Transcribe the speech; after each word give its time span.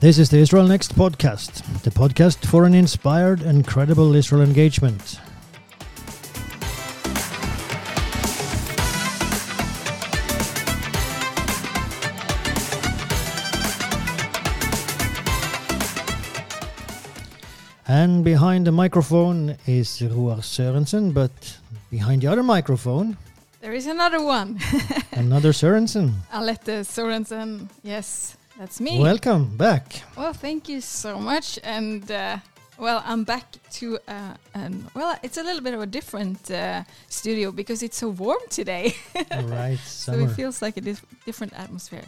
This 0.00 0.18
is 0.18 0.30
the 0.30 0.38
Israel 0.38 0.66
Next 0.66 0.94
podcast, 0.94 1.82
the 1.82 1.90
podcast 1.90 2.46
for 2.46 2.64
an 2.64 2.74
inspired 2.74 3.42
and 3.42 3.66
credible 3.66 4.14
Israel 4.14 4.42
engagement. 4.42 5.18
And 17.88 18.22
behind 18.22 18.66
the 18.66 18.72
microphone 18.72 19.56
is 19.66 19.88
Ruar 20.02 20.42
Sørensen, 20.42 21.12
but 21.14 21.32
behind 21.90 22.22
the 22.22 22.28
other 22.28 22.42
microphone, 22.42 23.16
There 23.60 23.72
is 23.72 23.86
another 23.86 24.22
one. 24.22 24.60
another 25.12 25.52
Sørensen. 25.52 26.12
Alette 26.32 26.84
Sorensen. 26.84 27.68
Yes, 27.82 28.36
that's 28.58 28.80
me. 28.80 28.98
Welcome 28.98 29.56
back. 29.56 30.02
Well, 30.16 30.32
thank 30.32 30.68
you 30.68 30.80
so 30.80 31.18
much. 31.18 31.58
And 31.62 32.10
uh, 32.10 32.38
well, 32.78 33.02
I'm 33.06 33.24
back 33.24 33.44
to 33.78 33.98
uh, 34.08 34.34
an 34.54 34.86
well, 34.94 35.16
it's 35.22 35.36
a 35.36 35.42
little 35.42 35.62
bit 35.62 35.74
of 35.74 35.80
a 35.80 35.86
different 35.86 36.50
uh, 36.50 36.82
studio 37.08 37.52
because 37.52 37.82
it's 37.82 37.96
so 37.96 38.08
warm 38.08 38.42
today. 38.50 38.94
Right, 39.32 39.78
so 39.78 40.12
it 40.12 40.30
feels 40.30 40.60
like 40.62 40.76
a 40.76 40.80
dif- 40.80 41.04
different 41.24 41.52
atmosphere. 41.54 42.04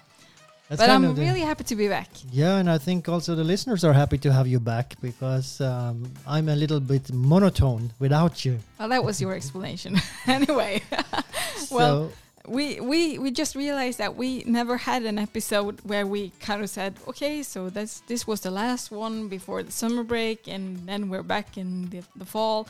That's 0.68 0.82
but 0.82 0.90
I'm 0.90 1.16
really 1.16 1.40
happy 1.40 1.64
to 1.64 1.74
be 1.74 1.88
back. 1.88 2.08
Yeah, 2.30 2.58
and 2.58 2.70
I 2.70 2.78
think 2.78 3.08
also 3.08 3.34
the 3.34 3.42
listeners 3.42 3.82
are 3.82 3.92
happy 3.92 4.18
to 4.18 4.32
have 4.32 4.46
you 4.46 4.60
back 4.60 4.94
because 5.00 5.60
um, 5.60 6.12
I'm 6.28 6.48
a 6.48 6.54
little 6.54 6.78
bit 6.78 7.12
monotone 7.12 7.92
without 7.98 8.44
you. 8.44 8.58
Well, 8.78 8.88
that 8.88 9.02
was 9.02 9.20
your 9.20 9.34
explanation. 9.34 9.96
anyway, 10.28 10.82
Well, 11.72 12.10
so, 12.10 12.12
we 12.56 12.80
we 12.80 13.00
we 13.18 13.30
just 13.30 13.54
realized 13.54 13.98
that 13.98 14.12
we 14.16 14.42
never 14.46 14.76
had 14.76 15.02
an 15.04 15.18
episode 15.18 15.74
where 15.90 16.06
we 16.14 16.32
kind 16.40 16.60
of 16.62 16.68
said, 16.78 16.92
okay, 17.10 17.42
so 17.42 17.70
that's 17.70 18.00
this 18.10 18.26
was 18.26 18.40
the 18.40 18.50
last 18.50 18.90
one 18.90 19.28
before 19.28 19.62
the 19.62 19.70
summer 19.72 20.02
break, 20.04 20.48
and 20.48 20.62
then 20.88 21.08
we're 21.10 21.22
back 21.36 21.56
in 21.56 21.88
the, 21.90 22.00
the 22.16 22.24
fall. 22.24 22.66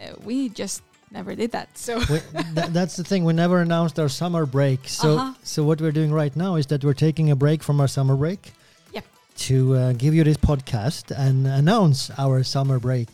Uh, 0.00 0.14
we 0.24 0.48
just 0.48 0.82
never 1.10 1.34
did 1.34 1.50
that. 1.52 1.68
So 1.76 1.98
we, 1.98 2.18
th- 2.56 2.70
that's 2.78 2.96
the 2.96 3.04
thing. 3.04 3.24
We 3.24 3.32
never 3.32 3.58
announced 3.60 3.98
our 3.98 4.08
summer 4.08 4.46
break. 4.46 4.80
So, 4.88 5.08
Uh-huh. 5.18 5.34
so 5.42 5.64
what 5.64 5.80
we're 5.80 5.92
doing 6.00 6.12
right 6.12 6.34
now 6.36 6.56
is 6.56 6.66
that 6.66 6.84
we're 6.84 7.00
taking 7.08 7.30
a 7.30 7.36
break 7.36 7.62
from 7.62 7.80
our 7.80 7.88
summer 7.88 8.16
break. 8.16 8.52
Yep. 8.92 9.04
To 9.48 9.74
uh, 9.74 9.92
give 10.02 10.14
you 10.14 10.24
this 10.24 10.36
podcast 10.36 11.10
and 11.16 11.46
announce 11.46 12.10
our 12.18 12.42
summer 12.44 12.78
break. 12.78 13.08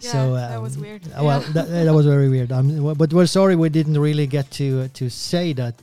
Yeah, 0.00 0.12
so 0.12 0.34
that 0.34 0.60
was 0.62 0.76
um, 0.76 0.82
weird. 0.82 1.02
uh, 1.06 1.24
Well, 1.24 1.42
Yeah. 1.42 1.52
that, 1.54 1.66
that 1.86 1.94
was 1.94 2.06
very 2.06 2.28
weird. 2.28 2.50
Um, 2.52 2.94
but 2.94 3.12
we're 3.12 3.26
sorry 3.26 3.54
we 3.56 3.68
didn't 3.68 3.98
really 3.98 4.26
get 4.26 4.50
to 4.52 4.66
uh, 4.82 4.88
to 4.94 5.08
say 5.10 5.52
that 5.54 5.74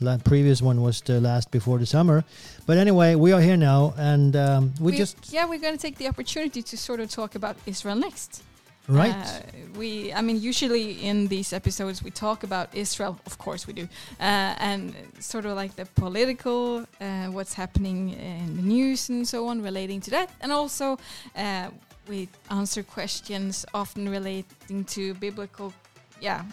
the 0.00 0.20
previous 0.24 0.60
one 0.62 0.80
was 0.82 1.00
the 1.02 1.20
last 1.20 1.50
before 1.50 1.78
the 1.78 1.86
summer. 1.86 2.24
But 2.66 2.76
anyway, 2.78 3.14
we 3.14 3.32
are 3.32 3.40
here 3.40 3.56
now, 3.56 3.94
and 3.96 4.34
um, 4.36 4.62
we, 4.80 4.96
just 4.96 5.16
yeah, 5.32 5.44
we're 5.50 5.60
going 5.66 5.76
to 5.78 5.82
take 5.86 5.96
the 5.98 6.08
opportunity 6.08 6.62
to 6.62 6.76
sort 6.76 7.00
of 7.00 7.08
talk 7.10 7.34
about 7.34 7.56
Israel 7.66 7.96
next. 7.96 8.42
right. 8.88 9.14
Uh, 9.14 9.40
we, 9.80 10.12
I 10.12 10.20
mean, 10.22 10.38
usually 10.40 10.86
in 11.10 11.26
these 11.28 11.52
episodes 11.52 12.02
we 12.06 12.10
talk 12.10 12.44
about 12.44 12.66
Israel, 12.74 13.14
of 13.26 13.36
course 13.36 13.66
we 13.66 13.72
do, 13.72 13.86
uh, 14.20 14.68
and 14.70 14.94
sort 15.18 15.44
of 15.46 15.52
like 15.62 15.72
the 15.76 15.86
political, 16.02 16.86
uh, 17.00 17.26
what's 17.36 17.54
happening 17.54 17.98
in 18.10 18.56
the 18.56 18.62
news 18.62 19.08
and 19.10 19.26
so 19.26 19.38
on 19.50 19.56
relating 19.62 20.00
to 20.06 20.10
that, 20.16 20.28
and 20.40 20.52
also 20.52 20.98
uh, 21.36 21.68
we 22.08 22.28
answer 22.50 22.82
questions 22.82 23.64
often 23.74 24.08
relating 24.08 24.84
to 24.84 25.14
biblical, 25.14 25.72
yeah, 26.20 26.44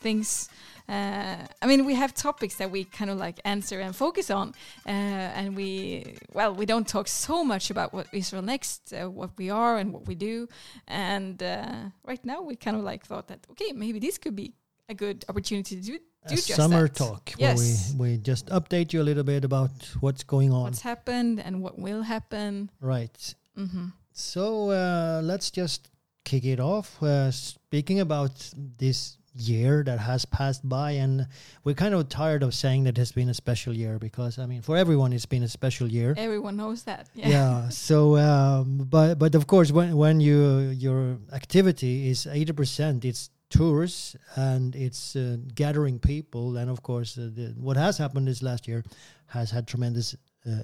things. 0.00 0.48
Uh, 0.88 1.36
I 1.60 1.66
mean, 1.66 1.84
we 1.84 1.94
have 1.94 2.14
topics 2.14 2.56
that 2.56 2.70
we 2.70 2.84
kind 2.84 3.10
of 3.10 3.18
like 3.18 3.40
answer 3.44 3.80
and 3.80 3.94
focus 3.94 4.30
on, 4.30 4.54
uh, 4.86 4.90
and 4.90 5.56
we, 5.56 6.16
well, 6.32 6.54
we 6.54 6.64
don't 6.64 6.86
talk 6.86 7.08
so 7.08 7.42
much 7.42 7.70
about 7.70 7.92
what 7.92 8.06
Israel 8.12 8.42
Next, 8.42 8.92
uh, 8.92 9.10
what 9.10 9.30
we 9.36 9.50
are 9.50 9.78
and 9.78 9.92
what 9.92 10.06
we 10.06 10.14
do, 10.14 10.48
and 10.86 11.42
uh, 11.42 11.66
right 12.04 12.24
now 12.24 12.40
we 12.42 12.54
kind 12.54 12.76
of 12.76 12.84
like 12.84 13.04
thought 13.04 13.26
that 13.28 13.40
okay, 13.50 13.72
maybe 13.72 13.98
this 13.98 14.16
could 14.18 14.36
be 14.36 14.54
a 14.88 14.94
good 14.94 15.24
opportunity 15.28 15.74
to 15.76 15.82
do, 15.82 15.98
do 16.28 16.34
a 16.34 16.36
just 16.36 16.54
summer 16.54 16.86
that. 16.86 16.94
talk 16.94 17.32
Yes. 17.36 17.92
where 17.96 18.08
we, 18.08 18.12
we 18.12 18.18
just 18.18 18.46
update 18.46 18.92
you 18.92 19.02
a 19.02 19.06
little 19.10 19.24
bit 19.24 19.44
about 19.44 19.72
what's 19.98 20.22
going 20.22 20.52
on. 20.52 20.64
What's 20.64 20.82
happened 20.82 21.40
and 21.40 21.62
what 21.62 21.78
will 21.78 22.02
happen. 22.02 22.70
right. 22.80 23.34
hmm 23.56 23.86
So 24.16 24.70
uh, 24.70 25.20
let's 25.22 25.50
just 25.50 25.90
kick 26.24 26.46
it 26.46 26.58
off. 26.58 27.02
Uh, 27.02 27.30
speaking 27.30 28.00
about 28.00 28.50
this 28.78 29.18
year 29.34 29.82
that 29.84 29.98
has 29.98 30.24
passed 30.24 30.66
by, 30.66 30.92
and 30.92 31.26
we're 31.64 31.74
kind 31.74 31.92
of 31.92 32.08
tired 32.08 32.42
of 32.42 32.54
saying 32.54 32.84
that 32.84 32.96
it's 32.96 33.12
been 33.12 33.28
a 33.28 33.34
special 33.34 33.74
year 33.74 33.98
because 33.98 34.38
I 34.38 34.46
mean, 34.46 34.62
for 34.62 34.74
everyone, 34.74 35.12
it's 35.12 35.26
been 35.26 35.42
a 35.42 35.48
special 35.48 35.86
year. 35.86 36.14
Everyone 36.16 36.56
knows 36.56 36.84
that. 36.84 37.10
Yeah. 37.14 37.28
yeah. 37.28 37.68
So, 37.70 38.16
um, 38.16 38.86
but 38.88 39.18
but 39.18 39.34
of 39.34 39.46
course, 39.46 39.70
when 39.70 39.94
when 39.94 40.20
you 40.20 40.72
your 40.72 41.18
activity 41.34 42.08
is 42.08 42.26
eighty 42.26 42.54
percent, 42.54 43.04
it's 43.04 43.28
tours 43.50 44.16
and 44.34 44.74
it's 44.74 45.14
uh, 45.14 45.36
gathering 45.54 45.98
people, 45.98 46.56
and 46.56 46.70
of 46.70 46.82
course, 46.82 47.18
uh, 47.18 47.28
the, 47.34 47.54
what 47.58 47.76
has 47.76 47.98
happened 47.98 48.28
this 48.28 48.42
last 48.42 48.66
year 48.66 48.82
has 49.26 49.50
had 49.50 49.66
tremendous 49.66 50.16
uh, 50.46 50.62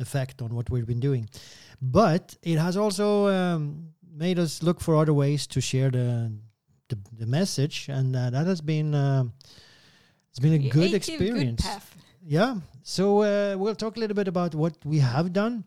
effect 0.00 0.42
on 0.42 0.54
what 0.54 0.70
we've 0.70 0.86
been 0.86 1.00
doing. 1.00 1.28
But 1.80 2.36
it 2.42 2.58
has 2.58 2.76
also 2.76 3.28
um, 3.28 3.90
made 4.14 4.38
us 4.38 4.62
look 4.62 4.80
for 4.80 4.96
other 4.96 5.14
ways 5.14 5.46
to 5.48 5.60
share 5.60 5.90
the 5.90 6.32
the, 6.88 6.98
the 7.18 7.26
message, 7.26 7.88
and 7.88 8.14
uh, 8.14 8.30
that 8.30 8.46
has 8.46 8.60
been 8.60 8.94
uh, 8.94 9.24
it's 10.30 10.40
been 10.40 10.52
a 10.52 10.68
good 10.68 10.92
experience. 10.94 11.62
path. 11.62 11.96
Yeah. 12.22 12.56
So 12.82 13.22
uh, 13.22 13.56
we'll 13.56 13.74
talk 13.74 13.96
a 13.96 14.00
little 14.00 14.16
bit 14.16 14.28
about 14.28 14.54
what 14.54 14.74
we 14.84 14.98
have 14.98 15.32
done, 15.32 15.64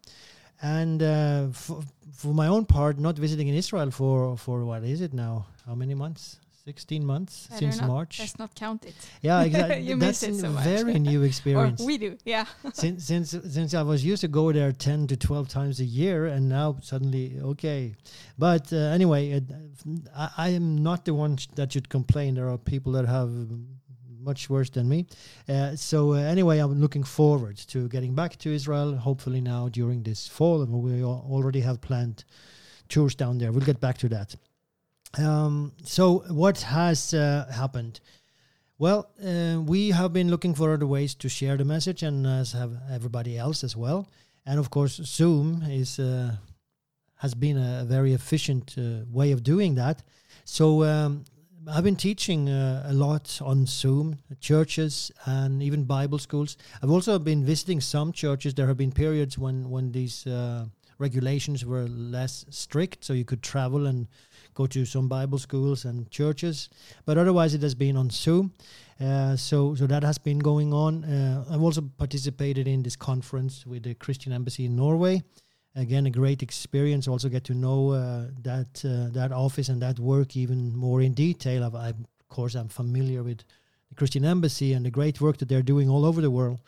and 0.62 1.02
uh, 1.02 1.48
for, 1.52 1.82
for 2.14 2.34
my 2.34 2.48
own 2.48 2.66
part, 2.66 3.00
not 3.00 3.18
visiting 3.18 3.48
in 3.48 3.56
Israel 3.56 3.92
for 3.92 4.38
for 4.38 4.66
what 4.66 4.84
is 4.84 5.02
it 5.02 5.14
now? 5.14 5.46
How 5.66 5.76
many 5.76 5.96
months? 5.96 6.40
Sixteen 6.66 7.06
months 7.06 7.48
Better 7.48 7.60
since 7.60 7.82
not- 7.82 7.88
March. 7.90 8.20
Let's 8.20 8.40
not 8.40 8.56
count 8.56 8.86
it. 8.86 8.96
Yeah, 9.22 9.42
exactly. 9.48 9.82
You 9.82 9.98
That's 9.98 10.22
miss 10.22 10.38
it 10.38 10.42
so 10.42 10.48
a 10.48 10.52
much. 10.52 10.64
very 10.64 10.98
new 10.98 11.22
Or 11.24 11.26
experience. 11.26 11.82
we 11.82 11.98
do. 11.98 12.18
Yeah. 12.24 12.46
since 12.74 13.04
since 13.06 13.32
since 13.32 13.74
I 13.74 13.82
was 13.82 14.06
used 14.06 14.22
to 14.22 14.30
go 14.30 14.52
there 14.54 14.72
ten 14.72 15.06
to 15.08 15.18
twelve 15.18 15.50
times 15.50 15.82
a 15.82 15.86
year, 15.86 16.26
and 16.28 16.48
now 16.48 16.78
suddenly 16.82 17.38
okay. 17.42 17.96
But 18.38 18.72
uh, 18.72 18.78
anyway, 18.78 19.32
it, 19.32 19.44
I, 20.16 20.30
I 20.38 20.50
am 20.50 20.82
not 20.82 21.04
the 21.04 21.14
one 21.14 21.36
sh- 21.36 21.48
that 21.56 21.74
should 21.74 21.90
complain. 21.90 22.36
There 22.36 22.48
are 22.50 22.58
people 22.58 22.94
that 22.94 23.06
have 23.08 23.30
much 24.22 24.50
worse 24.50 24.70
than 24.70 24.88
me. 24.88 25.06
Uh, 25.50 25.76
so 25.76 26.14
uh, 26.14 26.18
anyway, 26.18 26.60
I'm 26.60 26.80
looking 26.80 27.04
forward 27.04 27.58
to 27.74 27.90
getting 27.90 28.16
back 28.16 28.38
to 28.38 28.50
Israel. 28.54 28.96
Hopefully 28.96 29.42
now 29.42 29.68
during 29.68 30.02
this 30.04 30.30
fall, 30.30 30.62
and 30.62 30.72
we 30.72 31.04
already 31.04 31.60
have 31.60 31.82
planned 31.82 32.24
tours 32.88 33.16
down 33.16 33.38
there. 33.38 33.52
We'll 33.52 33.66
get 33.66 33.82
back 33.82 33.98
to 33.98 34.08
that. 34.10 34.36
Um, 35.18 35.74
so 35.84 36.20
what 36.30 36.62
has 36.62 37.14
uh, 37.14 37.46
happened? 37.54 38.00
Well, 38.80 39.10
uh, 39.24 39.62
we 39.62 39.92
have 39.92 40.12
been 40.12 40.30
looking 40.30 40.56
for 40.56 40.74
other 40.74 40.88
ways 40.88 41.14
to 41.16 41.30
share 41.30 41.58
the 41.58 41.66
message, 41.66 42.04
and 42.04 42.26
as 42.26 42.54
have 42.54 42.72
everybody 42.92 43.38
else 43.38 43.64
as 43.64 43.78
well. 43.78 44.10
And 44.46 44.60
of 44.60 44.70
course, 44.70 44.96
Zoom 44.96 45.64
is 45.70 46.00
uh, 46.00 46.36
has 47.16 47.34
been 47.36 47.58
a 47.58 47.86
very 47.86 48.14
efficient 48.14 48.76
uh, 48.78 49.06
way 49.10 49.32
of 49.32 49.44
doing 49.44 49.76
that. 49.76 50.04
So 50.44 50.84
um, 50.84 51.24
I've 51.68 51.84
been 51.84 51.96
teaching 51.96 52.50
uh, 52.50 52.84
a 52.90 52.94
lot 52.94 53.40
on 53.42 53.66
Zoom, 53.68 54.18
churches 54.42 55.12
and 55.26 55.64
even 55.64 55.86
Bible 55.86 56.20
schools. 56.20 56.58
I've 56.82 56.92
also 56.92 57.20
been 57.20 57.46
visiting 57.46 57.80
some 57.80 58.12
churches. 58.12 58.54
There 58.54 58.68
have 58.68 58.78
been 58.78 58.92
periods 58.92 59.38
when 59.38 59.70
when 59.70 59.92
these 59.92 60.28
uh, 60.28 60.66
regulations 60.98 61.64
were 61.64 61.88
less 61.88 62.46
strict, 62.50 63.06
so 63.06 63.14
you 63.14 63.26
could 63.26 63.44
travel 63.44 63.88
and 63.88 64.08
go 64.54 64.68
to 64.68 64.86
some 64.86 65.08
Bible 65.08 65.38
schools 65.38 65.86
and 65.86 66.10
churches. 66.12 66.70
But 67.06 67.18
otherwise, 67.18 67.54
it 67.54 67.62
has 67.62 67.76
been 67.76 67.98
on 67.98 68.10
Zoom. 68.10 68.54
Uh, 69.00 69.36
so, 69.36 69.76
so 69.76 69.88
that 69.88 70.04
has 70.04 70.18
been 70.18 70.40
going 70.40 70.74
on. 70.74 71.04
Uh, 71.04 71.46
I've 71.50 71.62
also 71.62 71.82
participated 71.98 72.68
in 72.68 72.84
this 72.84 72.96
conference 72.96 73.66
with 73.66 73.84
the 73.84 73.96
Christian 73.96 74.32
Embassy 74.32 74.66
in 74.66 74.76
Norway. 74.76 75.24
Again, 75.76 76.06
a 76.06 76.12
great 76.12 76.44
experience. 76.44 77.08
Also, 77.08 77.30
get 77.30 77.44
to 77.46 77.54
know 77.54 77.92
uh, 77.92 78.28
that 78.44 78.86
uh, 78.86 79.12
that 79.14 79.32
office 79.32 79.70
and 79.70 79.82
that 79.82 80.00
work 80.00 80.36
even 80.38 80.76
more 80.76 81.02
in 81.02 81.14
detail. 81.14 81.64
I've, 81.64 81.76
I, 81.76 81.90
of 81.90 82.30
course, 82.30 82.54
I'm 82.54 82.70
familiar 82.70 83.24
with 83.24 83.40
the 83.90 83.96
Christian 83.96 84.24
Embassy 84.24 84.74
and 84.74 84.86
the 84.86 84.92
great 84.92 85.20
work 85.20 85.38
that 85.38 85.50
they're 85.50 85.64
doing 85.64 85.90
all 85.90 86.06
over 86.06 86.22
the 86.22 86.30
world. 86.30 86.60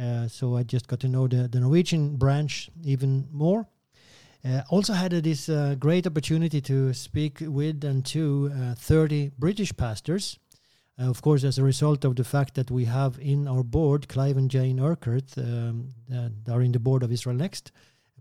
Uh, 0.00 0.26
so 0.28 0.56
I 0.56 0.62
just 0.62 0.88
got 0.88 1.00
to 1.00 1.08
know 1.08 1.28
the, 1.28 1.48
the 1.48 1.60
Norwegian 1.60 2.16
branch 2.16 2.70
even 2.84 3.28
more. 3.30 3.68
Uh, 4.42 4.62
also 4.70 4.94
had 4.94 5.12
uh, 5.12 5.20
this 5.20 5.48
uh, 5.48 5.74
great 5.78 6.06
opportunity 6.06 6.60
to 6.62 6.94
speak 6.94 7.38
with 7.42 7.84
and 7.84 8.06
to 8.06 8.50
uh, 8.54 8.74
30 8.74 9.32
British 9.38 9.76
pastors. 9.76 10.38
Uh, 10.98 11.10
of 11.10 11.20
course, 11.20 11.44
as 11.44 11.58
a 11.58 11.62
result 11.62 12.04
of 12.06 12.16
the 12.16 12.24
fact 12.24 12.54
that 12.54 12.70
we 12.70 12.86
have 12.86 13.18
in 13.20 13.46
our 13.46 13.62
board 13.62 14.08
Clive 14.08 14.38
and 14.38 14.50
Jane 14.50 14.80
Urquhart, 14.80 15.36
um, 15.36 15.88
are 16.50 16.62
in 16.62 16.72
the 16.72 16.78
board 16.78 17.02
of 17.02 17.12
Israel 17.12 17.36
Next, 17.36 17.70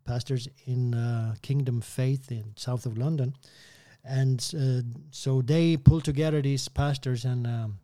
pastors 0.04 0.50
in 0.66 0.94
uh, 0.94 1.36
Kingdom 1.42 1.80
Faith 1.80 2.32
in 2.32 2.54
south 2.58 2.86
of 2.86 2.98
London. 2.98 3.34
And 4.04 4.42
so 5.12 5.42
they 5.42 5.78
pulled 5.78 6.04
together 6.04 6.42
these 6.42 6.68
pastors 6.68 7.26
and 7.26 7.46
um, 7.46 7.80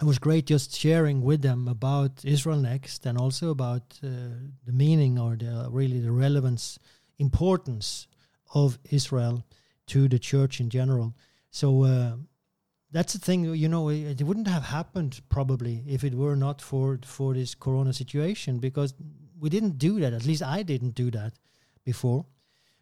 it 0.00 0.04
was 0.04 0.18
great 0.18 0.46
just 0.46 0.74
sharing 0.74 1.22
with 1.22 1.42
them 1.42 1.68
about 1.68 2.24
Israel 2.24 2.58
Next 2.58 3.04
and 3.04 3.18
also 3.18 3.50
about 3.50 3.98
the 4.00 4.72
meaning 4.72 5.18
or 5.18 5.36
the 5.36 5.68
really 5.70 6.00
the 6.00 6.12
relevance, 6.12 6.78
importance 7.20 8.08
of 8.54 8.78
Israel 8.90 9.44
to 9.86 10.08
the 10.08 10.18
church 10.18 10.60
in 10.60 10.70
general. 10.70 11.14
So 11.50 11.84
uh, 11.84 12.16
that's 12.90 13.12
the 13.12 13.18
thing, 13.18 13.44
you 13.54 13.68
know, 13.68 13.88
it, 13.88 14.20
it, 14.20 14.24
wouldn't 14.24 14.48
have 14.48 14.64
happened 14.64 15.20
probably 15.28 15.84
if 15.86 16.02
it 16.04 16.14
were 16.14 16.36
not 16.36 16.60
for 16.60 16.98
for 17.04 17.34
this 17.34 17.54
Corona 17.54 17.92
situation 17.92 18.58
because 18.58 18.94
we 19.38 19.48
didn't 19.48 19.78
do 19.78 20.00
that. 20.00 20.12
At 20.12 20.24
least 20.26 20.42
I 20.42 20.62
didn't 20.62 20.94
do 20.94 21.10
that 21.12 21.32
before. 21.84 22.26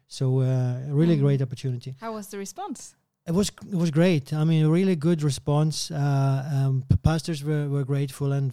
So 0.07 0.41
uh, 0.41 0.91
a 0.91 0.93
really 0.93 1.17
mm. 1.17 1.21
great 1.21 1.41
opportunity. 1.41 1.95
How 1.99 2.13
was 2.13 2.27
the 2.27 2.37
response? 2.37 2.95
It 3.27 3.33
was 3.33 3.51
it 3.71 3.75
was 3.75 3.91
great. 3.91 4.33
I 4.33 4.43
mean, 4.43 4.65
a 4.65 4.69
really 4.69 4.95
good 4.95 5.21
response. 5.21 5.91
Uh, 5.91 6.49
um, 6.55 6.83
pastors 7.03 7.43
were, 7.43 7.69
were 7.69 7.85
grateful, 7.85 8.31
and 8.31 8.51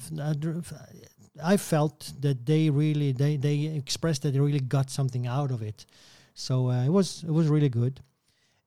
I 1.42 1.56
felt 1.56 2.12
that 2.20 2.46
they 2.46 2.70
really 2.70 3.12
they 3.12 3.36
they 3.36 3.66
expressed 3.66 4.22
that 4.22 4.32
they 4.32 4.40
really 4.40 4.60
got 4.60 4.90
something 4.90 5.26
out 5.26 5.50
of 5.50 5.62
it. 5.62 5.86
So 6.34 6.70
uh, 6.70 6.84
it 6.84 6.90
was 6.90 7.22
it 7.22 7.30
was 7.30 7.48
really 7.48 7.68
good. 7.68 8.00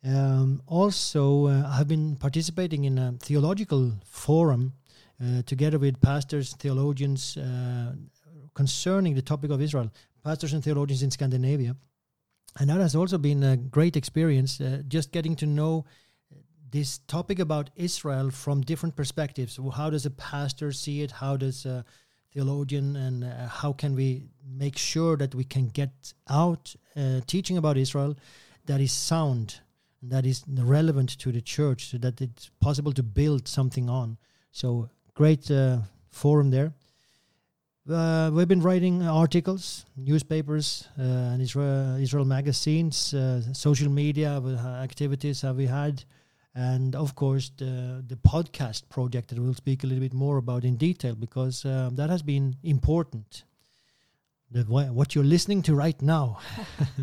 Um, 0.03 0.61
also, 0.65 1.47
uh, 1.47 1.69
I've 1.69 1.87
been 1.87 2.15
participating 2.15 2.85
in 2.85 2.97
a 2.97 3.13
theological 3.19 3.91
forum 4.05 4.73
uh, 5.21 5.41
together 5.45 5.77
with 5.77 5.99
pastors, 5.99 6.53
theologians 6.53 7.35
uh, 7.35 7.93
concerning 8.53 9.15
the 9.15 9.21
topic 9.21 9.51
of 9.51 9.61
Israel, 9.61 9.91
pastors 10.23 10.53
and 10.53 10.63
theologians 10.63 11.03
in 11.03 11.11
Scandinavia 11.11 11.75
and 12.57 12.69
that 12.69 12.79
has 12.79 12.95
also 12.95 13.17
been 13.17 13.43
a 13.43 13.57
great 13.57 13.95
experience 13.95 14.59
uh, 14.59 14.81
just 14.87 15.11
getting 15.11 15.35
to 15.35 15.45
know 15.45 15.85
this 16.71 16.99
topic 17.07 17.39
about 17.39 17.69
Israel 17.75 18.29
from 18.29 18.61
different 18.61 18.95
perspectives. 18.95 19.59
How 19.75 19.89
does 19.89 20.05
a 20.05 20.11
pastor 20.11 20.71
see 20.71 21.01
it? 21.01 21.11
How 21.11 21.35
does 21.37 21.65
a 21.65 21.83
theologian 22.33 22.95
and 22.95 23.23
uh, 23.23 23.47
how 23.47 23.73
can 23.73 23.95
we 23.95 24.23
make 24.45 24.77
sure 24.77 25.17
that 25.17 25.33
we 25.35 25.43
can 25.43 25.67
get 25.67 26.13
out 26.29 26.75
uh, 26.95 27.21
teaching 27.27 27.57
about 27.57 27.77
Israel 27.77 28.15
that 28.65 28.79
is 28.79 28.91
sound, 28.91 29.59
that 30.03 30.25
is 30.25 30.43
relevant 30.47 31.17
to 31.19 31.31
the 31.31 31.41
church, 31.41 31.89
so 31.91 31.97
that 31.97 32.21
it's 32.21 32.49
possible 32.59 32.91
to 32.93 33.03
build 33.03 33.47
something 33.47 33.89
on. 33.89 34.17
So 34.51 34.89
great 35.13 35.49
uh, 35.49 35.79
forum 36.09 36.51
there. 36.51 36.73
Uh, 37.89 38.29
we've 38.31 38.47
been 38.47 38.61
writing 38.61 39.01
articles, 39.01 39.85
newspapers, 39.97 40.87
uh, 40.99 41.01
and 41.01 41.41
Israel, 41.41 41.95
Israel 41.95 42.25
magazines, 42.25 43.13
uh, 43.15 43.41
social 43.53 43.89
media 43.89 44.39
activities 44.83 45.41
have 45.41 45.57
we 45.57 45.65
had, 45.65 46.03
and 46.55 46.95
of 46.95 47.15
course 47.15 47.51
the 47.57 48.03
the 48.07 48.15
podcast 48.15 48.89
project 48.89 49.29
that 49.29 49.39
we'll 49.39 49.53
speak 49.53 49.83
a 49.83 49.87
little 49.87 50.01
bit 50.01 50.13
more 50.13 50.37
about 50.37 50.63
in 50.63 50.75
detail 50.77 51.15
because 51.15 51.65
um, 51.65 51.95
that 51.95 52.09
has 52.09 52.21
been 52.21 52.55
important. 52.63 53.43
The, 54.51 54.63
what 54.63 55.13
you're 55.13 55.23
listening 55.23 55.61
to 55.63 55.75
right 55.75 56.01
now. 56.01 56.39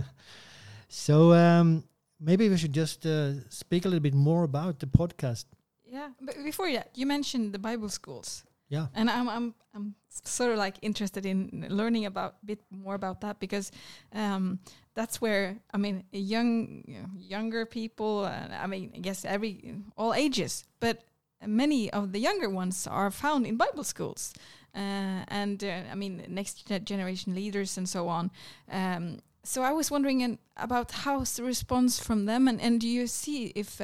so 0.89 1.33
um, 1.33 1.85
maybe 2.19 2.49
we 2.49 2.57
should 2.57 2.73
just 2.73 3.07
uh, 3.07 3.49
speak 3.51 3.85
a 3.85 3.89
little 3.89 4.03
bit 4.03 4.15
more 4.15 4.43
about 4.43 4.81
the 4.81 4.87
podcast. 4.87 5.45
Yeah, 5.85 6.09
but 6.21 6.35
before 6.43 6.73
that, 6.73 6.91
you 6.97 7.07
mentioned 7.07 7.53
the 7.53 7.61
Bible 7.61 7.89
schools. 7.89 8.45
Yeah. 8.69 8.87
And 8.95 9.09
I'm 9.09 9.29
I'm 9.29 9.55
I'm 9.75 9.95
sort 10.09 10.53
of 10.53 10.59
like 10.59 10.77
interested 10.83 11.25
in 11.25 11.67
learning 11.69 12.07
about 12.07 12.37
a 12.43 12.47
bit 12.47 12.61
more 12.71 12.95
about 12.95 13.21
that 13.21 13.39
because 13.39 13.71
um, 14.13 14.59
that's 14.95 15.21
where 15.21 15.59
I 15.73 15.77
mean 15.77 16.05
young 16.11 17.09
younger 17.19 17.67
people 17.67 18.25
uh, 18.25 18.49
I 18.51 18.67
mean 18.67 18.93
I 18.95 18.99
guess 18.99 19.25
every 19.25 19.77
all 19.97 20.15
ages 20.15 20.65
but 20.81 21.05
many 21.47 21.93
of 21.93 22.13
the 22.13 22.19
younger 22.19 22.51
ones 22.51 22.87
are 22.87 23.11
found 23.11 23.47
in 23.47 23.57
Bible 23.57 23.85
schools 23.85 24.35
uh, 24.75 25.23
and 25.29 25.63
uh, 25.63 25.83
I 25.93 25.95
mean 25.95 26.25
next 26.29 26.67
generation 26.85 27.35
leaders 27.35 27.79
and 27.79 27.89
so 27.89 28.09
on 28.09 28.31
um, 28.71 29.21
so 29.45 29.63
I 29.63 29.71
was 29.71 29.93
wondering 29.93 30.23
in, 30.23 30.39
about 30.57 30.91
how's 30.91 31.37
the 31.37 31.45
response 31.45 32.01
from 32.01 32.27
them 32.27 32.49
and, 32.49 32.61
and 32.61 32.81
do 32.81 32.89
you 32.89 33.07
see 33.07 33.53
if 33.55 33.81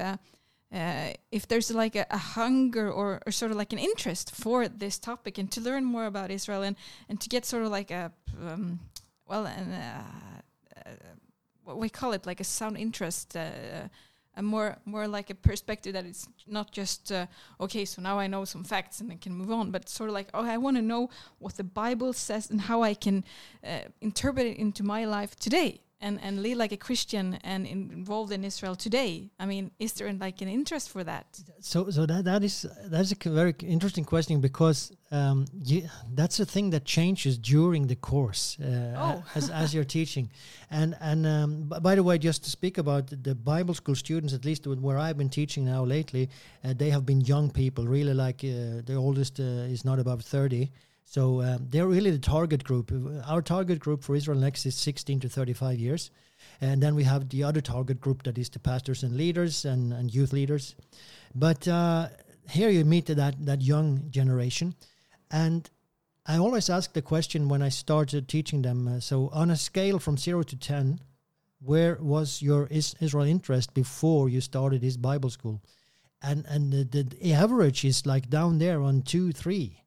uh, 0.72 1.12
if 1.30 1.46
there's 1.46 1.70
like 1.70 1.96
a, 1.96 2.06
a 2.10 2.16
hunger 2.16 2.90
or, 2.90 3.20
or, 3.26 3.32
sort 3.32 3.50
of 3.50 3.58
like 3.58 3.72
an 3.72 3.78
interest 3.78 4.34
for 4.34 4.68
this 4.68 4.98
topic 4.98 5.36
and 5.36 5.50
to 5.50 5.60
learn 5.60 5.84
more 5.84 6.06
about 6.06 6.30
Israel 6.30 6.62
and, 6.62 6.76
and 7.08 7.20
to 7.20 7.28
get 7.28 7.44
sort 7.44 7.62
of 7.62 7.70
like 7.70 7.90
a 7.90 8.10
um, 8.46 8.80
well 9.28 9.46
and 9.46 9.72
uh, 9.72 10.86
uh, 10.86 10.90
what 11.64 11.78
we 11.78 11.88
call 11.88 12.12
it 12.12 12.26
like 12.26 12.40
a 12.40 12.44
sound 12.44 12.78
interest 12.78 13.36
uh, 13.36 13.88
a 14.34 14.42
more 14.42 14.78
more 14.86 15.06
like 15.06 15.28
a 15.28 15.34
perspective 15.34 15.92
that 15.92 16.06
it's 16.06 16.26
not 16.46 16.70
just 16.70 17.12
uh, 17.12 17.26
okay 17.60 17.84
so 17.84 18.00
now 18.00 18.18
I 18.18 18.26
know 18.26 18.46
some 18.46 18.64
facts 18.64 19.00
and 19.00 19.12
I 19.12 19.16
can 19.16 19.34
move 19.34 19.52
on 19.52 19.70
but 19.70 19.88
sort 19.88 20.08
of 20.08 20.14
like 20.14 20.28
oh 20.32 20.44
I 20.44 20.56
want 20.56 20.76
to 20.78 20.82
know 20.82 21.10
what 21.38 21.56
the 21.56 21.64
Bible 21.64 22.14
says 22.14 22.50
and 22.50 22.62
how 22.62 22.82
I 22.82 22.94
can 22.94 23.24
uh, 23.62 23.80
interpret 24.00 24.46
it 24.46 24.56
into 24.56 24.82
my 24.82 25.04
life 25.04 25.36
today 25.36 25.80
and 26.02 26.20
and 26.22 26.42
live 26.42 26.58
like 26.58 26.72
a 26.72 26.76
Christian 26.76 27.38
and 27.44 27.66
involved 27.66 28.32
in 28.32 28.44
Israel 28.44 28.76
today? 28.76 29.30
I 29.38 29.46
mean, 29.46 29.70
is 29.78 29.92
there 29.94 30.12
like 30.12 30.42
an 30.42 30.48
interest 30.48 30.90
for 30.90 31.04
that? 31.04 31.26
So 31.60 31.90
so 31.90 32.06
that 32.06 32.24
that 32.24 32.42
is 32.42 32.66
that's 32.86 33.12
a 33.12 33.30
very 33.30 33.54
interesting 33.62 34.04
question 34.04 34.40
because 34.40 34.92
um, 35.10 35.46
you, 35.64 35.88
that's 36.14 36.40
a 36.40 36.46
thing 36.46 36.70
that 36.70 36.84
changes 36.84 37.38
during 37.38 37.86
the 37.86 37.96
course 37.96 38.58
uh, 38.60 38.94
oh. 38.96 39.24
as 39.34 39.50
as 39.50 39.72
you're 39.74 39.90
teaching, 39.98 40.30
and 40.70 40.96
and 41.00 41.26
um, 41.26 41.50
by 41.88 41.94
the 41.94 42.02
way, 42.02 42.18
just 42.18 42.44
to 42.44 42.50
speak 42.50 42.78
about 42.78 43.04
the 43.22 43.34
Bible 43.34 43.74
school 43.74 43.94
students, 43.94 44.34
at 44.34 44.44
least 44.44 44.66
where 44.66 44.98
I've 44.98 45.16
been 45.16 45.30
teaching 45.30 45.64
now 45.64 45.84
lately, 45.84 46.28
uh, 46.64 46.74
they 46.76 46.90
have 46.90 47.04
been 47.06 47.20
young 47.20 47.50
people, 47.50 47.86
really 47.86 48.14
like 48.14 48.40
uh, 48.44 48.82
the 48.84 48.96
oldest 48.96 49.38
uh, 49.40 49.74
is 49.74 49.84
not 49.84 49.98
above 49.98 50.22
thirty. 50.22 50.70
So 51.12 51.42
um, 51.42 51.66
they're 51.68 51.86
really 51.86 52.10
the 52.10 52.18
target 52.18 52.64
group. 52.64 52.90
Our 53.26 53.42
target 53.42 53.80
group 53.80 54.02
for 54.02 54.16
Israel 54.16 54.38
Next 54.38 54.64
is 54.64 54.74
16 54.76 55.20
to 55.20 55.28
35 55.28 55.78
years. 55.78 56.10
And 56.58 56.82
then 56.82 56.94
we 56.94 57.04
have 57.04 57.28
the 57.28 57.44
other 57.44 57.60
target 57.60 58.00
group 58.00 58.22
that 58.22 58.38
is 58.38 58.48
the 58.48 58.58
pastors 58.58 59.02
and 59.02 59.14
leaders 59.14 59.66
and, 59.66 59.92
and 59.92 60.14
youth 60.14 60.32
leaders. 60.32 60.74
But 61.34 61.68
uh, 61.68 62.08
here 62.48 62.70
you 62.70 62.86
meet 62.86 63.08
that, 63.08 63.44
that 63.44 63.60
young 63.60 64.06
generation. 64.08 64.74
And 65.30 65.68
I 66.24 66.38
always 66.38 66.70
ask 66.70 66.94
the 66.94 67.02
question 67.02 67.46
when 67.46 67.60
I 67.60 67.68
started 67.68 68.26
teaching 68.26 68.62
them 68.62 68.88
uh, 68.88 69.00
so, 69.00 69.28
on 69.34 69.50
a 69.50 69.56
scale 69.56 69.98
from 69.98 70.16
0 70.16 70.44
to 70.44 70.56
10, 70.56 70.98
where 71.60 71.98
was 72.00 72.40
your 72.40 72.68
is 72.68 72.94
Israel 73.00 73.26
interest 73.26 73.74
before 73.74 74.30
you 74.30 74.40
started 74.40 74.80
this 74.80 74.96
Bible 74.96 75.28
school? 75.28 75.60
And, 76.22 76.46
and 76.48 76.72
the, 76.72 77.02
the 77.02 77.34
average 77.34 77.84
is 77.84 78.06
like 78.06 78.30
down 78.30 78.56
there 78.56 78.80
on 78.80 79.02
2, 79.02 79.32
3 79.32 79.81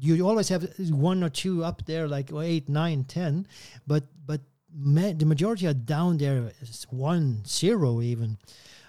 you 0.00 0.26
always 0.26 0.48
have 0.48 0.68
one 0.90 1.22
or 1.22 1.28
two 1.28 1.64
up 1.64 1.84
there, 1.86 2.08
like 2.08 2.32
eight, 2.32 2.68
nine, 2.68 3.04
ten, 3.04 3.46
but 3.86 4.04
but 4.24 4.40
ma- 4.74 5.12
the 5.12 5.26
majority 5.26 5.66
are 5.66 5.74
down 5.74 6.18
there, 6.18 6.52
one, 6.88 7.44
zero 7.46 8.00
even, 8.00 8.38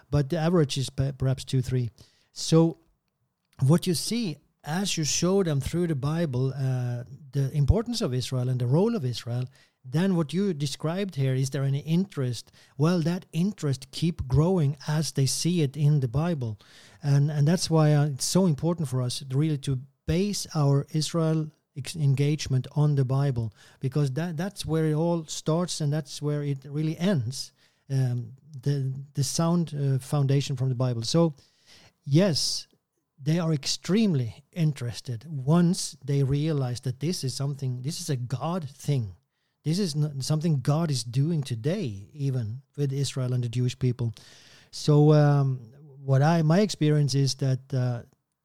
but 0.10 0.30
the 0.30 0.38
average 0.38 0.78
is 0.78 0.90
perhaps 0.90 1.44
two, 1.44 1.62
three. 1.62 1.90
So 2.34 2.78
what 3.60 3.88
you 3.88 3.94
see 3.94 4.38
as 4.64 4.98
you 4.98 5.04
show 5.04 5.44
them 5.44 5.60
through 5.60 5.88
the 5.88 5.96
Bible 5.96 6.54
uh, 6.54 7.04
the 7.32 7.52
importance 7.54 8.02
of 8.02 8.14
Israel 8.14 8.50
and 8.50 8.60
the 8.60 8.68
role 8.68 8.96
of 8.96 9.04
Israel, 9.04 9.46
then 9.84 10.16
what 10.16 10.34
you 10.34 10.54
described 10.54 11.16
here 11.16 11.34
is 11.34 11.50
there 11.50 11.64
any 11.64 11.80
interest? 11.80 12.52
Well, 12.78 13.00
that 13.02 13.26
interest 13.34 13.92
keep 13.92 14.28
growing 14.28 14.78
as 14.88 15.12
they 15.14 15.26
see 15.26 15.62
it 15.62 15.76
in 15.76 16.02
the 16.02 16.08
Bible, 16.08 16.60
and 17.02 17.32
and 17.32 17.48
that's 17.48 17.70
why 17.70 17.94
uh, 17.94 18.06
it's 18.06 18.26
so 18.26 18.46
important 18.46 18.88
for 18.88 19.02
us 19.02 19.24
really 19.32 19.58
to 19.60 19.80
base 20.16 20.48
our 20.56 20.86
Israel 21.02 21.40
engagement 21.96 22.68
on 22.76 22.96
the 22.96 23.06
Bible 23.06 23.48
because 23.80 24.12
that 24.12 24.36
that's 24.36 24.66
where 24.66 24.86
it 24.92 24.96
all 25.04 25.26
starts 25.26 25.82
and 25.82 25.92
that's 25.92 26.22
where 26.22 26.44
it 26.44 26.60
really 26.78 26.98
ends. 26.98 27.54
Um, 27.90 28.18
the 28.64 28.76
the 29.14 29.24
sound 29.24 29.66
uh, 29.74 30.00
foundation 30.00 30.56
from 30.58 30.70
the 30.70 30.76
Bible. 30.86 31.04
So, 31.04 31.34
yes, 32.06 32.68
they 33.24 33.40
are 33.40 33.54
extremely 33.54 34.44
interested 34.52 35.26
once 35.28 35.98
they 36.06 36.24
realize 36.24 36.80
that 36.82 37.00
this 37.00 37.24
is 37.24 37.34
something. 37.34 37.82
This 37.82 38.02
is 38.02 38.10
a 38.10 38.16
God 38.16 38.64
thing. 38.88 39.16
This 39.64 39.80
is 39.80 39.96
something 40.20 40.60
God 40.60 40.90
is 40.92 41.04
doing 41.04 41.44
today, 41.44 42.10
even 42.14 42.62
with 42.78 42.92
Israel 42.92 43.34
and 43.34 43.44
the 43.44 43.50
Jewish 43.50 43.78
people. 43.78 44.14
So, 44.72 45.14
um, 45.14 45.60
what 46.04 46.22
I 46.22 46.42
my 46.42 46.60
experience 46.62 47.14
is 47.16 47.36
that 47.36 47.62
uh, 47.74 48.02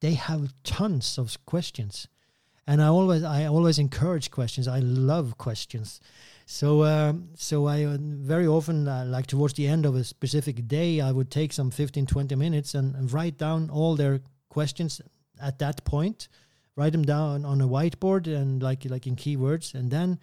they 0.07 0.13
have 0.13 0.53
tons 0.63 1.17
of 1.17 1.37
questions. 1.45 2.07
And 2.65 2.81
i 2.81 2.87
always 2.87 3.23
i 3.23 3.45
always 3.45 3.77
encourage 3.77 4.31
questions. 4.31 4.65
I 4.67 4.79
love 4.79 5.37
questions. 5.37 5.99
So 6.45 6.69
um, 6.83 7.15
so 7.35 7.55
i 7.67 7.83
uh, 7.83 7.97
very 8.33 8.47
often 8.47 8.87
uh, 8.87 9.05
like 9.15 9.27
towards 9.27 9.53
the 9.55 9.67
end 9.67 9.85
of 9.85 9.95
a 9.95 10.03
specific 10.03 10.57
day 10.79 11.01
i 11.01 11.11
would 11.11 11.29
take 11.29 11.51
some 11.53 11.69
15 11.71 12.05
20 12.05 12.35
minutes 12.35 12.73
and, 12.73 12.95
and, 12.95 13.11
write 13.11 13.37
down 13.37 13.69
all 13.69 13.95
their 13.95 14.21
questions 14.49 15.01
at 15.41 15.59
that 15.59 15.83
point. 15.83 16.29
Write 16.77 16.93
them 16.93 17.03
down 17.03 17.43
on 17.43 17.59
a 17.61 17.67
whiteboard 17.67 18.27
and 18.27 18.63
like 18.63 18.85
like 18.85 19.07
in 19.07 19.15
keywords 19.15 19.73
and 19.73 19.91
then 19.91 20.19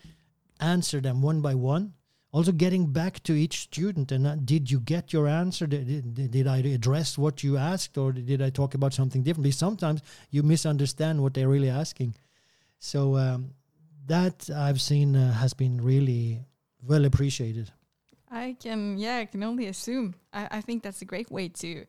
answer 0.61 1.01
them 1.01 1.21
one 1.21 1.41
by 1.43 1.55
one 1.55 1.93
also 2.35 2.51
getting 2.51 2.87
back 2.87 3.23
to 3.23 3.33
each 3.33 3.61
student 3.61 4.11
and 4.11 4.27
uh, 4.27 4.35
did 4.45 4.69
you 4.69 4.81
get 4.81 5.13
your 5.13 5.29
answer 5.29 5.69
did, 5.69 6.15
did, 6.15 6.31
did 6.33 6.47
i 6.49 6.59
address 6.59 7.17
what 7.17 7.45
you 7.45 7.57
asked 7.57 7.97
or 7.97 8.11
did 8.11 8.43
i 8.43 8.51
talk 8.51 8.75
about 8.75 8.93
something 8.93 9.23
differently 9.23 9.53
sometimes 9.53 10.03
you 10.31 10.43
misunderstand 10.43 11.23
what 11.23 11.33
they're 11.33 11.49
really 11.49 11.71
asking 11.71 12.13
so 12.81 13.17
um, 13.17 13.51
that 14.07 14.51
i've 14.57 14.81
seen 14.81 15.15
uh, 15.15 15.33
has 15.33 15.55
been 15.55 15.81
really 15.81 16.45
well 16.83 17.05
appreciated 17.05 17.71
I 18.31 18.57
can, 18.61 18.99
yeah, 18.99 19.19
I 19.19 19.27
can 19.27 19.45
only 19.45 19.69
assume. 19.69 20.17
I, 20.33 20.49
I 20.51 20.61
think 20.61 20.83
that's 20.83 21.01
a 21.03 21.05
great 21.05 21.31
way 21.31 21.49
to. 21.51 21.87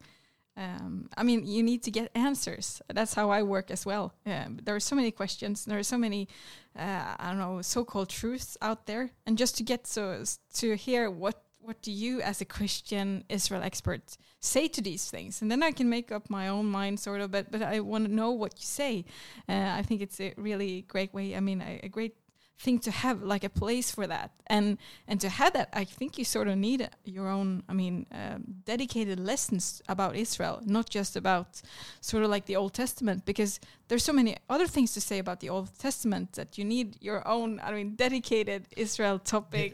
Um, 0.57 1.09
I 1.17 1.24
mean, 1.24 1.45
you 1.45 1.62
need 1.63 1.83
to 1.83 1.91
get 1.91 2.12
answers. 2.15 2.81
That's 2.88 3.13
how 3.13 3.29
I 3.29 3.43
work 3.43 3.71
as 3.71 3.85
well. 3.85 4.13
Um, 4.25 4.59
there 4.63 4.75
are 4.75 4.79
so 4.79 4.95
many 4.95 5.12
questions. 5.12 5.65
There 5.65 5.77
are 5.77 5.83
so 5.83 5.97
many, 5.97 6.29
uh, 6.77 7.15
I 7.19 7.29
don't 7.29 7.39
know, 7.39 7.62
so-called 7.62 8.09
truths 8.09 8.57
out 8.62 8.85
there, 8.85 9.12
and 9.25 9.38
just 9.38 9.57
to 9.57 9.63
get 9.63 9.88
so 9.88 10.24
to 10.55 10.75
hear 10.75 11.09
what 11.09 11.41
what 11.59 11.81
do 11.81 11.91
you, 11.91 12.21
as 12.21 12.41
a 12.41 12.45
Christian 12.45 13.24
Israel 13.27 13.63
expert, 13.63 14.17
say 14.39 14.67
to 14.67 14.81
these 14.81 15.09
things, 15.09 15.41
and 15.41 15.50
then 15.50 15.63
I 15.63 15.71
can 15.71 15.89
make 15.89 16.12
up 16.12 16.29
my 16.29 16.47
own 16.47 16.67
mind, 16.67 17.00
sort 17.00 17.21
of. 17.21 17.31
But 17.31 17.51
but 17.51 17.62
I 17.62 17.79
want 17.79 18.05
to 18.05 18.13
know 18.13 18.31
what 18.31 18.53
you 18.57 18.65
say. 18.65 19.05
Uh, 19.50 19.74
I 19.79 19.81
think 19.81 20.01
it's 20.01 20.19
a 20.21 20.33
really 20.38 20.83
great 20.88 21.13
way. 21.13 21.35
I 21.35 21.39
mean, 21.39 21.62
a, 21.62 21.79
a 21.83 21.89
great 21.89 22.15
thing 22.57 22.79
to 22.79 22.91
have 22.91 23.21
like 23.21 23.43
a 23.43 23.50
place 23.50 23.91
for 23.91 24.07
that. 24.07 24.31
And 24.47 24.77
and 25.07 25.19
to 25.21 25.29
have 25.29 25.53
that 25.53 25.69
i 25.74 25.83
think 25.83 26.17
you 26.19 26.25
sort 26.25 26.47
of 26.47 26.55
need 26.57 26.89
your 27.03 27.27
own 27.27 27.63
i 27.67 27.74
mean 27.74 28.05
um, 28.12 28.43
dedicated 28.65 29.19
lessons 29.19 29.81
about 29.89 30.15
israel 30.15 30.62
not 30.65 30.88
just 30.89 31.15
about 31.15 31.62
sort 32.01 32.24
of 32.24 32.29
like 32.29 32.45
the 32.45 32.55
old 32.55 32.74
testament 32.74 33.25
because 33.25 33.59
there's 33.88 34.03
so 34.03 34.13
many 34.13 34.35
other 34.50 34.67
things 34.67 34.93
to 34.93 35.01
say 35.01 35.17
about 35.19 35.39
the 35.39 35.50
old 35.50 35.69
testament 35.79 36.33
that 36.33 36.57
you 36.57 36.65
need 36.65 36.97
your 37.01 37.27
own 37.27 37.59
i 37.63 37.71
mean 37.71 37.95
dedicated 37.95 38.67
israel 38.77 39.19
topic. 39.19 39.71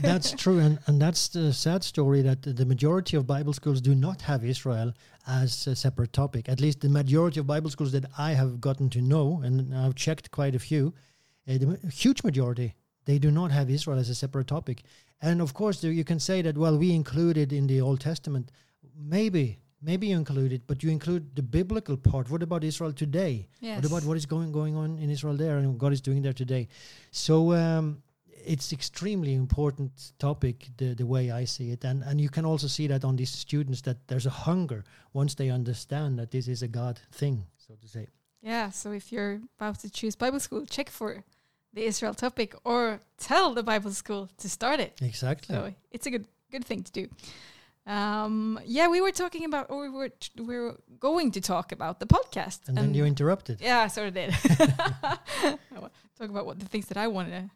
That's 0.00 0.30
true 0.42 0.58
and, 0.58 0.78
and 0.86 1.00
that's 1.00 1.28
the 1.28 1.52
sad 1.52 1.84
story 1.84 2.22
that 2.22 2.42
the 2.42 2.66
majority 2.66 3.16
of 3.16 3.26
bible 3.26 3.52
schools 3.52 3.80
do 3.80 3.94
not 3.94 4.22
have 4.22 4.44
israel 4.44 4.92
as 5.28 5.66
a 5.66 5.74
separate 5.74 6.12
topic. 6.12 6.48
At 6.48 6.60
least 6.60 6.80
the 6.80 6.88
majority 6.88 7.40
of 7.40 7.46
bible 7.46 7.70
schools 7.70 7.92
that 7.92 8.06
i 8.16 8.32
have 8.32 8.60
gotten 8.60 8.88
to 8.90 9.00
know 9.00 9.42
and 9.44 9.74
i've 9.74 9.94
checked 9.94 10.30
quite 10.30 10.54
a 10.54 10.58
few 10.58 10.94
uh, 11.48 11.58
the 11.58 11.78
huge 11.90 12.22
majority 12.22 12.74
they 13.06 13.18
do 13.18 13.30
not 13.30 13.50
have 13.52 13.70
Israel 13.70 13.98
as 13.98 14.10
a 14.10 14.14
separate 14.14 14.48
topic. 14.48 14.82
And 15.22 15.40
of 15.40 15.54
course, 15.54 15.82
you 15.82 16.04
can 16.04 16.20
say 16.20 16.42
that 16.42 16.58
well, 16.58 16.76
we 16.76 16.92
included 16.92 17.52
in 17.52 17.66
the 17.66 17.80
Old 17.80 18.00
Testament. 18.00 18.50
Maybe, 18.98 19.58
maybe 19.80 20.08
you 20.08 20.16
include 20.16 20.52
it, 20.52 20.62
but 20.66 20.82
you 20.82 20.90
include 20.90 21.34
the 21.34 21.42
biblical 21.42 21.96
part. 21.96 22.30
What 22.30 22.42
about 22.42 22.64
Israel 22.64 22.92
today? 22.92 23.48
Yes. 23.60 23.76
What 23.76 23.86
about 23.86 24.04
what 24.04 24.16
is 24.16 24.26
going 24.26 24.52
going 24.52 24.76
on 24.76 24.98
in 24.98 25.08
Israel 25.08 25.36
there 25.36 25.56
and 25.58 25.68
what 25.68 25.78
God 25.78 25.92
is 25.92 26.00
doing 26.00 26.20
there 26.20 26.34
today? 26.34 26.68
So 27.12 27.54
um, 27.54 28.02
it's 28.44 28.72
extremely 28.72 29.34
important 29.34 30.12
topic 30.18 30.68
the 30.76 30.94
the 30.94 31.06
way 31.06 31.30
I 31.30 31.44
see 31.46 31.70
it, 31.70 31.84
and 31.84 32.02
and 32.02 32.20
you 32.20 32.28
can 32.28 32.44
also 32.44 32.66
see 32.66 32.88
that 32.88 33.04
on 33.04 33.16
these 33.16 33.30
students 33.30 33.82
that 33.82 33.98
there's 34.08 34.26
a 34.26 34.36
hunger 34.46 34.84
once 35.12 35.34
they 35.34 35.50
understand 35.50 36.18
that 36.18 36.30
this 36.30 36.48
is 36.48 36.62
a 36.62 36.68
God 36.68 37.00
thing, 37.12 37.46
so 37.56 37.74
to 37.80 37.88
say. 37.88 38.08
Yeah. 38.42 38.70
So 38.70 38.92
if 38.92 39.12
you're 39.12 39.40
about 39.58 39.78
to 39.80 39.90
choose 39.90 40.16
Bible 40.16 40.40
school, 40.40 40.66
check 40.66 40.90
for 40.90 41.24
the 41.76 41.84
Israel 41.84 42.14
topic 42.14 42.54
or 42.64 43.00
tell 43.18 43.54
the 43.54 43.62
Bible 43.62 43.92
school 43.92 44.28
to 44.38 44.48
start 44.48 44.80
it. 44.80 44.98
Exactly. 45.00 45.54
So 45.54 45.74
it's 45.92 46.06
a 46.06 46.10
good 46.10 46.26
good 46.50 46.64
thing 46.64 46.82
to 46.82 46.92
do. 46.92 47.08
Um, 47.86 48.58
yeah, 48.64 48.88
we 48.88 49.00
were 49.00 49.12
talking 49.12 49.44
about, 49.44 49.70
or 49.70 49.82
we 49.82 49.90
were 49.90 50.10
we 50.36 50.58
were 50.58 50.74
going 50.98 51.30
to 51.32 51.40
talk 51.40 51.70
about 51.70 52.00
the 52.00 52.06
podcast, 52.06 52.60
and, 52.66 52.78
and 52.78 52.88
then 52.88 52.94
you 52.94 53.04
interrupted. 53.04 53.60
Yeah, 53.60 53.80
I 53.80 53.88
sort 53.88 54.08
of 54.08 54.14
did. 54.14 54.30
talk 56.18 56.30
about 56.30 56.46
what 56.46 56.58
the 56.58 56.66
things 56.66 56.86
that 56.86 56.96
I 56.96 57.06
want 57.06 57.28
to 57.28 57.50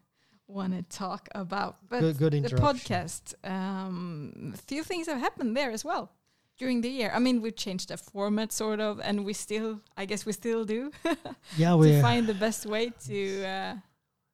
want 0.47 0.73
to 0.73 0.83
talk 0.97 1.27
about, 1.33 1.77
but 1.89 2.01
good, 2.01 2.17
good 2.17 2.33
the 2.43 2.55
podcast. 2.67 3.33
Um, 3.43 4.53
a 4.53 4.57
few 4.57 4.83
things 4.83 5.07
have 5.07 5.19
happened 5.19 5.57
there 5.57 5.71
as 5.71 5.83
well 5.83 6.11
during 6.57 6.81
the 6.81 6.89
year. 6.89 7.11
I 7.13 7.19
mean, 7.19 7.41
we've 7.41 7.55
changed 7.55 7.89
the 7.89 7.97
format 7.97 8.51
sort 8.51 8.79
of, 8.79 8.99
and 8.99 9.25
we 9.25 9.33
still, 9.33 9.81
I 9.97 10.05
guess, 10.05 10.25
we 10.25 10.33
still 10.33 10.63
do. 10.63 10.91
yeah, 11.57 11.73
we 11.75 11.99
find 12.01 12.27
the 12.27 12.35
best 12.35 12.65
way 12.65 12.91
to. 13.07 13.45
Uh, 13.45 13.75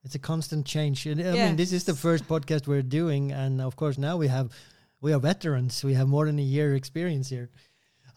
it's 0.08 0.16
a 0.16 0.20
constant 0.20 0.66
change. 0.66 1.06
And, 1.06 1.20
I 1.22 1.34
mean, 1.34 1.58
this 1.58 1.74
is 1.74 1.84
the 1.84 1.94
first 1.94 2.26
podcast 2.30 2.66
we're 2.66 2.82
doing, 2.82 3.34
and 3.34 3.60
of 3.60 3.76
course 3.76 3.98
now 3.98 4.16
we 4.16 4.30
have 4.30 4.48
we 5.02 5.12
are 5.12 5.20
veterans. 5.20 5.84
We 5.84 5.96
have 5.96 6.08
more 6.08 6.26
than 6.28 6.40
a 6.40 6.50
year 6.56 6.76
experience 6.76 7.28
here. 7.28 7.50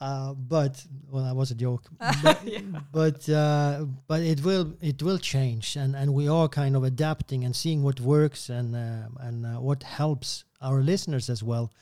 Uh, 0.01 0.35
but 0.35 0.87
well, 1.11 1.25
that 1.25 1.35
was 1.35 1.51
a 1.51 1.57
joke. 1.57 1.83
but 2.23 2.45
yeah. 2.45 2.61
but, 2.93 3.29
uh, 3.29 3.87
but 4.07 4.21
it 4.23 4.45
will 4.45 4.73
it 4.81 5.03
will 5.03 5.19
change, 5.19 5.75
and, 5.75 5.97
and 5.97 6.15
we 6.15 6.29
are 6.29 6.49
kind 6.49 6.77
of 6.77 6.85
adapting 6.85 7.45
and 7.45 7.57
seeing 7.57 7.83
what 7.83 7.99
works 8.01 8.49
and 8.51 8.77
uh, 8.77 9.09
and 9.27 9.45
uh, 9.45 9.61
what 9.61 9.83
helps 9.83 10.45
our 10.63 10.81
listeners 10.83 11.29
as 11.29 11.43
well. 11.43 11.73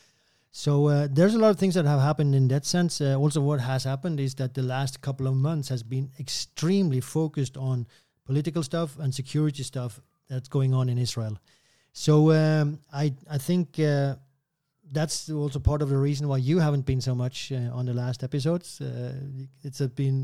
So 0.50 0.88
uh, 0.88 1.09
there's 1.11 1.35
a 1.35 1.38
lot 1.38 1.50
of 1.50 1.59
things 1.59 1.75
that 1.75 1.85
have 1.85 2.00
happened 2.00 2.35
in 2.35 2.49
that 2.49 2.65
sense. 2.65 3.03
Uh, 3.03 3.15
also, 3.15 3.43
what 3.43 3.61
has 3.61 3.85
happened 3.85 4.19
is 4.21 4.35
that 4.37 4.55
the 4.55 4.62
last 4.62 5.03
couple 5.03 5.27
of 5.27 5.35
months 5.35 5.69
has 5.69 5.83
been 5.83 6.11
extremely 6.19 7.00
focused 7.00 7.59
on 7.59 7.87
political 8.28 8.62
stuff 8.62 8.90
and 9.02 9.14
security 9.23 9.62
stuff 9.62 9.92
that's 10.30 10.49
going 10.49 10.73
on 10.75 10.88
in 10.92 10.99
Israel. 11.06 11.35
So 11.92 12.14
um, 12.32 12.66
I 13.02 13.06
I 13.37 13.38
think 13.38 13.66
uh, 13.78 14.14
that's 14.97 15.30
also 15.30 15.58
part 15.70 15.80
of 15.82 15.88
the 15.88 16.00
reason 16.08 16.28
why 16.28 16.38
you 16.50 16.58
haven't 16.66 16.87
been 16.90 17.00
so 17.00 17.14
much 17.14 17.37
uh, 17.52 17.78
on 17.78 17.87
the 17.87 17.94
last 18.02 18.23
episodes. 18.23 18.80
Uh, 18.80 19.14
it's 19.66 19.80
been 20.02 20.18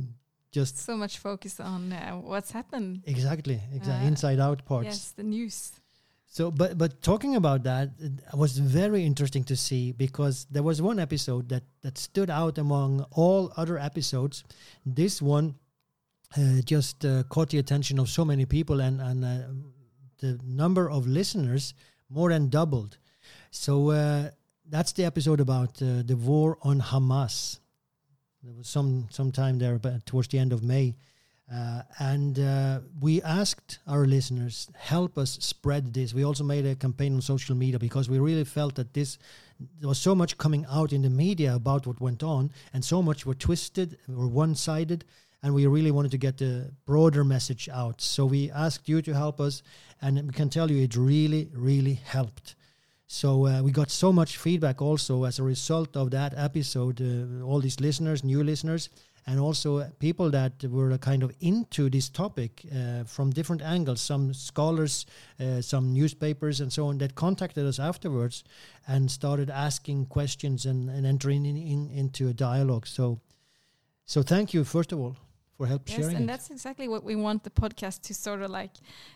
just 0.53 0.75
so 0.79 0.97
much 0.97 1.15
focus 1.19 1.61
on 1.61 1.93
uh, 1.93 2.13
what's 2.31 2.53
happened. 2.53 3.03
Exactly, 3.07 3.59
exactly. 3.79 4.07
Inside 4.07 4.39
out 4.39 4.65
parts. 4.65 4.87
Yes, 4.87 5.13
the 5.21 5.27
news. 5.37 5.73
So, 6.27 6.51
but 6.51 6.77
but 6.77 6.91
talking 7.01 7.37
about 7.37 7.61
that, 7.71 7.87
it 7.99 8.37
was 8.45 8.59
very 8.59 9.03
interesting 9.11 9.45
to 9.45 9.57
see 9.57 9.93
because 9.93 10.47
there 10.51 10.67
was 10.71 10.83
one 10.91 10.99
episode 10.99 11.49
that 11.49 11.65
that 11.83 11.97
stood 11.97 12.31
out 12.41 12.59
among 12.59 12.91
all 13.13 13.53
other 13.57 13.79
episodes. 13.79 14.45
This 14.85 15.23
one 15.23 15.47
uh, 15.49 15.64
just 16.65 17.05
uh, 17.05 17.23
caught 17.25 17.51
the 17.51 17.59
attention 17.59 17.99
of 17.99 18.09
so 18.09 18.25
many 18.25 18.47
people, 18.47 18.81
and 18.81 19.01
and 19.01 19.25
uh, 19.25 19.39
the 20.19 20.39
number 20.45 20.91
of 20.91 21.07
listeners 21.07 21.75
more 22.09 22.31
than 22.31 22.49
doubled. 22.49 22.99
So 23.51 23.91
uh, 23.91 24.31
that's 24.69 24.93
the 24.93 25.05
episode 25.05 25.41
about 25.41 25.81
uh, 25.83 26.03
the 26.05 26.17
war 26.17 26.59
on 26.63 26.81
Hamas. 26.81 27.59
There 28.43 28.55
was 28.55 28.69
some 28.69 29.07
some 29.11 29.33
time 29.33 29.59
there, 29.59 29.79
but 29.79 30.07
towards 30.07 30.29
the 30.29 30.39
end 30.39 30.53
of 30.53 30.63
May. 30.63 30.95
Uh, 31.53 31.83
and 31.99 32.39
uh, 32.39 32.81
we 33.01 33.21
asked 33.21 33.79
our 33.87 34.07
listeners 34.07 34.67
help 34.79 35.19
us 35.19 35.33
spread 35.43 35.93
this 35.93 36.15
we 36.15 36.25
also 36.25 36.43
made 36.43 36.65
a 36.65 36.75
campaign 36.75 37.15
on 37.15 37.21
social 37.21 37.55
media 37.55 37.79
because 37.79 38.09
we 38.09 38.19
really 38.19 38.45
felt 38.45 38.75
that 38.77 38.95
this 38.95 39.19
there 39.79 39.89
was 39.89 39.99
so 39.99 40.15
much 40.15 40.39
coming 40.39 40.65
out 40.71 40.91
in 40.91 41.03
the 41.03 41.11
media 41.11 41.55
about 41.55 41.87
what 41.87 42.01
went 42.01 42.23
on 42.23 42.51
and 42.73 42.83
so 42.83 43.03
much 43.03 43.27
were 43.27 43.35
twisted 43.35 43.99
or 44.09 44.27
one-sided 44.27 45.05
and 45.45 45.55
we 45.55 45.67
really 45.67 45.91
wanted 45.91 46.11
to 46.11 46.17
get 46.17 46.39
the 46.39 46.71
broader 46.87 47.23
message 47.23 47.69
out. 47.69 48.01
So 48.01 48.25
we 48.25 48.51
asked 48.51 48.89
you 48.89 49.03
to 49.03 49.13
help 49.13 49.43
us 49.43 49.63
and 50.01 50.17
we 50.27 50.33
can 50.33 50.49
tell 50.49 50.71
you 50.71 50.83
it 50.83 50.97
really 50.97 51.51
really 51.53 52.01
helped. 52.03 52.57
So 53.07 53.47
uh, 53.47 53.63
we 53.63 53.71
got 53.71 53.91
so 53.91 54.11
much 54.11 54.39
feedback 54.39 54.81
also 54.81 55.25
as 55.25 55.39
a 55.39 55.43
result 55.43 55.97
of 55.99 56.11
that 56.13 56.33
episode 56.35 57.03
uh, 57.03 57.45
all 57.45 57.61
these 57.61 57.79
listeners 57.79 58.25
new 58.25 58.43
listeners 58.43 58.89
and 59.27 59.39
also 59.39 59.85
people 59.99 60.31
that 60.31 60.65
were 60.65 60.97
kind 60.97 61.23
of 61.23 61.31
into 61.41 61.91
this 61.91 62.09
topic 62.09 62.65
uh, 62.75 63.05
from 63.05 63.29
different 63.29 63.61
angles 63.61 64.01
some 64.01 64.33
scholars 64.33 65.05
uh, 65.41 65.61
some 65.61 65.93
newspapers 65.93 66.63
and 66.63 66.73
so 66.73 66.87
on 66.87 66.97
that 66.97 67.15
contacted 67.15 67.67
us 67.67 67.79
afterwards 67.79 68.45
and 68.89 69.11
started 69.11 69.51
asking 69.51 70.07
questions 70.07 70.65
and, 70.65 70.89
and 70.89 71.05
entering 71.05 71.45
in, 71.45 71.59
in, 71.59 71.91
into 71.91 72.29
a 72.29 72.33
dialogue. 72.33 72.87
So 72.87 73.21
so 74.07 74.23
thank 74.23 74.55
you 74.55 74.65
first 74.65 74.91
of 74.91 74.99
all 74.99 75.17
for 75.57 75.67
help 75.67 75.83
yes, 75.87 75.99
sharing 75.99 76.17
and 76.17 76.25
it. 76.25 76.27
that's 76.29 76.51
exactly 76.51 76.89
what 76.89 77.05
we 77.05 77.17
want 77.17 77.45
the 77.45 77.51
podcast 77.51 78.03
to 78.03 78.15
sort 78.15 78.43
of 78.43 78.51
like 78.51 78.73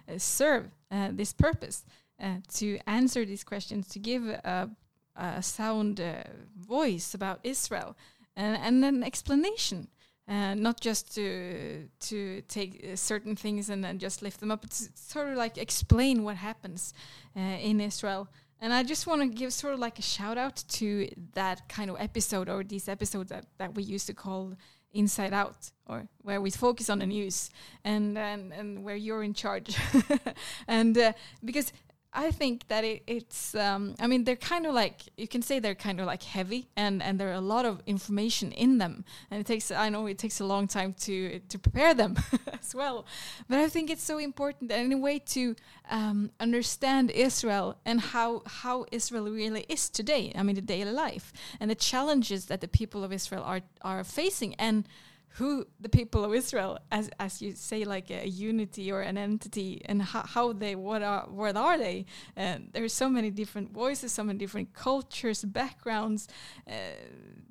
uh, 0.09 0.19
serve 0.19 0.71
uh, 0.91 1.09
this 1.13 1.33
purpose 1.33 1.85
uh, 2.23 2.37
to 2.55 2.79
answer 2.87 3.25
these 3.25 3.45
questions 3.45 3.89
to 3.89 3.99
give 3.99 4.25
a, 4.27 4.71
a 5.17 5.43
sound 5.43 6.01
uh, 6.01 6.23
voice 6.57 7.15
about 7.15 7.41
Israel 7.43 7.97
and, 8.37 8.57
and 8.57 8.85
an 8.85 9.03
explanation 9.03 9.89
uh, 10.29 10.55
not 10.55 10.79
just 10.79 11.15
to 11.15 11.89
to 12.01 12.43
take 12.49 12.85
uh, 12.85 12.95
certain 12.97 13.35
things 13.35 13.71
and 13.71 13.83
then 13.83 13.99
just 13.99 14.21
lift 14.21 14.41
them 14.41 14.51
up. 14.51 14.63
It's 14.65 14.91
sort 14.95 15.31
of 15.31 15.39
like 15.39 15.57
explain 15.57 16.23
what 16.23 16.37
happens 16.37 16.93
uh, 17.37 17.41
in 17.41 17.81
Israel. 17.81 18.29
And 18.61 18.75
I 18.75 18.83
just 18.83 19.07
want 19.07 19.23
to 19.23 19.29
give 19.29 19.53
sort 19.53 19.73
of 19.73 19.81
like 19.81 19.99
a 19.99 20.03
shout 20.03 20.37
out 20.37 20.65
to 20.69 21.09
that 21.35 21.69
kind 21.69 21.91
of 21.91 21.97
episode 21.99 22.49
or 22.49 22.65
these 22.65 22.89
episodes 22.89 23.31
that, 23.31 23.47
that 23.59 23.75
we 23.75 23.85
used 23.85 24.07
to 24.09 24.15
call 24.15 24.55
Inside 24.93 25.33
Out, 25.33 25.71
or 25.87 26.09
where 26.23 26.41
we 26.41 26.51
focus 26.51 26.89
on 26.91 26.99
the 26.99 27.07
news 27.07 27.51
and 27.85 28.17
and, 28.19 28.53
and 28.53 28.85
where 28.85 28.97
you're 28.97 29.23
in 29.23 29.35
charge. 29.35 29.77
and 30.69 30.97
uh, 30.97 31.13
because 31.45 31.73
I 32.13 32.31
think 32.31 32.69
that 32.69 32.85
it, 32.85 33.03
it's. 33.07 33.55
Um, 33.55 33.95
I 34.01 34.07
mean, 34.07 34.25
they're 34.25 34.35
kind 34.37 34.65
of 34.65 34.73
like 34.73 35.03
you 35.19 35.29
can 35.29 35.43
say 35.43 35.59
they're 35.59 35.75
kind 35.75 36.01
of 36.01 36.07
like 36.07 36.23
heavy, 36.23 36.69
and 36.75 37.03
and 37.03 37.21
there 37.21 37.29
are 37.29 37.35
a 37.35 37.41
lot 37.41 37.67
of 37.67 37.83
information 37.87 38.51
in 38.53 38.79
them, 38.79 39.05
and 39.31 39.41
it 39.41 39.47
takes. 39.47 39.71
I 39.71 39.91
know 39.91 40.07
it 40.07 40.17
takes 40.17 40.41
a 40.41 40.47
long 40.47 40.67
time 40.69 40.95
to 41.01 41.39
to 41.39 41.59
prepare 41.59 41.93
them 41.93 42.17
as 42.61 42.75
well, 42.75 43.05
but 43.47 43.59
I 43.59 43.69
think 43.69 43.91
it's 43.91 44.03
so 44.03 44.17
important 44.19 44.73
in 44.73 44.93
a 44.93 44.97
way 44.99 45.19
to 45.19 45.55
um, 45.91 46.31
understand 46.41 47.11
Israel 47.11 47.77
and 47.85 48.01
how 48.01 48.43
how 48.47 48.87
Israel 48.91 49.25
really 49.31 49.67
is 49.69 49.91
today. 49.91 50.33
I 50.35 50.43
mean, 50.43 50.57
the 50.57 50.63
daily 50.63 50.93
life 50.93 51.33
and 51.61 51.71
the 51.71 51.75
challenges 51.75 52.47
that 52.47 52.63
the 52.63 52.69
people 52.69 53.05
of 53.05 53.13
Israel 53.13 53.43
are 53.45 53.61
are 53.83 54.03
facing, 54.03 54.55
and 54.55 54.89
who 55.37 55.67
the 55.81 55.89
people 55.89 56.25
of 56.25 56.35
Israel, 56.35 56.79
as 56.91 57.11
as 57.21 57.41
you 57.43 57.53
say, 57.53 57.85
like 57.85 58.11
a 58.11 58.27
unity 58.27 58.91
or 58.91 59.01
an 59.01 59.17
entity, 59.17 59.83
and 59.85 60.03
how, 60.03 60.23
how 60.23 60.53
they 60.53 60.75
what 60.75 61.03
are 61.03 61.27
what 61.29 61.57
are 61.57 61.79
they? 61.79 62.07
And 62.37 62.71
there's 62.73 62.93
so 62.93 63.09
many 63.09 63.31
different 63.31 63.73
voices, 63.73 64.13
so 64.13 64.25
many 64.25 64.39
different 64.39 64.73
cultures, 64.73 65.45
backgrounds. 65.45 66.29
Uh, 66.67 66.73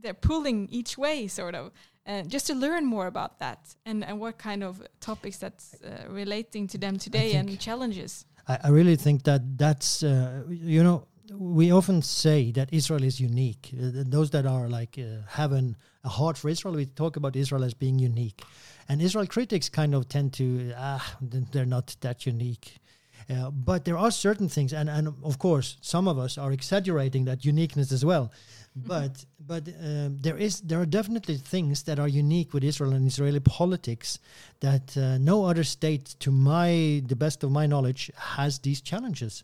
they're 0.01 0.13
pulling 0.13 0.67
each 0.69 0.98
way, 0.98 1.27
sort 1.27 1.55
of. 1.55 1.72
Uh, 2.05 2.22
just 2.24 2.48
to 2.48 2.53
learn 2.53 2.86
more 2.86 3.07
about 3.07 3.38
that 3.39 3.75
and, 3.86 4.01
and 4.05 4.17
what 4.17 4.38
kind 4.38 4.63
of 4.63 4.81
topics 5.01 5.38
that's 5.39 5.75
uh, 5.84 6.05
relating 6.07 6.65
to 6.65 6.77
them 6.77 6.98
today 6.98 7.34
and 7.34 7.60
challenges. 7.60 8.25
I, 8.48 8.57
I, 8.63 8.69
really 8.69 8.96
think 8.96 9.24
that 9.24 9.57
that's 9.57 10.03
uh, 10.03 10.43
you 10.50 10.81
know 10.84 11.05
we 11.31 11.72
often 11.72 12.01
say 12.01 12.51
that 12.51 12.69
Israel 12.72 13.03
is 13.03 13.19
unique. 13.19 13.72
Uh, 13.74 14.03
those 14.05 14.29
that 14.31 14.46
are 14.46 14.67
like 14.67 14.98
uh, 14.98 15.27
have 15.29 15.51
a 15.51 15.74
heart 16.07 16.38
for 16.38 16.50
Israel, 16.50 16.75
we 16.75 16.86
talk 16.86 17.15
about 17.15 17.36
Israel 17.36 17.63
as 17.63 17.74
being 17.74 18.00
unique. 18.00 18.43
And 18.89 19.01
Israel 19.01 19.27
critics 19.27 19.69
kind 19.69 19.93
of 19.93 20.07
tend 20.07 20.34
to, 20.34 20.74
ah, 20.77 21.17
they're 21.22 21.65
not 21.65 21.96
that 22.01 22.25
unique. 22.25 22.77
Uh, 23.29 23.51
but 23.51 23.84
there 23.84 23.98
are 23.98 24.10
certain 24.12 24.48
things, 24.48 24.72
and, 24.72 24.89
and 24.89 25.13
of 25.22 25.38
course, 25.38 25.75
some 25.81 26.07
of 26.07 26.17
us 26.17 26.38
are 26.38 26.53
exaggerating 26.53 27.25
that 27.25 27.43
uniqueness 27.43 27.91
as 27.91 28.05
well. 28.05 28.31
Mm-hmm. 28.77 28.88
But 28.88 29.25
but 29.46 29.67
um, 29.67 30.17
there 30.19 30.38
is 30.38 30.62
there 30.62 30.79
are 30.79 30.86
definitely 30.86 31.36
things 31.36 31.84
that 31.84 32.00
are 32.00 32.07
unique 32.07 32.53
with 32.53 32.63
Israel 32.63 32.93
and 32.93 33.05
Israeli 33.05 33.41
politics 33.41 34.19
that 34.62 34.96
uh, 34.96 35.17
no 35.17 35.43
other 35.43 35.65
state, 35.65 36.15
to 36.19 36.31
my 36.31 37.01
the 37.05 37.17
best 37.17 37.43
of 37.43 37.51
my 37.51 37.65
knowledge, 37.65 38.12
has 38.15 38.60
these 38.60 38.79
challenges 38.81 39.43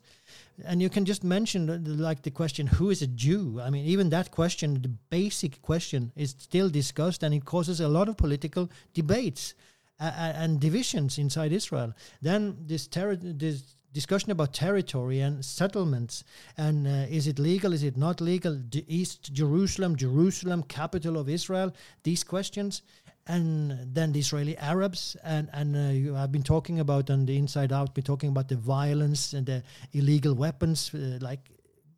and 0.65 0.81
you 0.81 0.89
can 0.89 1.05
just 1.05 1.23
mention 1.23 1.83
like 1.99 2.21
the 2.21 2.31
question 2.31 2.67
who 2.67 2.89
is 2.89 3.01
a 3.01 3.07
jew? 3.07 3.59
I 3.61 3.69
mean 3.69 3.85
even 3.85 4.09
that 4.09 4.31
question 4.31 4.81
the 4.81 4.89
basic 5.09 5.61
question 5.61 6.11
is 6.15 6.35
still 6.37 6.69
discussed 6.69 7.23
and 7.23 7.33
it 7.33 7.45
causes 7.45 7.79
a 7.79 7.87
lot 7.87 8.09
of 8.09 8.17
political 8.17 8.69
debates 8.93 9.53
uh, 9.99 10.11
and 10.35 10.59
divisions 10.59 11.17
inside 11.17 11.51
israel. 11.51 11.93
Then 12.21 12.57
this, 12.65 12.87
this 12.87 13.75
discussion 13.93 14.31
about 14.31 14.53
territory 14.53 15.21
and 15.21 15.43
settlements 15.43 16.23
and 16.57 16.87
uh, 16.87 17.05
is 17.09 17.27
it 17.27 17.39
legal 17.39 17.73
is 17.73 17.83
it 17.83 17.97
not 17.97 18.21
legal? 18.21 18.61
East 18.87 19.33
jerusalem 19.33 19.95
jerusalem 19.95 20.63
capital 20.63 21.17
of 21.17 21.29
israel? 21.29 21.73
These 22.03 22.23
questions 22.23 22.83
and 23.27 23.77
then 23.93 24.11
the 24.11 24.19
Israeli 24.19 24.57
Arabs, 24.57 25.15
and 25.23 25.49
and 25.53 25.75
uh, 25.75 25.91
you 25.91 26.13
have 26.13 26.31
been 26.31 26.43
talking 26.43 26.79
about 26.79 27.09
on 27.09 27.25
the 27.25 27.37
Inside 27.37 27.71
Out, 27.71 27.93
been 27.93 28.03
talking 28.03 28.29
about 28.29 28.47
the 28.49 28.57
violence 28.57 29.33
and 29.33 29.45
the 29.45 29.63
illegal 29.93 30.33
weapons, 30.33 30.93
uh, 30.93 31.17
like 31.21 31.49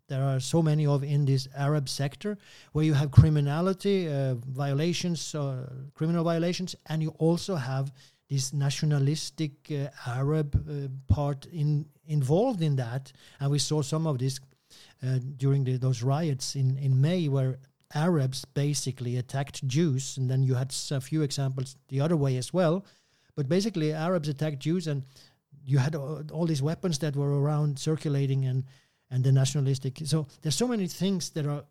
there 0.07 0.23
are 0.23 0.39
so 0.39 0.61
many 0.61 0.85
of 0.85 1.03
in 1.03 1.25
this 1.25 1.47
Arab 1.57 1.89
sector, 1.89 2.37
where 2.73 2.85
you 2.85 2.93
have 2.93 3.09
criminality 3.09 4.07
uh, 4.07 4.35
violations, 4.35 5.33
uh, 5.33 5.67
criminal 5.95 6.23
violations, 6.23 6.75
and 6.85 7.01
you 7.01 7.09
also 7.17 7.55
have 7.55 7.91
this 8.29 8.53
nationalistic 8.53 9.51
uh, 9.71 9.87
Arab 10.07 10.55
uh, 10.55 11.13
part 11.13 11.47
in 11.47 11.85
involved 12.07 12.61
in 12.61 12.75
that, 12.75 13.11
and 13.39 13.49
we 13.49 13.57
saw 13.59 13.81
some 13.81 14.05
of 14.05 14.19
this 14.19 14.39
during 15.37 15.63
the, 15.63 15.77
those 15.77 16.03
riots 16.03 16.55
in 16.55 16.77
in 16.77 17.01
May, 17.01 17.27
where 17.27 17.57
Arabs 17.93 18.45
basically 18.45 19.17
attacked 19.17 19.65
Jews, 19.67 20.17
and 20.17 20.29
then 20.29 20.43
you 20.43 20.55
had 20.55 20.73
a 20.91 21.01
few 21.01 21.21
examples 21.21 21.75
the 21.87 22.01
other 22.01 22.17
way 22.17 22.37
as 22.37 22.53
well. 22.53 22.85
But 23.35 23.47
basically, 23.47 23.93
Arabs 23.93 24.27
attacked 24.27 24.59
Jews, 24.59 24.87
and 24.87 25.03
you 25.63 25.77
had 25.77 25.95
all 25.95 26.45
these 26.45 26.61
weapons 26.61 26.99
that 26.99 27.15
were 27.15 27.41
around 27.41 27.79
circulating, 27.79 28.45
and 28.45 28.63
and 29.11 29.23
the 29.23 29.31
nationalistic. 29.31 29.99
So 30.05 30.27
there's 30.41 30.55
so 30.55 30.67
many 30.67 30.87
things 30.87 31.29
that 31.31 31.45
are 31.45 31.63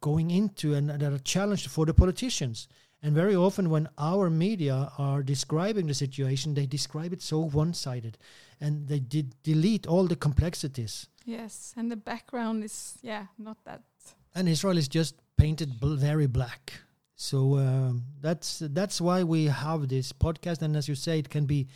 going 0.00 0.30
into 0.30 0.74
and 0.74 0.90
that 0.90 1.02
are 1.02 1.18
challenged 1.18 1.68
for 1.68 1.86
the 1.86 1.94
politicians. 1.94 2.68
And 3.02 3.14
very 3.14 3.36
often, 3.36 3.70
when 3.70 3.88
our 3.96 4.28
media 4.28 4.90
are 4.98 5.22
describing 5.22 5.86
the 5.86 5.94
situation, 5.94 6.54
they 6.54 6.66
describe 6.66 7.12
it 7.12 7.22
so 7.22 7.38
one-sided, 7.38 8.18
and 8.60 8.88
they 8.88 8.98
did 8.98 9.40
delete 9.44 9.86
all 9.86 10.06
the 10.06 10.16
complexities. 10.16 11.06
Yes, 11.24 11.74
and 11.76 11.90
the 11.90 11.96
background 11.96 12.64
is 12.64 12.98
yeah 13.02 13.26
not 13.38 13.56
that. 13.64 13.82
And 14.34 14.48
Israel 14.48 14.78
is 14.78 14.88
just 14.88 15.14
painted 15.38 15.80
bl- 15.80 15.94
very 15.94 16.26
black. 16.26 16.72
So 17.16 17.54
uh, 17.54 17.92
that's 18.20 18.62
that's 18.78 19.00
why 19.00 19.24
we 19.24 19.46
have 19.46 19.88
this 19.88 20.12
podcast, 20.12 20.62
and 20.62 20.76
as 20.76 20.88
you 20.88 20.94
say, 20.94 21.18
it 21.18 21.30
can 21.30 21.46
be 21.46 21.66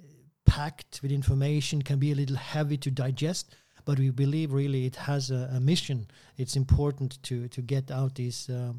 uh, 0.00 0.06
packed 0.46 1.00
with 1.02 1.12
information, 1.12 1.82
can 1.82 1.98
be 1.98 2.12
a 2.12 2.14
little 2.14 2.36
heavy 2.36 2.78
to 2.78 2.90
digest, 2.90 3.54
but 3.84 3.98
we 3.98 4.10
believe 4.10 4.52
really 4.52 4.86
it 4.86 4.96
has 4.96 5.30
a, 5.30 5.50
a 5.52 5.60
mission. 5.60 6.06
It's 6.38 6.56
important 6.56 7.22
to 7.24 7.48
to 7.48 7.60
get 7.60 7.90
out 7.90 8.14
these. 8.14 8.48
Uh, 8.48 8.72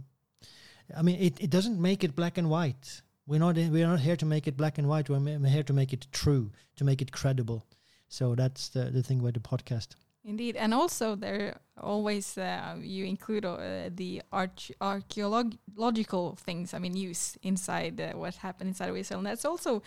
I 0.96 1.02
mean, 1.02 1.20
it, 1.20 1.40
it 1.40 1.50
doesn't 1.50 1.80
make 1.80 2.04
it 2.04 2.16
black 2.16 2.38
and 2.38 2.50
white. 2.50 3.02
We're 3.28 3.40
not 3.40 3.56
we're 3.56 3.88
not 3.88 4.00
here 4.00 4.16
to 4.16 4.26
make 4.26 4.48
it 4.48 4.58
black 4.58 4.78
and 4.80 4.88
white. 4.88 5.10
We're 5.10 5.50
here 5.50 5.64
to 5.64 5.74
make 5.74 5.94
it 5.94 6.08
true, 6.12 6.52
to 6.78 6.84
make 6.84 7.02
it 7.02 7.12
credible. 7.12 7.66
So 8.08 8.36
that's 8.36 8.70
the 8.70 8.86
the 8.92 9.04
thing 9.04 9.22
with 9.22 9.34
the 9.34 9.40
podcast. 9.40 9.90
Indeed, 10.28 10.58
and 10.58 10.74
also 10.74 11.16
there 11.16 11.58
always 11.82 12.38
uh, 12.38 12.76
you 12.82 13.06
include 13.06 13.46
uh, 13.46 13.90
the 13.96 14.22
arch- 14.34 14.74
archaeological 14.82 16.36
things. 16.36 16.74
I 16.74 16.80
mean, 16.80 16.98
use 16.98 17.38
inside 17.44 18.02
uh, 18.02 18.12
what 18.12 18.36
happened 18.36 18.68
inside 18.68 18.90
of 18.90 18.98
Israel, 18.98 19.20
and 19.20 19.28
that's 19.28 19.46
also 19.46 19.82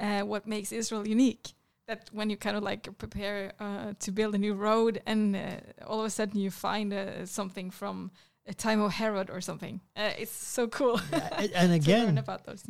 uh, 0.00 0.22
what 0.22 0.48
makes 0.48 0.72
Israel 0.72 1.06
unique. 1.06 1.52
That 1.86 2.10
when 2.12 2.28
you 2.28 2.36
kind 2.36 2.56
of 2.56 2.64
like 2.64 2.88
prepare 2.98 3.52
uh, 3.60 3.92
to 4.00 4.10
build 4.10 4.34
a 4.34 4.38
new 4.38 4.54
road, 4.54 5.00
and 5.06 5.36
uh, 5.36 5.40
all 5.86 6.00
of 6.00 6.06
a 6.06 6.10
sudden 6.10 6.40
you 6.40 6.50
find 6.50 6.92
something 7.26 7.70
from 7.70 8.10
a 8.46 8.52
time 8.52 8.80
of 8.80 8.92
Herod 8.92 9.30
or 9.30 9.40
something. 9.40 9.80
Uh, 9.96 10.10
it's 10.18 10.30
so 10.30 10.68
cool. 10.68 11.00
and 11.54 11.72
again, 11.80 12.22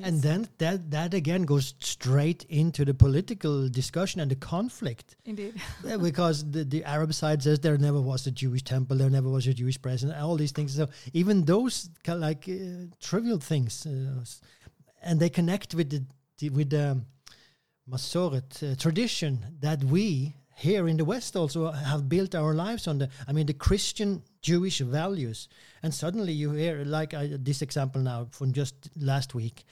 and 0.02 0.22
then 0.22 0.48
that 0.58 0.90
that 0.90 1.14
again 1.14 1.42
goes 1.42 1.74
straight 1.80 2.44
into 2.48 2.84
the 2.84 2.94
political 2.94 3.68
discussion 3.68 4.20
and 4.20 4.30
the 4.30 4.36
conflict. 4.36 5.16
Indeed, 5.24 5.60
because 6.02 6.48
the, 6.50 6.64
the 6.64 6.84
Arab 6.84 7.12
side 7.12 7.42
says 7.42 7.60
there 7.60 7.78
never 7.78 8.00
was 8.00 8.26
a 8.26 8.30
Jewish 8.30 8.62
temple, 8.62 8.96
there 8.96 9.10
never 9.10 9.28
was 9.28 9.46
a 9.46 9.54
Jewish 9.54 9.80
president, 9.80 10.20
all 10.20 10.36
these 10.36 10.52
things. 10.52 10.76
So 10.76 10.88
even 11.12 11.44
those 11.44 11.90
kind 12.04 12.16
of 12.16 12.22
like 12.22 12.48
uh, 12.48 12.86
trivial 13.00 13.38
things, 13.38 13.84
uh, 13.86 14.24
and 15.02 15.18
they 15.18 15.28
connect 15.28 15.74
with 15.74 15.90
the, 15.90 16.04
the 16.38 16.50
with 16.50 16.70
the 16.70 17.00
Masoret 17.90 18.62
uh, 18.62 18.76
tradition 18.76 19.44
that 19.60 19.82
we 19.82 20.34
here 20.56 20.86
in 20.86 20.96
the 20.96 21.04
West 21.04 21.34
also 21.36 21.72
have 21.72 22.08
built 22.08 22.34
our 22.34 22.54
lives 22.54 22.86
on 22.86 22.98
the. 22.98 23.08
I 23.26 23.32
mean, 23.32 23.46
the 23.46 23.54
Christian 23.54 24.22
Jewish 24.44 24.78
values. 24.80 25.48
And 25.82 25.92
suddenly 25.92 26.32
you 26.32 26.52
hear, 26.52 26.84
like 26.84 27.14
this 27.44 27.62
example 27.62 28.02
now 28.02 28.28
from 28.30 28.52
just 28.52 28.90
last 28.96 29.34
week, 29.34 29.64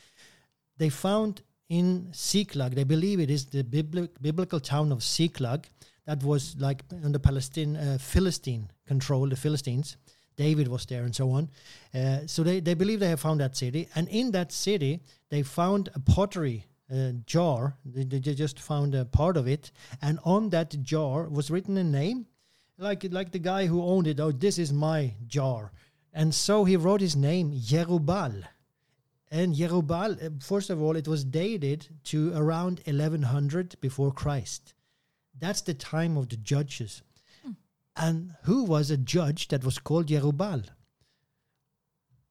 they 0.79 0.89
found 0.89 1.43
in 1.69 2.13
Ziklag, 2.15 2.75
they 2.75 2.85
believe 2.85 3.21
it 3.21 3.31
is 3.31 3.47
the 3.47 3.63
biblical 3.63 4.61
town 4.61 4.93
of 4.93 5.03
Ziklag 5.03 5.69
that 6.07 6.23
was 6.25 6.57
like 6.59 6.83
under 7.05 7.19
Palestine, 7.19 7.77
uh, 7.77 7.99
Philistine 8.01 8.71
control, 8.87 9.29
the 9.29 9.37
Philistines. 9.37 9.97
David 10.37 10.69
was 10.69 10.87
there 10.87 11.05
and 11.05 11.15
so 11.15 11.31
on. 11.31 11.51
Uh, 11.95 12.27
so 12.27 12.43
they, 12.43 12.61
they 12.61 12.75
believe 12.75 13.01
they 13.01 13.09
have 13.09 13.21
found 13.21 13.41
that 13.41 13.57
city. 13.57 13.89
And 13.95 14.09
in 14.09 14.33
that 14.33 14.51
city, 14.51 15.01
they 15.29 15.43
found 15.43 15.91
a 15.95 16.01
pottery 16.01 16.65
uh, 16.93 17.13
jar. 17.27 17.77
They, 17.85 18.05
they, 18.05 18.35
just 18.35 18.59
found 18.59 18.95
a 18.95 19.05
part 19.05 19.37
of 19.37 19.47
it. 19.47 19.71
And 20.01 20.19
on 20.25 20.49
that 20.51 20.83
jar 20.83 21.29
was 21.29 21.51
written 21.51 21.77
a 21.77 21.85
name 21.85 22.27
like 22.83 23.07
like 23.11 23.31
the 23.33 23.39
guy 23.39 23.67
who 23.67 23.83
owned 23.83 24.07
it. 24.07 24.21
Oh, 24.21 24.33
this 24.33 24.59
is 24.59 24.73
my 24.73 25.15
jar, 25.27 25.73
and 26.13 26.35
so 26.35 26.65
he 26.65 26.77
wrote 26.77 27.01
his 27.01 27.17
name 27.17 27.53
Jerubbaal. 27.53 28.45
And 29.31 29.55
Jerubbaal, 29.55 30.23
uh, 30.23 30.31
first 30.41 30.69
of 30.69 30.83
all, 30.83 30.95
it 30.95 31.09
was 31.09 31.25
dated 31.25 31.89
to 32.05 32.37
around 32.37 32.83
1100 32.85 33.81
before 33.81 34.13
Christ. 34.13 34.75
That's 35.39 35.63
the 35.63 35.73
time 35.73 36.19
of 36.19 36.29
the 36.29 36.37
judges. 36.37 37.03
Hmm. 37.43 37.53
And 37.97 38.35
who 38.43 38.65
was 38.65 38.91
a 38.91 38.99
judge 38.99 39.49
that 39.49 39.65
was 39.65 39.79
called 39.79 40.09
Jerubbaal? 40.09 40.67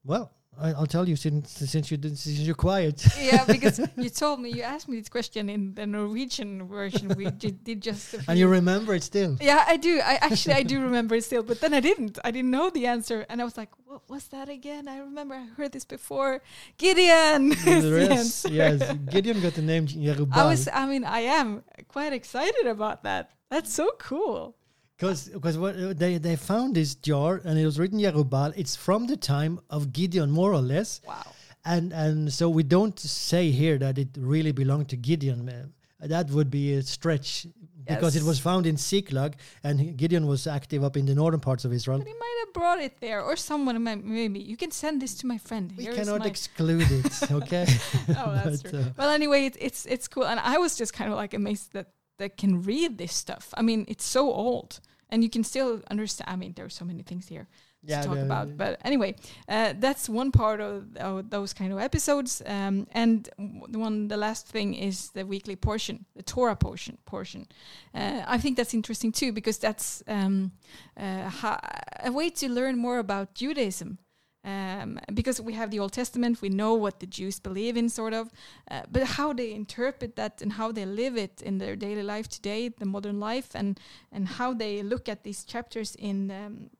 Well, 0.04 0.32
I, 0.60 0.72
will 0.72 0.86
tell 0.86 1.08
you 1.08 1.16
since 1.16 1.50
since 1.50 1.90
you 1.90 1.98
since 2.02 2.38
you're 2.40 2.54
quiet. 2.54 3.04
yeah, 3.18 3.44
because 3.48 3.80
you 3.96 4.10
told 4.10 4.40
me 4.40 4.50
you 4.50 4.62
asked 4.62 4.88
me 4.88 4.98
this 4.98 5.08
question 5.08 5.48
in 5.48 5.74
the 5.74 5.86
Norwegian 5.86 6.68
version 6.68 7.08
we 7.16 7.30
did, 7.30 7.64
did 7.64 7.80
just. 7.80 8.14
and 8.28 8.38
you 8.38 8.48
remember 8.48 8.94
it 8.94 9.02
still. 9.02 9.38
Yeah, 9.40 9.64
I 9.66 9.76
do. 9.76 10.00
I 10.04 10.14
actually 10.20 10.54
I 10.54 10.62
do 10.62 10.80
remember 10.82 11.14
it 11.14 11.24
still, 11.24 11.42
but 11.42 11.60
then 11.60 11.72
I 11.72 11.80
didn't. 11.80 12.18
I 12.22 12.30
didn't 12.30 12.50
know 12.50 12.68
the 12.68 12.86
answer, 12.86 13.24
and 13.30 13.40
I 13.40 13.44
was 13.44 13.56
like, 13.56 13.70
"What 13.86 14.02
was 14.10 14.28
that 14.28 14.48
again?" 14.50 14.88
I 14.88 14.98
remember 14.98 15.34
I 15.34 15.46
heard 15.56 15.72
this 15.72 15.86
before. 15.86 16.42
Gideon. 16.76 17.52
yes, 17.64 18.46
yes. 18.50 18.92
Gideon 19.10 19.40
got 19.40 19.54
the 19.54 19.62
name 19.62 19.86
Jerubbaal. 19.86 20.36
I 20.36 20.44
was. 20.44 20.68
I 20.72 20.86
mean, 20.86 21.04
I 21.04 21.20
am 21.20 21.64
quite 21.88 22.12
excited 22.12 22.66
about 22.66 23.04
that. 23.04 23.30
That's 23.48 23.72
so 23.72 23.92
cool. 23.98 24.54
Because 25.02 25.28
because 25.28 25.58
what 25.58 25.74
uh, 25.76 25.92
they 26.02 26.18
they 26.18 26.36
found 26.36 26.76
this 26.76 26.94
jar 26.94 27.40
and 27.44 27.58
it 27.58 27.66
was 27.66 27.76
written 27.80 27.98
Jerubbaal. 27.98 28.52
It's 28.56 28.76
from 28.76 29.08
the 29.08 29.16
time 29.16 29.58
of 29.68 29.92
Gideon, 29.92 30.30
more 30.30 30.52
or 30.52 30.60
less. 30.74 31.00
Wow. 31.06 31.26
And 31.64 31.92
and 31.92 32.32
so 32.32 32.48
we 32.48 32.62
don't 32.62 32.98
say 33.00 33.50
here 33.50 33.78
that 33.78 33.98
it 33.98 34.10
really 34.16 34.52
belonged 34.52 34.88
to 34.90 34.96
Gideon. 34.96 35.48
Uh, 35.48 35.66
That 36.14 36.30
would 36.36 36.50
be 36.50 36.64
a 36.74 36.82
stretch 36.82 37.46
because 37.92 38.14
it 38.20 38.24
was 38.30 38.38
found 38.48 38.66
in 38.66 38.76
Siklag, 38.76 39.32
and 39.66 39.76
Gideon 40.00 40.24
was 40.26 40.46
active 40.58 40.80
up 40.88 40.96
in 40.96 41.04
the 41.10 41.14
northern 41.14 41.40
parts 41.48 41.64
of 41.64 41.72
Israel. 41.78 41.98
But 41.98 42.08
he 42.14 42.18
might 42.26 42.38
have 42.44 42.52
brought 42.60 42.80
it 42.88 42.94
there, 43.00 43.20
or 43.28 43.34
someone 43.36 43.76
might, 43.86 44.02
maybe. 44.04 44.40
You 44.52 44.56
can 44.56 44.72
send 44.84 45.00
this 45.04 45.14
to 45.20 45.26
my 45.26 45.38
friend. 45.38 45.64
We 45.76 45.84
Here 45.84 45.94
cannot 45.94 46.26
exclude 46.32 46.88
it, 47.00 47.14
okay? 47.38 47.66
oh, 48.20 48.30
that's 48.38 48.62
But, 48.62 48.70
true. 48.70 48.80
uh, 48.80 48.98
well, 48.98 49.10
anyway, 49.10 49.40
it, 49.48 49.56
it's 49.68 49.82
it's 49.94 50.06
cool, 50.12 50.26
and 50.32 50.38
I 50.54 50.56
was 50.64 50.72
just 50.80 50.92
kind 50.98 51.10
of 51.12 51.16
like 51.22 51.32
amazed 51.42 51.72
that 51.72 51.88
they 52.18 52.28
can 52.28 52.52
read 52.62 52.98
this 52.98 53.14
stuff. 53.24 53.44
I 53.60 53.62
mean, 53.62 53.84
it's 53.92 54.04
so 54.04 54.22
old, 54.46 54.80
and 55.12 55.22
you 55.22 55.30
can 55.30 55.44
still 55.44 55.80
understand. 55.90 56.28
I 56.32 56.36
mean, 56.36 56.52
there 56.56 56.64
are 56.64 56.70
so 56.80 56.84
many 56.84 57.02
things 57.02 57.28
here 57.28 57.46
Yeah, 57.84 58.00
to 58.02 58.06
talk 58.08 58.16
the- 58.16 58.22
about, 58.24 58.56
but 58.56 58.80
anyway, 58.84 59.14
uh, 59.48 59.74
that's 59.84 60.08
one 60.08 60.30
part 60.32 60.60
of, 60.60 60.96
of 60.96 61.30
those 61.30 61.52
kind 61.54 61.72
of 61.72 61.78
episodes. 61.78 62.42
Um, 62.46 62.86
and 63.02 63.28
the 63.72 63.78
one, 63.78 64.08
the 64.08 64.16
last 64.16 64.46
thing 64.52 64.74
is 64.74 65.10
the 65.10 65.24
weekly 65.24 65.56
portion, 65.56 66.04
the 66.16 66.22
Torah 66.22 66.56
portion. 66.56 66.96
Portion. 67.04 67.46
Uh, 67.94 68.22
I 68.34 68.38
think 68.38 68.56
that's 68.56 68.74
interesting 68.74 69.12
too 69.12 69.32
because 69.32 69.58
that's 69.58 70.02
um, 70.08 70.50
uh, 70.96 71.28
ha- 71.40 71.60
a 72.04 72.10
way 72.10 72.30
to 72.30 72.48
learn 72.48 72.76
more 72.78 72.98
about 72.98 73.34
Judaism. 73.34 73.98
Um, 74.44 74.98
because 75.14 75.40
we 75.40 75.52
have 75.52 75.70
the 75.70 75.78
Old 75.78 75.92
Testament, 75.92 76.42
we 76.42 76.48
know 76.48 76.74
what 76.74 76.98
the 76.98 77.06
Jews 77.06 77.38
believe 77.38 77.76
in, 77.76 77.88
sort 77.88 78.12
of, 78.12 78.32
uh, 78.68 78.82
but 78.90 79.02
how 79.04 79.32
they 79.32 79.52
interpret 79.52 80.16
that 80.16 80.42
and 80.42 80.52
how 80.52 80.72
they 80.72 80.84
live 80.84 81.16
it 81.16 81.40
in 81.42 81.58
their 81.58 81.76
daily 81.76 82.02
life 82.02 82.28
today, 82.28 82.68
the 82.68 82.84
modern 82.84 83.20
life, 83.20 83.50
and 83.54 83.78
and 84.10 84.26
how 84.26 84.52
they 84.52 84.82
look 84.82 85.08
at 85.08 85.22
these 85.22 85.44
chapters 85.44 85.94
in, 85.94 86.30
um, 86.30 86.70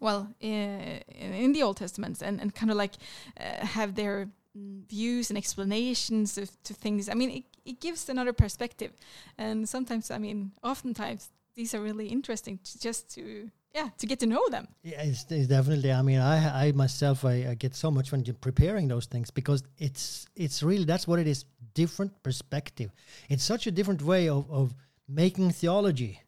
well, 0.00 0.34
in 0.40 1.52
the 1.52 1.62
Old 1.62 1.78
Testament, 1.78 2.20
and 2.20 2.40
and 2.40 2.54
kind 2.54 2.70
of 2.70 2.76
like 2.76 2.96
uh, 3.40 3.64
have 3.64 3.94
their 3.94 4.28
views 4.54 5.30
and 5.30 5.38
explanations 5.38 6.36
of, 6.36 6.50
to 6.62 6.74
things. 6.74 7.08
I 7.08 7.14
mean, 7.14 7.30
it, 7.30 7.44
it 7.64 7.80
gives 7.80 8.08
another 8.10 8.34
perspective, 8.34 8.92
and 9.38 9.66
sometimes, 9.66 10.10
I 10.10 10.18
mean, 10.18 10.52
oftentimes 10.62 11.30
these 11.54 11.74
are 11.74 11.80
really 11.80 12.08
interesting 12.08 12.58
to 12.64 12.78
just 12.78 13.14
to 13.14 13.50
yeah 13.74 13.88
to 13.98 14.06
get 14.06 14.20
to 14.20 14.26
know 14.26 14.48
them. 14.50 14.68
Yeah, 14.82 15.02
it's, 15.02 15.24
it's 15.30 15.48
definitely. 15.48 15.92
I 15.92 16.02
mean, 16.02 16.18
I, 16.18 16.68
I 16.68 16.72
myself, 16.72 17.24
I, 17.24 17.48
I 17.50 17.54
get 17.54 17.74
so 17.74 17.90
much 17.90 18.12
when 18.12 18.24
preparing 18.40 18.88
those 18.88 19.06
things 19.06 19.30
because 19.30 19.62
it's, 19.78 20.26
it's 20.36 20.62
really 20.62 20.84
that's 20.84 21.06
what 21.06 21.18
it 21.18 21.26
is. 21.26 21.44
Different 21.74 22.22
perspective. 22.22 22.90
It's 23.30 23.42
such 23.42 23.66
a 23.66 23.70
different 23.70 24.02
way 24.02 24.28
of, 24.28 24.50
of 24.50 24.74
making 25.08 25.52
theology 25.52 26.20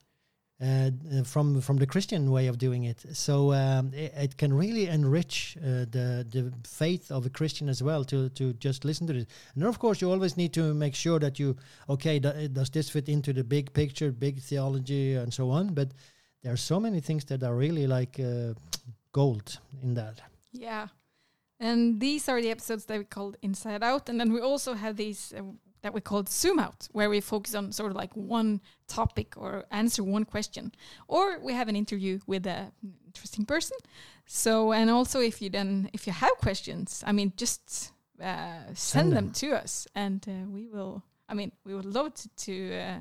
uh, 0.62 0.90
from 1.24 1.60
from 1.60 1.76
the 1.76 1.86
Christian 1.86 2.30
way 2.30 2.46
of 2.46 2.58
doing 2.58 2.84
it. 2.84 3.04
So 3.12 3.52
um, 3.52 3.92
it, 3.92 4.12
it 4.16 4.36
can 4.36 4.52
really 4.52 4.86
enrich 4.86 5.56
uh, 5.60 5.84
the 5.90 6.26
the 6.30 6.52
faith 6.66 7.10
of 7.10 7.26
a 7.26 7.30
Christian 7.30 7.68
as 7.68 7.82
well 7.82 8.04
to 8.04 8.28
to 8.30 8.52
just 8.54 8.84
listen 8.84 9.06
to 9.08 9.12
this. 9.12 9.26
And 9.54 9.62
then 9.62 9.68
of 9.68 9.78
course, 9.78 10.00
you 10.00 10.10
always 10.10 10.36
need 10.36 10.52
to 10.54 10.72
make 10.74 10.94
sure 10.94 11.18
that 11.18 11.38
you 11.38 11.56
okay, 11.88 12.18
do, 12.18 12.48
does 12.48 12.70
this 12.70 12.88
fit 12.88 13.08
into 13.08 13.32
the 13.32 13.44
big 13.44 13.72
picture, 13.72 14.12
big 14.12 14.40
theology, 14.40 15.14
and 15.14 15.32
so 15.32 15.50
on. 15.50 15.74
But 15.74 15.92
there 16.44 16.52
are 16.52 16.58
so 16.58 16.78
many 16.78 17.00
things 17.00 17.24
that 17.24 17.42
are 17.42 17.56
really 17.56 17.86
like 17.86 18.20
uh, 18.20 18.52
gold 19.12 19.58
in 19.82 19.94
that. 19.94 20.20
Yeah. 20.52 20.88
And 21.58 21.98
these 21.98 22.28
are 22.28 22.40
the 22.42 22.50
episodes 22.50 22.84
that 22.84 22.98
we 22.98 23.04
called 23.04 23.38
Inside 23.40 23.82
Out. 23.82 24.08
And 24.08 24.20
then 24.20 24.30
we 24.32 24.40
also 24.40 24.74
have 24.74 24.96
these 24.96 25.32
uh, 25.36 25.42
that 25.80 25.94
we 25.94 26.00
called 26.00 26.28
Zoom 26.28 26.58
Out, 26.58 26.88
where 26.92 27.08
we 27.10 27.20
focus 27.20 27.54
on 27.54 27.72
sort 27.72 27.90
of 27.90 27.96
like 27.96 28.14
one 28.14 28.60
topic 28.88 29.34
or 29.36 29.64
answer 29.70 30.02
one 30.04 30.24
question. 30.24 30.72
Or 31.08 31.38
we 31.40 31.54
have 31.54 31.68
an 31.68 31.76
interview 31.76 32.20
with 32.26 32.46
a 32.46 32.72
interesting 33.06 33.46
person. 33.46 33.76
So, 34.26 34.72
and 34.72 34.90
also 34.90 35.20
if 35.20 35.40
you 35.40 35.48
then, 35.50 35.88
if 35.92 36.06
you 36.06 36.12
have 36.12 36.36
questions, 36.38 37.02
I 37.06 37.12
mean, 37.12 37.32
just 37.36 37.92
uh, 38.22 38.74
send, 38.74 39.12
them. 39.12 39.26
them. 39.26 39.32
to 39.32 39.52
us 39.62 39.86
and 39.94 40.24
uh, 40.28 40.46
we 40.50 40.68
will, 40.68 41.02
I 41.28 41.34
mean, 41.34 41.52
we 41.64 41.74
would 41.74 41.86
love 41.86 42.14
to, 42.14 42.28
to, 42.28 42.76
uh, 42.76 42.98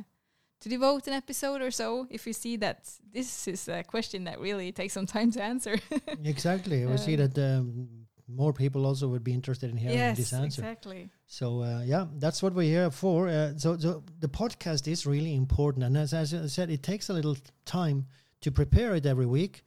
to 0.63 0.69
devote 0.69 1.07
an 1.07 1.13
episode 1.13 1.61
or 1.61 1.71
so 1.71 2.07
if 2.09 2.25
you 2.25 2.31
see 2.31 2.55
that 2.55 2.89
this 3.13 3.47
is 3.49 3.67
a 3.67 3.83
question 3.83 4.23
that 4.23 4.39
really 4.39 4.71
takes 4.71 4.93
some 4.93 5.05
time 5.05 5.29
to 5.29 5.43
answer. 5.43 5.77
exactly. 6.23 6.85
We 6.85 6.97
see 6.97 7.17
that 7.17 7.37
um, 7.37 7.89
more 8.29 8.53
people 8.53 8.85
also 8.85 9.09
would 9.09 9.25
be 9.25 9.33
interested 9.33 9.69
in 9.69 9.75
hearing 9.75 9.97
yes, 9.97 10.17
this 10.17 10.31
answer. 10.31 10.61
exactly. 10.61 11.09
So 11.27 11.63
uh, 11.63 11.81
yeah, 11.85 12.05
that's 12.17 12.41
what 12.41 12.53
we're 12.53 12.71
here 12.77 12.89
for. 12.91 13.27
Uh, 13.27 13.57
so, 13.57 13.77
so 13.77 14.03
the 14.19 14.29
podcast 14.29 14.87
is 14.87 15.05
really 15.05 15.35
important, 15.35 15.83
and 15.83 15.97
as, 15.97 16.13
as 16.13 16.33
I 16.33 16.47
said, 16.47 16.69
it 16.69 16.81
takes 16.81 17.09
a 17.09 17.13
little 17.13 17.35
time 17.65 18.05
to 18.39 18.51
prepare 18.51 18.95
it 18.95 19.05
every 19.05 19.25
week, 19.25 19.63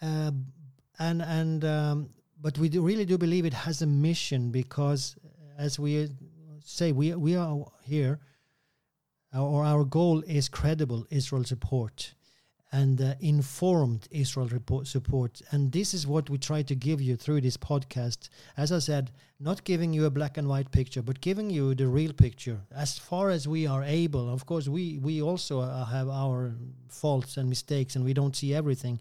uh, 0.00 0.32
and 0.98 1.22
and 1.22 1.64
um, 1.64 2.10
but 2.40 2.58
we 2.58 2.68
do 2.68 2.82
really 2.82 3.04
do 3.04 3.16
believe 3.16 3.44
it 3.44 3.54
has 3.54 3.82
a 3.82 3.86
mission 3.86 4.50
because, 4.50 5.14
as 5.56 5.78
we 5.78 6.08
say, 6.64 6.90
we 6.90 7.14
we 7.14 7.36
are 7.36 7.64
here, 7.84 8.18
or 9.40 9.64
our 9.64 9.84
goal 9.84 10.22
is 10.26 10.48
credible 10.48 11.06
Israel 11.10 11.44
support 11.44 12.14
and 12.72 13.02
uh, 13.02 13.14
informed 13.20 14.08
Israel 14.10 14.48
report 14.48 14.86
support. 14.86 15.42
And 15.50 15.70
this 15.70 15.92
is 15.92 16.06
what 16.06 16.30
we 16.30 16.38
try 16.38 16.62
to 16.62 16.74
give 16.74 17.02
you 17.02 17.16
through 17.16 17.42
this 17.42 17.58
podcast. 17.58 18.30
As 18.56 18.72
I 18.72 18.78
said, 18.78 19.10
not 19.38 19.64
giving 19.64 19.92
you 19.92 20.06
a 20.06 20.10
black 20.10 20.38
and 20.38 20.48
white 20.48 20.70
picture, 20.70 21.02
but 21.02 21.20
giving 21.20 21.50
you 21.50 21.74
the 21.74 21.86
real 21.86 22.14
picture 22.14 22.58
as 22.74 22.98
far 22.98 23.28
as 23.28 23.46
we 23.46 23.66
are 23.66 23.84
able. 23.84 24.32
Of 24.32 24.46
course, 24.46 24.68
we 24.68 24.98
we 24.98 25.20
also 25.20 25.60
uh, 25.60 25.84
have 25.84 26.08
our 26.08 26.54
faults 26.88 27.36
and 27.36 27.48
mistakes, 27.48 27.94
and 27.94 28.04
we 28.04 28.14
don't 28.14 28.34
see 28.34 28.54
everything. 28.54 28.98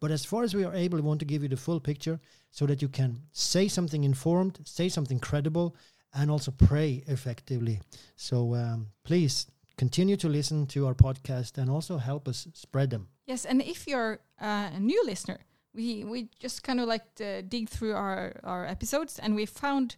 But 0.00 0.10
as 0.10 0.24
far 0.24 0.42
as 0.42 0.54
we 0.54 0.64
are 0.64 0.74
able, 0.74 0.98
we 0.98 1.02
want 1.02 1.20
to 1.20 1.26
give 1.26 1.42
you 1.42 1.48
the 1.48 1.56
full 1.56 1.80
picture 1.80 2.20
so 2.50 2.66
that 2.66 2.82
you 2.82 2.88
can 2.88 3.20
say 3.32 3.68
something 3.68 4.04
informed, 4.04 4.58
say 4.64 4.88
something 4.90 5.18
credible, 5.18 5.76
and 6.12 6.30
also 6.30 6.50
pray 6.50 7.02
effectively. 7.06 7.80
So 8.16 8.54
um, 8.54 8.88
please 9.02 9.46
continue 9.76 10.16
to 10.16 10.28
listen 10.28 10.66
to 10.66 10.86
our 10.86 10.94
podcast 10.94 11.58
and 11.58 11.70
also 11.70 11.98
help 11.98 12.28
us 12.28 12.48
spread 12.54 12.90
them. 12.90 13.08
Yes, 13.26 13.44
and 13.44 13.62
if 13.62 13.86
you're 13.86 14.20
uh, 14.40 14.70
a 14.74 14.80
new 14.80 15.02
listener, 15.06 15.38
we 15.74 16.04
we 16.04 16.28
just 16.38 16.62
kind 16.62 16.80
of 16.80 16.88
like 16.88 17.02
dig 17.48 17.68
through 17.68 17.94
our 17.94 18.40
our 18.44 18.66
episodes, 18.66 19.18
and 19.18 19.34
we 19.34 19.46
found 19.46 19.96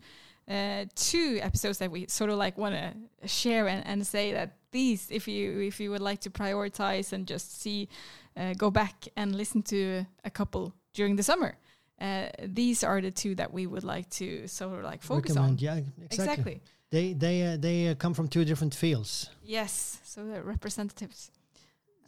uh, 0.48 0.84
two 0.94 1.38
episodes 1.42 1.78
that 1.78 1.90
we 1.90 2.06
sort 2.06 2.30
of 2.30 2.38
like 2.38 2.56
want 2.56 2.74
to 2.74 3.28
share 3.28 3.66
and, 3.68 3.84
and 3.86 4.06
say 4.06 4.32
that 4.32 4.56
these, 4.70 5.10
if 5.10 5.26
you 5.26 5.60
if 5.60 5.80
you 5.80 5.90
would 5.90 6.00
like 6.00 6.20
to 6.20 6.30
prioritize 6.30 7.12
and 7.12 7.26
just 7.26 7.60
see, 7.60 7.88
uh, 8.36 8.54
go 8.54 8.70
back 8.70 9.08
and 9.16 9.34
listen 9.34 9.62
to 9.62 10.04
a 10.24 10.30
couple 10.30 10.72
during 10.94 11.16
the 11.16 11.22
summer. 11.22 11.56
Uh, 12.00 12.28
these 12.44 12.84
are 12.84 13.00
the 13.00 13.10
two 13.10 13.34
that 13.34 13.52
we 13.52 13.66
would 13.66 13.84
like 13.84 14.08
to 14.10 14.46
sort 14.46 14.78
of 14.78 14.84
like 14.84 15.02
focus 15.02 15.30
Recommend, 15.30 15.52
on. 15.52 15.58
yeah, 15.58 15.76
exactly. 16.04 16.04
Exactly. 16.10 16.60
They 16.90 17.12
they 17.14 17.42
uh, 17.42 17.56
they 17.56 17.88
uh, 17.88 17.94
come 17.94 18.14
from 18.14 18.28
two 18.28 18.44
different 18.44 18.74
fields. 18.74 19.30
Yes, 19.42 20.00
so 20.04 20.24
they're 20.24 20.42
representatives. 20.42 21.30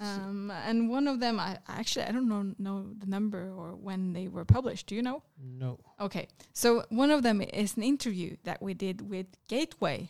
Um, 0.00 0.52
and 0.52 0.88
one 0.88 1.08
of 1.08 1.18
them, 1.18 1.40
I 1.40 1.58
actually 1.66 2.04
I 2.04 2.12
don't 2.12 2.28
know 2.28 2.54
know 2.58 2.86
the 2.96 3.06
number 3.06 3.50
or 3.50 3.74
when 3.74 4.12
they 4.12 4.28
were 4.28 4.44
published. 4.44 4.86
Do 4.86 4.94
you 4.94 5.02
know? 5.02 5.22
No. 5.42 5.80
Okay, 5.98 6.28
so 6.52 6.84
one 6.90 7.10
of 7.10 7.22
them 7.24 7.40
is 7.42 7.76
an 7.76 7.82
interview 7.82 8.36
that 8.44 8.62
we 8.62 8.74
did 8.74 9.10
with 9.10 9.26
Gateway. 9.48 10.08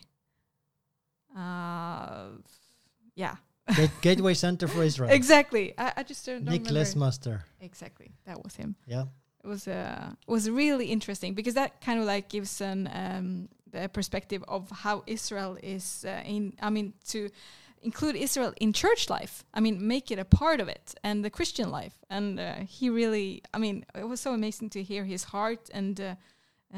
Uh, 1.35 2.29
yeah, 3.15 3.35
Gate- 3.75 3.91
Gateway 4.01 4.33
Center 4.35 4.67
for 4.67 4.83
Israel. 4.83 5.09
exactly. 5.11 5.73
I, 5.77 5.93
I 5.97 6.03
just 6.03 6.25
don't, 6.25 6.43
Nick 6.43 6.65
remember. 6.67 6.79
Lesmaster. 6.81 7.41
Exactly, 7.59 8.11
that 8.25 8.43
was 8.43 8.55
him. 8.55 8.75
Yeah. 8.85 9.05
It 9.43 9.47
was 9.47 9.67
uh, 9.67 10.11
was 10.27 10.49
really 10.49 10.87
interesting 10.87 11.33
because 11.33 11.53
that 11.55 11.81
kind 11.81 11.99
of 11.99 12.05
like 12.05 12.29
gives 12.29 12.61
an 12.61 12.89
um, 12.93 13.49
the 13.71 13.89
perspective 13.89 14.43
of 14.47 14.69
how 14.69 15.03
Israel 15.07 15.57
is 15.61 16.05
uh, 16.07 16.21
in. 16.25 16.53
I 16.61 16.69
mean, 16.69 16.93
to 17.09 17.29
include 17.81 18.15
Israel 18.15 18.53
in 18.59 18.73
church 18.73 19.09
life. 19.09 19.43
I 19.53 19.59
mean, 19.59 19.87
make 19.87 20.11
it 20.11 20.19
a 20.19 20.25
part 20.25 20.59
of 20.59 20.67
it 20.67 20.95
and 21.03 21.23
the 21.23 21.29
Christian 21.29 21.71
life. 21.71 21.93
And 22.09 22.39
uh, 22.39 22.55
he 22.67 22.89
really, 22.89 23.41
I 23.53 23.57
mean, 23.57 23.85
it 23.95 24.07
was 24.07 24.19
so 24.19 24.33
amazing 24.33 24.69
to 24.71 24.83
hear 24.83 25.03
his 25.05 25.23
heart 25.25 25.69
and. 25.73 25.99
Uh, 25.99 26.15
uh, 26.71 26.77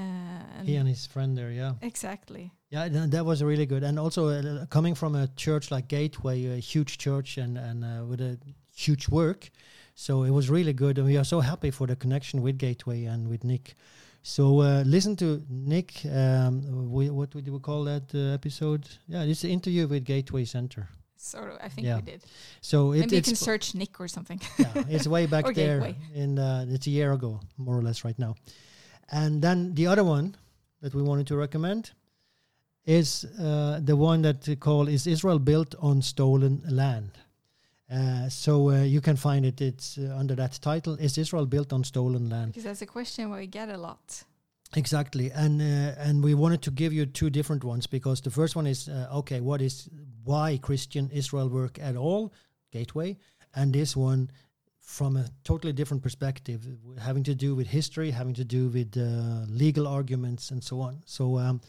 and 0.57 0.67
He 0.67 0.75
and 0.77 0.87
his 0.87 1.05
friend 1.05 1.37
there. 1.37 1.51
Yeah. 1.51 1.73
exactly. 1.81 2.53
Yeah, 2.69 2.87
th- 2.87 3.09
that 3.09 3.25
was 3.25 3.43
really 3.43 3.65
good. 3.65 3.83
And 3.83 3.99
also 3.99 4.29
uh, 4.29 4.65
coming 4.67 4.95
from 4.95 5.15
a 5.15 5.27
church 5.35 5.69
like 5.69 5.89
Gateway, 5.89 6.45
a 6.45 6.61
huge 6.61 6.97
church 6.97 7.37
and 7.37 7.57
and 7.57 7.83
uh, 7.83 8.05
with 8.05 8.21
a 8.21 8.39
huge 8.73 9.09
work, 9.09 9.49
so 9.93 10.23
it 10.23 10.29
was 10.29 10.49
really 10.49 10.71
good. 10.73 10.97
And 10.97 11.05
we 11.07 11.17
are 11.17 11.25
so 11.25 11.41
happy 11.41 11.71
for 11.71 11.87
the 11.87 11.97
connection 11.97 12.41
with 12.41 12.57
Gateway 12.57 13.03
and 13.03 13.27
with 13.27 13.43
Nick. 13.43 13.75
So 14.23 14.61
uh, 14.61 14.83
listen 14.85 15.15
to 15.17 15.41
Nick. 15.49 16.01
Um, 16.05 16.91
we, 16.91 17.09
what 17.09 17.33
would 17.33 17.47
we 17.47 17.59
call 17.59 17.83
that 17.85 18.13
uh, 18.13 18.33
episode? 18.33 18.87
Yeah, 19.07 19.23
it's 19.23 19.41
the 19.41 19.51
interview 19.51 19.87
with 19.87 20.03
Gateway 20.05 20.45
Center. 20.45 20.87
Sort 21.17 21.51
of. 21.51 21.57
I 21.61 21.69
think 21.69 21.87
Yeah. 21.87 21.95
we 21.97 22.01
did. 22.03 22.23
So 22.61 22.91
it, 22.93 22.99
Maybe 23.01 23.15
you 23.17 23.21
can 23.21 23.35
search 23.35 23.73
Nick 23.75 23.99
or 23.99 24.07
something. 24.07 24.39
yeah, 24.57 24.83
it's 24.89 25.07
way 25.07 25.25
back 25.25 25.45
there. 25.55 25.79
Gateway. 25.79 25.95
In 26.13 26.37
uh, 26.39 26.65
it's 26.69 26.87
a 26.87 26.91
year 26.91 27.13
ago, 27.13 27.39
more 27.57 27.77
or 27.77 27.81
less, 27.81 28.03
right 28.03 28.17
now. 28.19 28.35
And 29.11 29.41
then 29.41 29.73
the 29.75 29.87
other 29.87 30.03
one 30.03 30.35
that 30.81 30.93
we 30.93 31.01
wanted 31.01 31.27
to 31.27 31.35
recommend 31.35 31.91
is 32.85 33.25
uh, 33.39 33.79
the 33.83 33.95
one 33.95 34.21
that 34.23 34.41
they 34.43 34.55
call 34.55 34.87
"Is 34.87 35.05
Israel 35.07 35.39
Built 35.39 35.75
on 35.79 36.01
Stolen 36.01 36.61
Land?" 36.69 37.11
Uh, 37.91 38.29
so 38.29 38.69
uh, 38.69 38.83
you 38.83 39.01
can 39.01 39.17
find 39.17 39.45
it. 39.45 39.59
It's 39.59 39.97
uh, 39.97 40.15
under 40.17 40.35
that 40.35 40.57
title. 40.61 40.95
Is 40.95 41.17
Israel 41.17 41.45
built 41.45 41.73
on 41.73 41.83
stolen 41.83 42.29
land? 42.29 42.53
Because 42.53 42.63
that's 42.63 42.81
a 42.81 42.85
question 42.85 43.29
we 43.31 43.47
get 43.47 43.69
a 43.69 43.77
lot. 43.77 44.23
Exactly, 44.73 45.29
and 45.31 45.61
uh, 45.61 45.95
and 45.97 46.23
we 46.23 46.33
wanted 46.33 46.61
to 46.61 46.71
give 46.71 46.93
you 46.93 47.05
two 47.05 47.29
different 47.29 47.65
ones 47.65 47.87
because 47.87 48.21
the 48.21 48.29
first 48.29 48.55
one 48.55 48.65
is 48.65 48.87
uh, 48.87 49.09
okay, 49.11 49.41
what 49.41 49.61
is 49.61 49.89
why 50.23 50.57
Christian 50.61 51.09
Israel 51.11 51.49
work 51.49 51.77
at 51.81 51.97
all, 51.97 52.33
Gateway, 52.71 53.17
and 53.53 53.73
this 53.73 53.97
one 53.97 54.31
from 54.79 55.17
a 55.17 55.25
totally 55.43 55.73
different 55.73 56.01
perspective, 56.01 56.65
having 56.99 57.23
to 57.23 57.35
do 57.35 57.53
with 57.53 57.67
history, 57.67 58.11
having 58.11 58.33
to 58.35 58.45
do 58.45 58.69
with 58.69 58.95
uh, 58.95 59.45
legal 59.49 59.85
arguments, 59.87 60.51
and 60.51 60.63
so 60.63 60.79
on. 60.79 61.03
So. 61.05 61.37
Um, 61.37 61.61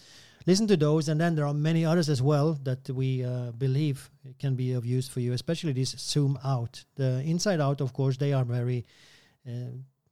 listen 0.47 0.67
to 0.69 0.77
those, 0.77 1.09
and 1.09 1.21
then 1.21 1.35
there 1.35 1.47
are 1.47 1.55
many 1.55 1.85
others 1.85 2.09
as 2.09 2.21
well 2.21 2.59
that 2.63 2.89
we 2.91 3.25
uh, 3.25 3.53
believe 3.53 4.11
can 4.39 4.55
be 4.55 4.73
of 4.73 4.85
use 4.85 5.09
for 5.09 5.21
you, 5.21 5.33
especially 5.33 5.73
these 5.73 5.95
zoom 5.99 6.39
out. 6.45 6.85
The 6.97 7.23
inside 7.25 7.61
out, 7.61 7.81
of 7.81 7.93
course, 7.93 8.17
they 8.17 8.33
are 8.33 8.45
very 8.45 8.85
uh, 9.47 9.51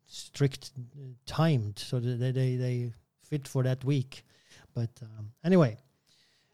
strict 0.07 0.73
uh, 0.77 1.03
timed, 1.27 1.79
so 1.79 2.01
they, 2.01 2.33
they 2.33 2.57
they 2.57 2.93
fit 3.23 3.49
for 3.49 3.63
that 3.63 3.85
week. 3.85 4.25
But 4.75 4.91
um, 5.03 5.33
anyway, 5.45 5.77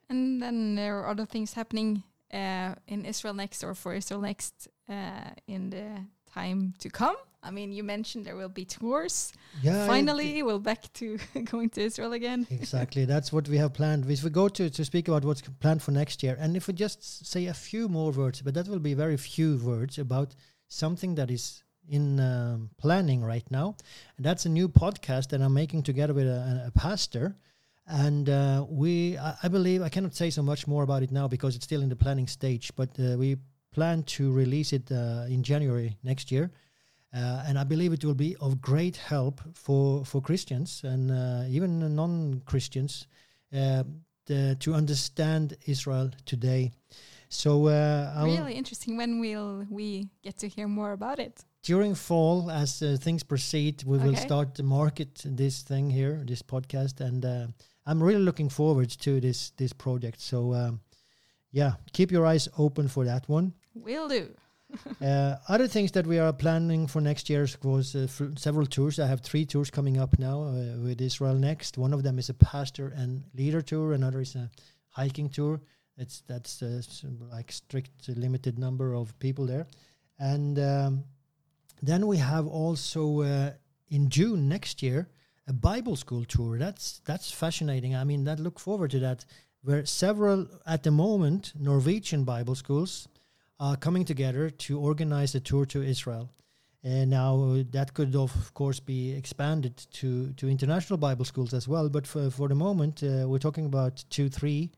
And 0.09 0.41
then 0.41 0.77
there 0.77 0.99
are 1.01 1.09
other 1.09 1.27
things 1.27 1.55
happening 1.55 2.03
uh, 2.33 2.75
in 2.87 3.05
Israel 3.05 3.35
Next 3.35 3.65
or 3.65 3.75
for 3.75 3.95
Israel 3.95 4.21
Next 4.21 4.69
uh, 4.89 5.31
in 5.47 5.71
the 5.71 6.05
time 6.33 6.75
to 6.79 6.89
come. 6.89 7.17
I 7.47 7.51
mean, 7.53 7.71
you 7.73 7.85
mentioned 7.85 8.25
there 8.25 8.35
will 8.35 8.49
be 8.49 8.65
tours. 8.65 9.33
yeah, 9.63 9.87
Finally, 9.87 10.43
we're 10.43 10.59
back 10.59 10.93
to 10.95 11.19
going 11.45 11.71
to 11.71 11.83
Israel 11.83 12.13
again. 12.13 12.47
exactly. 12.51 13.05
That's 13.05 13.33
what 13.33 13.49
we 13.49 13.57
have 13.59 13.73
planned. 13.73 14.11
If 14.11 14.25
we 14.25 14.31
go 14.31 14.49
to, 14.49 14.69
to 14.69 14.85
speak 14.85 15.07
about 15.07 15.25
what's 15.25 15.43
planned 15.61 15.83
for 15.83 15.93
next 15.93 16.23
year, 16.25 16.37
and 16.41 16.57
if 16.57 16.67
we 16.67 16.75
just 16.75 17.27
say 17.27 17.47
a 17.47 17.55
few 17.55 17.89
more 17.89 18.11
words, 18.11 18.43
but 18.43 18.55
that 18.55 18.67
will 18.67 18.81
be 18.81 18.95
very 18.95 19.17
few 19.17 19.59
words 19.59 19.99
about 19.99 20.35
something 20.67 21.15
that 21.15 21.31
is 21.31 21.63
in 21.89 22.19
um, 22.19 22.71
planning 22.79 23.23
right 23.23 23.49
now. 23.51 23.77
And 24.17 24.27
that's 24.27 24.45
a 24.45 24.49
new 24.49 24.69
podcast 24.69 25.29
that 25.29 25.41
I'm 25.41 25.55
making 25.55 25.85
together 25.85 26.15
with 26.15 26.27
a, 26.27 26.65
a 26.67 26.71
pastor. 26.73 27.37
And 27.87 28.29
uh, 28.29 28.67
we, 28.69 29.17
I, 29.17 29.37
I 29.45 29.49
believe, 29.49 29.83
I 29.83 29.89
cannot 29.89 30.15
say 30.17 30.31
so 30.31 30.43
much 30.43 30.67
more 30.67 30.83
about 30.83 31.05
it 31.05 31.13
now 31.13 31.29
because 31.29 31.55
it's 31.55 31.65
still 31.65 31.83
in 31.83 31.89
the 31.89 31.97
planning 31.97 32.27
stage, 32.27 32.73
but 32.75 32.91
uh, 32.99 33.17
we 33.17 33.37
plan 33.73 34.03
to 34.03 34.33
release 34.33 34.73
it 34.73 34.91
uh, 34.91 35.27
in 35.29 35.45
January 35.45 35.97
next 36.03 36.33
year. 36.33 36.51
Uh, 37.17 37.45
and 37.47 37.59
I 37.59 37.65
believe 37.65 37.93
it 37.95 38.05
will 38.05 38.15
be 38.15 38.37
of 38.41 38.61
great 38.61 38.97
help 38.97 39.41
for, 39.55 40.05
for 40.05 40.21
Christians 40.21 40.83
and 40.85 41.11
uh, 41.11 41.45
even 41.49 41.95
non 41.95 42.43
Christians 42.45 43.07
uh, 43.55 43.85
to 44.27 44.75
understand 44.75 45.57
Israel 45.67 46.11
today. 46.27 46.73
So, 47.29 47.69
uh, 47.69 48.23
Really 48.25 48.53
interesting. 48.53 48.97
When 48.97 49.21
will 49.21 49.67
we 49.71 50.09
get 50.23 50.37
to 50.39 50.49
hear 50.49 50.69
more 50.69 50.93
about 50.93 51.19
it? 51.19 51.45
during 51.67 51.97
fall, 51.97 52.49
as 52.49 52.81
uh, 52.81 52.97
things 53.01 53.25
proceed, 53.25 53.83
we 53.85 53.99
will 53.99 54.15
start 54.15 54.55
to 54.55 54.63
market 54.63 55.23
this 55.25 55.63
thing 55.63 55.91
here, 55.91 56.23
this 56.25 56.41
podcast, 56.41 57.01
and 57.01 57.25
uh, 57.25 57.47
I'm 57.85 58.01
really 58.01 58.23
looking 58.23 58.49
forward 58.49 58.91
to 59.01 59.21
this 59.21 59.51
this 59.57 59.73
project. 59.73 60.21
So, 60.21 60.55
um, 60.55 60.81
yeah, 61.51 61.73
keep 61.93 62.13
your 62.13 62.25
eyes 62.25 62.49
open 62.57 62.89
for 62.89 63.05
that 63.05 63.29
one. 63.29 63.53
Will 63.75 64.09
do. 64.09 64.29
uh, 65.03 65.37
other 65.49 65.69
things 65.69 65.93
that 65.93 66.07
we 66.07 66.19
are 66.19 66.33
planning 66.33 66.87
for 66.87 67.01
next 67.01 67.29
year 67.31 67.47
was 67.63 67.95
uh, 67.95 68.07
several 68.37 68.67
tours. 68.67 68.99
I 68.99 69.07
have 69.07 69.21
three 69.21 69.45
tours 69.45 69.71
coming 69.71 69.99
up 69.99 70.19
now 70.19 70.43
uh, 70.43 70.79
with 70.83 71.01
Israel 71.01 71.35
Next. 71.35 71.79
One 71.79 71.93
of 71.93 72.03
them 72.03 72.19
is 72.19 72.29
a 72.29 72.35
pastor 72.35 72.93
and 72.97 73.25
leader 73.35 73.63
tour. 73.63 73.93
Another 73.93 74.21
is 74.21 74.35
a 74.35 74.51
hiking 74.89 75.29
tour. 75.29 75.61
It's 75.97 76.23
that's 76.27 76.63
uh, 76.63 76.83
like 77.31 77.51
strict 77.53 78.09
limited 78.09 78.59
number 78.59 78.95
of 78.95 79.19
people 79.19 79.47
there, 79.47 79.67
and 80.19 80.59
um, 80.59 81.05
then 81.83 82.07
we 82.07 82.19
have 82.19 82.47
also 82.47 83.23
uh, 83.23 83.51
in 83.89 84.11
June 84.11 84.49
next 84.49 84.83
year 84.83 85.09
a 85.49 85.53
Bible 85.53 85.97
school 85.97 86.25
tour. 86.25 86.59
That's 86.59 87.01
that's 87.05 87.31
fascinating. 87.31 87.95
I 87.95 88.05
mean, 88.05 88.25
that 88.25 88.41
look 88.41 88.59
forward 88.59 88.91
to 88.91 88.99
that. 89.01 89.25
Where 89.63 89.85
several 89.87 90.47
at 90.67 90.83
the 90.83 90.91
moment 90.91 91.53
Norwegian 91.59 92.25
Bible 92.25 92.55
schools 92.55 93.09
are 93.59 93.77
coming 93.77 94.05
together 94.05 94.51
to 94.51 94.79
organize 94.79 95.35
a 95.35 95.41
tour 95.41 95.65
to 95.67 95.83
Israel. 95.83 96.31
And 96.83 97.11
now 97.11 97.43
uh, 97.43 97.63
that 97.71 97.95
could 97.95 98.15
of 98.15 98.55
course 98.55 98.79
be 98.79 99.13
expanded 99.13 99.77
to, 99.95 100.33
to 100.35 100.49
international 100.49 100.99
Bible 100.99 101.25
schools 101.25 101.53
as 101.53 101.67
well. 101.67 101.89
But 101.89 102.07
for, 102.07 102.31
for 102.31 102.49
the 102.49 102.55
moment, 102.55 103.03
uh, 103.03 103.27
we're 103.27 103.39
talking 103.39 103.67
about 103.67 104.05
two, 104.09 104.29
three, 104.29 104.71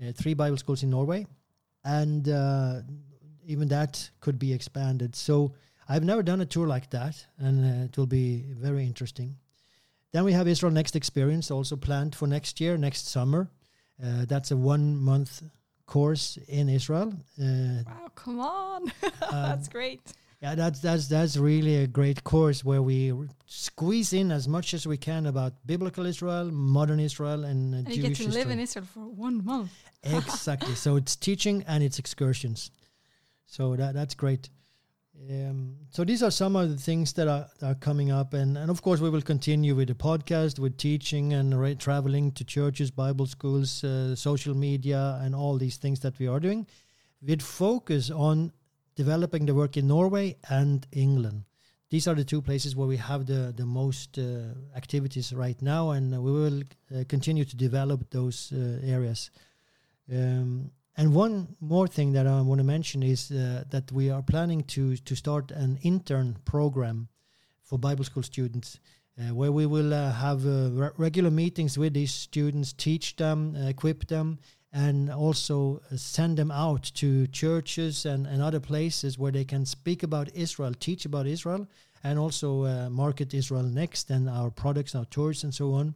uh, 0.00 0.12
three 0.12 0.34
Bible 0.34 0.58
schools 0.58 0.82
in 0.82 0.90
Norway, 0.90 1.26
and 1.84 2.28
uh, 2.28 2.82
even 3.46 3.68
that 3.68 4.10
could 4.20 4.38
be 4.38 4.52
expanded. 4.52 5.16
So 5.16 5.54
I've 5.88 6.04
never 6.04 6.22
done 6.22 6.40
a 6.40 6.46
tour 6.46 6.68
like 6.68 6.90
that, 6.90 7.26
and 7.38 7.64
uh, 7.64 7.84
it 7.86 7.98
will 7.98 8.06
be 8.06 8.44
very 8.52 8.84
interesting. 8.84 9.36
Then 10.12 10.24
we 10.24 10.32
have 10.32 10.46
Israel 10.46 10.72
Next 10.72 10.94
Experience 10.94 11.50
also 11.50 11.76
planned 11.76 12.14
for 12.14 12.28
next 12.28 12.60
year, 12.60 12.76
next 12.76 13.08
summer. 13.08 13.50
Uh, 14.02 14.24
that's 14.26 14.50
a 14.50 14.56
one 14.56 14.96
month 14.96 15.42
course 15.96 16.24
in 16.58 16.66
Israel. 16.78 17.08
Uh, 17.44 17.82
Wow, 17.90 18.08
come 18.22 18.38
on. 18.40 18.80
um, 19.32 19.42
That's 19.50 19.68
great. 19.76 20.02
yeah, 20.44 20.54
that's 20.62 20.78
that's 20.86 21.06
that's 21.14 21.34
really 21.50 21.76
a 21.86 21.88
great 22.00 22.20
course 22.32 22.58
where 22.68 22.82
we 22.90 22.98
r- 23.12 23.28
squeeze 23.66 24.10
in 24.20 24.28
as 24.38 24.44
much 24.56 24.68
as 24.78 24.82
we 24.92 24.96
can 25.08 25.22
about 25.32 25.52
biblical 25.72 26.04
Israel, 26.12 26.46
modern 26.76 27.00
Israel, 27.08 27.40
and, 27.50 27.60
uh, 27.74 27.78
And 27.86 27.90
you 27.96 28.02
get 28.08 28.16
to 28.26 28.28
live 28.40 28.50
in 28.56 28.60
Israel 28.66 28.86
for 28.94 29.04
one 29.26 29.36
month. 29.52 29.72
exactly. 30.20 30.74
So 30.84 30.90
it's 31.00 31.14
teaching 31.28 31.56
and 31.70 31.78
it's 31.86 31.98
excursions. 32.04 32.60
So 33.56 33.62
that 33.80 33.92
that's 33.98 34.14
great. 34.24 34.42
Um, 35.28 35.76
so 35.90 36.02
these 36.04 36.22
are 36.22 36.30
some 36.30 36.56
of 36.56 36.70
the 36.70 36.76
things 36.76 37.12
that 37.14 37.28
are, 37.28 37.46
are 37.62 37.74
coming 37.74 38.10
up, 38.10 38.32
and 38.32 38.56
and 38.56 38.70
of 38.70 38.80
course 38.80 39.00
we 39.00 39.10
will 39.10 39.20
continue 39.20 39.74
with 39.74 39.88
the 39.88 39.94
podcast, 39.94 40.58
with 40.58 40.78
teaching 40.78 41.34
and 41.34 41.60
ra- 41.60 41.74
traveling 41.78 42.32
to 42.32 42.44
churches, 42.44 42.90
Bible 42.90 43.26
schools, 43.26 43.84
uh, 43.84 44.16
social 44.16 44.54
media, 44.54 45.18
and 45.22 45.34
all 45.34 45.58
these 45.58 45.76
things 45.76 46.00
that 46.00 46.18
we 46.18 46.26
are 46.26 46.40
doing, 46.40 46.66
with 47.20 47.42
focus 47.42 48.10
on 48.10 48.52
developing 48.96 49.44
the 49.44 49.54
work 49.54 49.76
in 49.76 49.88
Norway 49.88 50.36
and 50.48 50.86
England. 50.92 51.44
These 51.90 52.08
are 52.08 52.14
the 52.14 52.24
two 52.24 52.40
places 52.40 52.74
where 52.74 52.88
we 52.88 52.96
have 52.96 53.26
the 53.26 53.52
the 53.54 53.66
most 53.66 54.18
uh, 54.18 54.54
activities 54.74 55.34
right 55.34 55.60
now, 55.60 55.90
and 55.90 56.12
we 56.22 56.32
will 56.32 56.62
uh, 56.62 57.04
continue 57.08 57.44
to 57.44 57.56
develop 57.56 58.08
those 58.10 58.52
uh, 58.52 58.80
areas. 58.82 59.30
Um, 60.10 60.70
and 61.00 61.14
one 61.14 61.56
more 61.60 61.88
thing 61.88 62.12
that 62.12 62.26
I 62.26 62.42
want 62.42 62.58
to 62.58 62.64
mention 62.64 63.02
is 63.02 63.30
uh, 63.30 63.64
that 63.70 63.90
we 63.90 64.10
are 64.10 64.20
planning 64.20 64.62
to 64.64 64.98
to 64.98 65.16
start 65.16 65.50
an 65.50 65.78
intern 65.80 66.36
program 66.44 67.08
for 67.62 67.78
Bible 67.78 68.04
school 68.04 68.22
students, 68.22 68.78
uh, 69.18 69.34
where 69.34 69.50
we 69.50 69.64
will 69.64 69.94
uh, 69.94 70.12
have 70.12 70.44
uh, 70.44 70.68
re- 70.72 70.90
regular 70.98 71.30
meetings 71.30 71.78
with 71.78 71.94
these 71.94 72.12
students, 72.12 72.74
teach 72.74 73.16
them, 73.16 73.56
uh, 73.56 73.68
equip 73.68 74.08
them, 74.08 74.40
and 74.74 75.10
also 75.10 75.80
uh, 75.90 75.96
send 75.96 76.36
them 76.36 76.50
out 76.50 76.82
to 76.96 77.26
churches 77.28 78.04
and, 78.04 78.26
and 78.26 78.42
other 78.42 78.60
places 78.60 79.18
where 79.18 79.32
they 79.32 79.46
can 79.46 79.64
speak 79.64 80.02
about 80.02 80.28
Israel, 80.34 80.74
teach 80.74 81.06
about 81.06 81.26
Israel, 81.26 81.66
and 82.04 82.18
also 82.18 82.88
market 82.90 83.32
Israel 83.32 83.62
next 83.62 84.10
and 84.10 84.28
our 84.28 84.50
products, 84.50 84.94
our 84.94 85.06
tours, 85.06 85.44
and 85.44 85.54
so 85.54 85.72
on. 85.72 85.94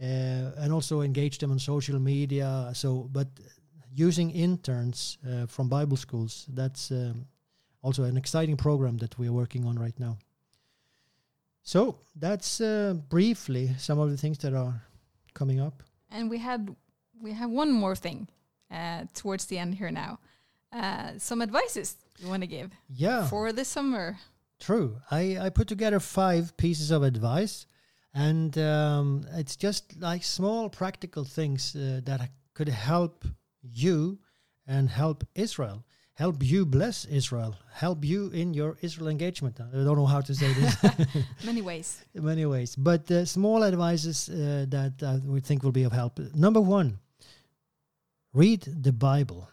And 0.00 0.72
also 0.72 1.02
engage 1.02 1.38
them 1.38 1.50
on 1.52 1.58
social 1.58 1.98
media. 2.00 2.70
So, 2.72 3.08
but 3.12 3.28
using 3.94 4.30
interns 4.30 5.18
uh, 5.28 5.46
from 5.46 5.68
Bible 5.68 5.96
schools, 5.96 6.46
that's 6.54 6.90
um, 6.90 7.26
also 7.82 8.04
an 8.04 8.16
exciting 8.16 8.56
program 8.56 8.98
that 8.98 9.18
we 9.18 9.28
are 9.28 9.32
working 9.32 9.64
on 9.66 9.78
right 9.78 9.98
now. 9.98 10.16
So 11.62 11.98
that's 12.16 12.60
uh, 12.60 12.94
briefly 13.08 13.70
some 13.78 13.98
of 13.98 14.10
the 14.10 14.16
things 14.16 14.38
that 14.38 14.54
are 14.54 14.82
coming 15.34 15.60
up. 15.60 15.82
And 16.10 16.30
we 16.30 16.38
had 16.38 16.74
we 17.22 17.32
have 17.32 17.50
one 17.50 17.70
more 17.72 17.94
thing 17.96 18.28
uh, 18.70 19.04
towards 19.14 19.46
the 19.46 19.58
end 19.58 19.74
here 19.74 19.90
now. 19.90 20.18
Uh, 20.72 21.12
some 21.18 21.42
advices 21.42 21.96
you 22.18 22.28
want 22.28 22.42
to 22.42 22.46
give 22.46 22.70
Yeah, 22.88 23.26
for 23.28 23.52
the 23.52 23.64
summer. 23.64 24.18
true. 24.58 24.96
I, 25.10 25.38
I 25.46 25.50
put 25.50 25.68
together 25.68 26.00
five 26.00 26.56
pieces 26.56 26.90
of 26.90 27.02
advice, 27.02 27.66
and 28.14 28.56
um, 28.58 29.24
it's 29.32 29.56
just 29.56 30.00
like 30.00 30.22
small 30.24 30.68
practical 30.70 31.24
things 31.24 31.74
uh, 31.76 32.00
that 32.04 32.30
could 32.54 32.68
help 32.68 33.24
you 33.62 34.18
and 34.66 34.88
help 34.88 35.24
Israel. 35.34 35.84
Help 36.14 36.42
you 36.42 36.66
bless 36.66 37.06
Israel. 37.06 37.56
Help 37.72 38.04
you 38.04 38.28
in 38.28 38.52
your 38.52 38.76
Israel 38.82 39.08
engagement. 39.08 39.58
I 39.58 39.84
don't 39.84 39.96
know 39.96 40.06
how 40.06 40.20
to 40.20 40.34
say 40.34 40.52
this. 40.52 40.76
Many 41.44 41.62
ways. 41.62 42.04
many 42.14 42.44
ways. 42.44 42.76
But 42.76 43.10
uh, 43.10 43.24
small 43.24 43.64
advices 43.64 44.28
uh, 44.28 44.66
that 44.68 45.02
uh, 45.02 45.18
we 45.24 45.40
think 45.40 45.62
will 45.62 45.72
be 45.72 45.84
of 45.84 45.92
help. 45.92 46.18
Number 46.34 46.60
one, 46.60 46.98
read 48.34 48.68
the 48.82 48.92
Bible. 48.92 49.48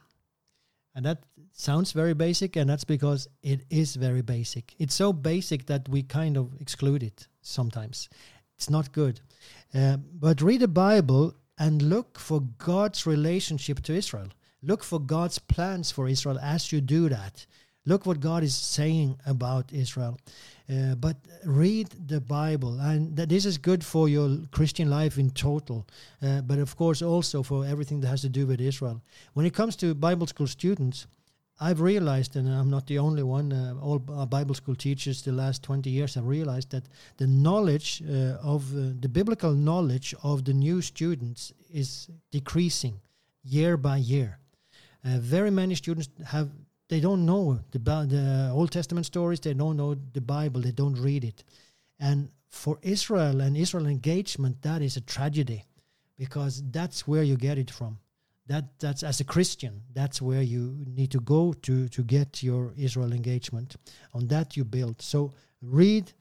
And 0.93 1.05
that 1.05 1.23
sounds 1.53 1.93
very 1.93 2.13
basic, 2.13 2.57
and 2.57 2.69
that's 2.69 2.83
because 2.83 3.29
it 3.41 3.61
is 3.69 3.95
very 3.95 4.21
basic. 4.21 4.75
It's 4.77 4.95
so 4.95 5.13
basic 5.13 5.67
that 5.67 5.87
we 5.87 6.03
kind 6.03 6.35
of 6.35 6.51
exclude 6.59 7.01
it 7.01 7.27
sometimes. 7.41 8.09
It's 8.55 8.69
not 8.69 8.91
good. 8.91 9.21
Uh, 9.73 9.97
but 9.97 10.41
read 10.41 10.61
the 10.61 10.67
Bible 10.67 11.35
and 11.57 11.81
look 11.81 12.19
for 12.19 12.41
God's 12.57 13.05
relationship 13.05 13.81
to 13.83 13.93
Israel. 13.93 14.29
Look 14.61 14.83
for 14.83 14.99
God's 14.99 15.39
plans 15.39 15.91
for 15.91 16.07
Israel 16.07 16.39
as 16.41 16.71
you 16.71 16.81
do 16.81 17.09
that. 17.09 17.45
Look 17.85 18.05
what 18.05 18.19
God 18.19 18.43
is 18.43 18.53
saying 18.53 19.17
about 19.25 19.71
Israel. 19.71 20.19
Uh, 20.69 20.95
but 20.95 21.15
read 21.45 21.87
the 22.07 22.19
Bible, 22.19 22.77
and 22.81 23.15
that 23.15 23.29
this 23.29 23.45
is 23.45 23.57
good 23.57 23.81
for 23.81 24.09
your 24.09 24.39
Christian 24.51 24.89
life 24.89 25.17
in 25.17 25.29
total. 25.29 25.87
Uh, 26.21 26.41
but 26.41 26.59
of 26.59 26.75
course, 26.75 27.01
also 27.01 27.43
for 27.43 27.65
everything 27.65 28.01
that 28.01 28.09
has 28.09 28.21
to 28.23 28.29
do 28.29 28.45
with 28.45 28.59
Israel. 28.59 29.01
When 29.33 29.45
it 29.45 29.53
comes 29.53 29.77
to 29.77 29.95
Bible 29.95 30.27
school 30.27 30.47
students, 30.47 31.07
I've 31.59 31.81
realized, 31.81 32.35
and 32.35 32.47
I'm 32.47 32.69
not 32.69 32.85
the 32.85 32.99
only 32.99 33.23
one, 33.23 33.51
uh, 33.51 33.75
all 33.81 33.97
Bible 33.97 34.53
school 34.53 34.75
teachers 34.75 35.23
the 35.23 35.31
last 35.31 35.63
20 35.63 35.89
years 35.89 36.13
have 36.13 36.27
realized 36.27 36.69
that 36.71 36.83
the 37.17 37.25
knowledge 37.25 38.03
uh, 38.07 38.37
of 38.43 38.71
uh, 38.73 38.93
the 38.99 39.09
biblical 39.09 39.53
knowledge 39.53 40.13
of 40.21 40.45
the 40.45 40.53
new 40.53 40.81
students 40.81 41.51
is 41.73 42.09
decreasing 42.31 42.99
year 43.43 43.75
by 43.75 43.97
year. 43.97 44.37
Uh, 45.03 45.17
very 45.19 45.49
many 45.49 45.73
students 45.73 46.09
have, 46.27 46.49
they 46.89 46.99
don't 46.99 47.25
know 47.25 47.59
the, 47.71 47.79
the 47.79 48.51
Old 48.53 48.71
Testament 48.71 49.07
stories, 49.07 49.39
they 49.39 49.53
don't 49.55 49.77
know 49.77 49.95
the 50.13 50.21
Bible, 50.21 50.61
they 50.61 50.71
don't 50.71 50.99
read 50.99 51.23
it. 51.23 51.43
And 51.99 52.29
for 52.49 52.77
Israel 52.83 53.41
and 53.41 53.57
Israel 53.57 53.87
engagement, 53.87 54.61
that 54.61 54.83
is 54.83 54.95
a 54.95 55.01
tragedy 55.01 55.65
because 56.19 56.61
that's 56.69 57.07
where 57.07 57.23
you 57.23 57.35
get 57.35 57.57
it 57.57 57.71
from 57.71 57.97
that 58.47 58.79
that's 58.79 59.03
as 59.03 59.19
a 59.19 59.23
Christian, 59.23 59.81
that's 59.93 60.21
where 60.21 60.41
you 60.41 60.83
need 60.85 61.11
to 61.11 61.19
go 61.19 61.53
to 61.53 61.87
to 61.89 62.03
get 62.03 62.43
your 62.43 62.73
Israel 62.77 63.13
engagement. 63.13 63.75
On 64.13 64.27
that 64.27 64.57
you 64.57 64.63
build. 64.63 65.01
So 65.01 65.33
read 65.61 66.13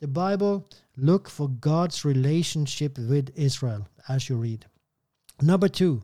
the 0.00 0.08
Bible, 0.08 0.68
look 0.96 1.28
for 1.28 1.48
God's 1.48 2.04
relationship 2.04 2.98
with 2.98 3.30
Israel 3.36 3.88
as 4.08 4.28
you 4.28 4.36
read. 4.36 4.66
Number 5.40 5.68
two, 5.68 6.02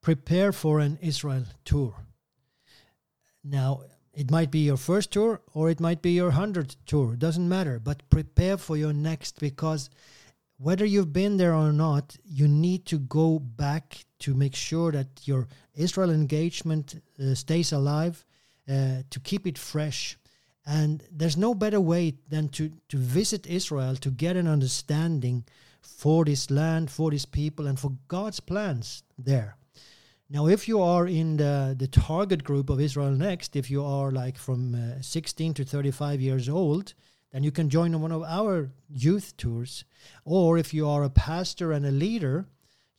prepare 0.00 0.52
for 0.52 0.80
an 0.80 0.98
Israel 1.00 1.44
tour. 1.64 1.94
Now, 3.42 3.82
it 4.14 4.30
might 4.30 4.50
be 4.50 4.60
your 4.60 4.76
first 4.76 5.10
tour 5.10 5.40
or 5.52 5.70
it 5.70 5.80
might 5.80 6.00
be 6.00 6.12
your 6.12 6.30
hundredth 6.30 6.76
tour, 6.86 7.16
doesn't 7.16 7.48
matter, 7.48 7.78
but 7.78 8.08
prepare 8.10 8.56
for 8.56 8.76
your 8.76 8.92
next 8.92 9.40
because 9.40 9.90
whether 10.58 10.84
you've 10.84 11.12
been 11.12 11.36
there 11.36 11.54
or 11.54 11.72
not, 11.72 12.16
you 12.24 12.46
need 12.48 12.86
to 12.86 12.98
go 12.98 13.38
back 13.38 14.04
to 14.20 14.34
make 14.34 14.54
sure 14.54 14.92
that 14.92 15.08
your 15.24 15.48
Israel 15.74 16.10
engagement 16.10 17.02
uh, 17.20 17.34
stays 17.34 17.72
alive, 17.72 18.24
uh, 18.68 19.02
to 19.10 19.20
keep 19.20 19.46
it 19.46 19.58
fresh. 19.58 20.16
And 20.66 21.02
there's 21.10 21.36
no 21.36 21.54
better 21.54 21.80
way 21.80 22.14
than 22.28 22.48
to, 22.50 22.72
to 22.88 22.96
visit 22.96 23.46
Israel 23.46 23.96
to 23.96 24.10
get 24.10 24.36
an 24.36 24.46
understanding 24.46 25.44
for 25.82 26.24
this 26.24 26.50
land, 26.50 26.90
for 26.90 27.10
these 27.10 27.26
people, 27.26 27.66
and 27.66 27.78
for 27.78 27.92
God's 28.08 28.40
plans 28.40 29.02
there. 29.18 29.56
Now, 30.30 30.46
if 30.46 30.66
you 30.66 30.80
are 30.80 31.06
in 31.06 31.36
the, 31.36 31.76
the 31.78 31.86
target 31.86 32.42
group 32.44 32.70
of 32.70 32.80
Israel 32.80 33.10
Next, 33.10 33.56
if 33.56 33.70
you 33.70 33.84
are 33.84 34.10
like 34.10 34.38
from 34.38 34.74
uh, 34.74 35.02
16 35.02 35.54
to 35.54 35.64
35 35.64 36.20
years 36.20 36.48
old, 36.48 36.94
then 37.34 37.42
you 37.42 37.50
can 37.50 37.68
join 37.68 38.00
one 38.00 38.12
of 38.12 38.22
our 38.22 38.70
youth 38.88 39.36
tours. 39.36 39.84
Or 40.24 40.56
if 40.56 40.72
you 40.72 40.88
are 40.88 41.02
a 41.02 41.10
pastor 41.10 41.72
and 41.72 41.84
a 41.84 41.90
leader, 41.90 42.46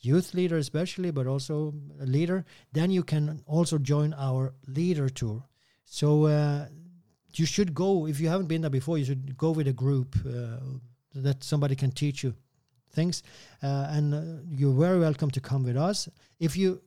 youth 0.02 0.34
leader 0.34 0.58
especially, 0.58 1.10
but 1.10 1.26
also 1.26 1.74
a 2.02 2.06
leader, 2.06 2.44
then 2.74 2.92
you 2.92 3.02
can 3.02 3.42
also 3.48 3.78
join 3.78 4.14
our 4.14 4.54
leader 4.68 5.08
tour. 5.08 5.46
So 5.86 6.26
uh, 6.26 6.66
you 7.34 7.46
should 7.46 7.74
go, 7.74 8.08
if 8.08 8.20
you 8.20 8.28
haven't 8.28 8.48
been 8.48 8.60
there 8.60 8.70
before, 8.70 8.98
you 8.98 9.06
should 9.06 9.38
go 9.38 9.52
with 9.52 9.70
a 9.70 9.74
group 9.74 10.18
uh, 10.28 10.58
that 11.14 11.42
somebody 11.42 11.78
can 11.78 11.92
teach 11.92 12.22
you 12.22 12.36
things. 12.92 13.24
Uh, 13.64 13.88
and 13.90 14.14
uh, 14.14 14.22
you're 14.50 14.78
very 14.78 15.00
welcome 15.00 15.32
to 15.32 15.40
come 15.40 15.64
with 15.64 15.78
us. 15.78 16.10
If 16.42 16.58
you 16.58 16.82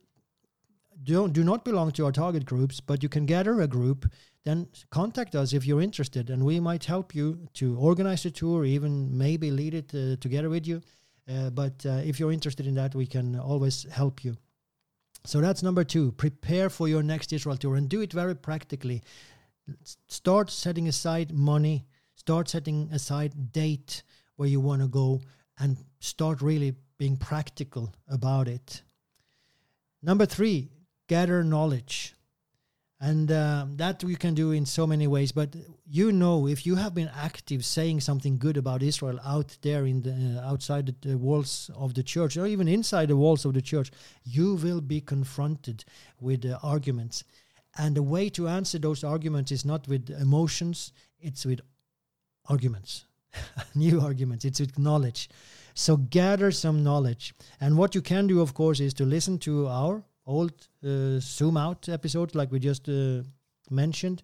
don't 1.03 1.33
do 1.33 1.45
not 1.45 1.65
belong 1.65 1.93
to 1.93 2.05
our 2.05 2.13
target 2.13 2.45
groups, 2.45 2.81
but 2.81 3.03
you 3.03 3.09
can 3.09 3.25
gather 3.25 3.59
a 3.63 3.67
group 3.67 4.05
then 4.49 4.67
contact 4.91 5.35
us 5.35 5.53
if 5.53 5.67
you're 5.67 5.83
interested, 5.83 6.31
and 6.31 6.43
we 6.43 6.59
might 6.59 6.85
help 6.85 7.15
you 7.15 7.49
to 7.53 7.77
organize 7.77 8.23
the 8.23 8.31
tour, 8.31 8.65
even 8.65 9.17
maybe 9.17 9.51
lead 9.51 9.75
it 9.75 9.95
uh, 9.95 10.17
together 10.21 10.49
with 10.49 10.67
you. 10.67 10.81
Uh, 11.31 11.51
but 11.51 11.85
uh, 11.85 12.01
if 12.03 12.19
you're 12.19 12.33
interested 12.33 12.67
in 12.67 12.75
that, 12.75 12.95
we 12.95 13.07
can 13.07 13.39
always 13.39 13.87
help 13.93 14.25
you. 14.25 14.35
So 15.27 15.43
that's 15.43 15.63
number 15.63 15.85
two. 15.85 16.13
Prepare 16.13 16.71
for 16.71 16.89
your 16.89 17.03
next 17.03 17.33
Israel 17.33 17.59
tour 17.59 17.77
and 17.77 17.91
do 17.91 18.01
it 18.01 18.13
very 18.13 18.35
practically. 18.35 19.03
Start 20.07 20.51
setting 20.51 20.89
aside 20.89 21.31
money, 21.31 21.87
start 22.15 22.49
setting 22.49 22.89
aside 22.91 23.53
date 23.53 24.03
where 24.37 24.49
you 24.49 24.61
want 24.61 24.81
to 24.81 24.89
go, 24.89 25.21
and 25.59 25.77
start 26.01 26.41
really 26.41 26.75
being 26.97 27.19
practical 27.19 27.93
about 28.09 28.49
it. 28.49 28.83
Number 30.03 30.25
three, 30.25 30.71
gather 31.07 31.45
knowledge 31.45 32.15
and 33.01 33.31
um, 33.31 33.77
that 33.77 34.03
we 34.03 34.17
can 34.17 34.35
do 34.35 34.51
in 34.51 34.67
so 34.67 34.87
many 34.87 35.07
ways 35.07 35.31
but 35.31 35.55
you 35.87 36.11
know 36.11 36.49
if 36.49 36.67
you 36.67 36.75
have 36.75 36.95
been 36.95 37.11
active 37.17 37.65
saying 37.65 38.01
something 38.01 38.37
good 38.39 38.57
about 38.57 38.83
israel 38.83 39.21
out 39.25 39.57
there 39.63 39.87
in 39.87 40.03
the 40.03 40.41
uh, 40.41 40.51
outside 40.51 40.87
the, 40.87 41.09
the, 41.09 41.17
walls 41.17 41.71
of 41.77 41.95
the 41.95 42.03
church 42.03 42.37
or 42.37 42.47
even 42.47 42.67
inside 42.67 43.07
the 43.09 43.17
walls 43.17 43.45
of 43.45 43.55
the 43.55 43.63
church 43.63 43.91
you 44.25 44.55
will 44.57 44.81
be 44.81 45.01
confronted 45.01 45.85
with 46.21 46.45
uh, 46.45 46.59
arguments. 46.63 47.25
And 47.77 47.95
the 47.95 48.03
way 48.03 48.29
to 48.31 48.49
answer 48.49 48.79
those 48.79 49.05
arguments 49.05 49.53
is 49.53 49.65
not 49.65 49.87
with 49.87 50.11
emotions 50.11 50.93
it's 51.21 51.45
with 51.47 51.61
arguments 52.49 53.05
new 53.75 54.01
arguments. 54.01 54.45
It's 54.45 54.61
with 54.61 54.79
knowledge. 54.79 55.29
So 55.75 55.97
gather 55.97 56.51
some 56.51 56.83
knowledge. 56.83 57.35
And 57.61 57.77
what 57.77 57.95
you 57.95 58.03
can 58.03 58.27
do 58.27 58.41
of 58.41 58.55
course 58.55 58.81
is 58.81 58.95
to 58.95 59.05
listen 59.05 59.39
to 59.41 59.69
our 59.69 60.03
old 60.29 60.53
uh, 60.85 61.19
Zoom 61.19 61.57
Out 61.57 61.89
episodes, 61.89 62.35
like 62.35 62.53
we 62.53 62.61
just 62.61 62.89
uh, 62.89 63.23
mentioned. 63.71 64.23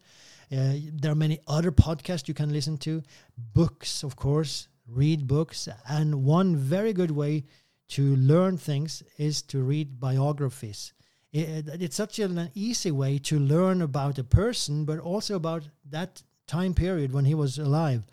Uh, 0.53 0.75
there 0.93 1.11
are 1.11 1.17
many 1.17 1.41
other 1.49 1.73
podcasts 1.73 2.29
you 2.29 2.35
can 2.35 2.53
listen 2.53 2.77
to, 2.79 3.03
books, 3.37 4.05
of 4.05 4.15
course, 4.15 4.69
read 4.87 5.27
books. 5.27 5.69
And 5.89 6.25
one 6.25 6.55
very 6.57 6.93
good 6.93 7.11
way 7.11 7.45
to 7.89 8.17
learn 8.17 8.59
things 8.59 9.03
is 9.19 9.43
to 9.43 9.63
read 9.63 9.99
biographies. 9.99 10.93
It, 11.33 11.69
it's 11.81 11.97
such 11.97 12.19
an 12.19 12.51
easy 12.55 12.91
way 12.91 13.19
to 13.19 13.39
learn 13.39 13.83
about 13.83 14.19
a 14.19 14.25
person, 14.25 14.85
but 14.85 14.99
also 15.01 15.35
about 15.35 15.69
that 15.91 16.23
time 16.47 16.75
period 16.75 17.13
when 17.13 17.25
he 17.25 17.35
was 17.35 17.59
alive. 17.59 18.05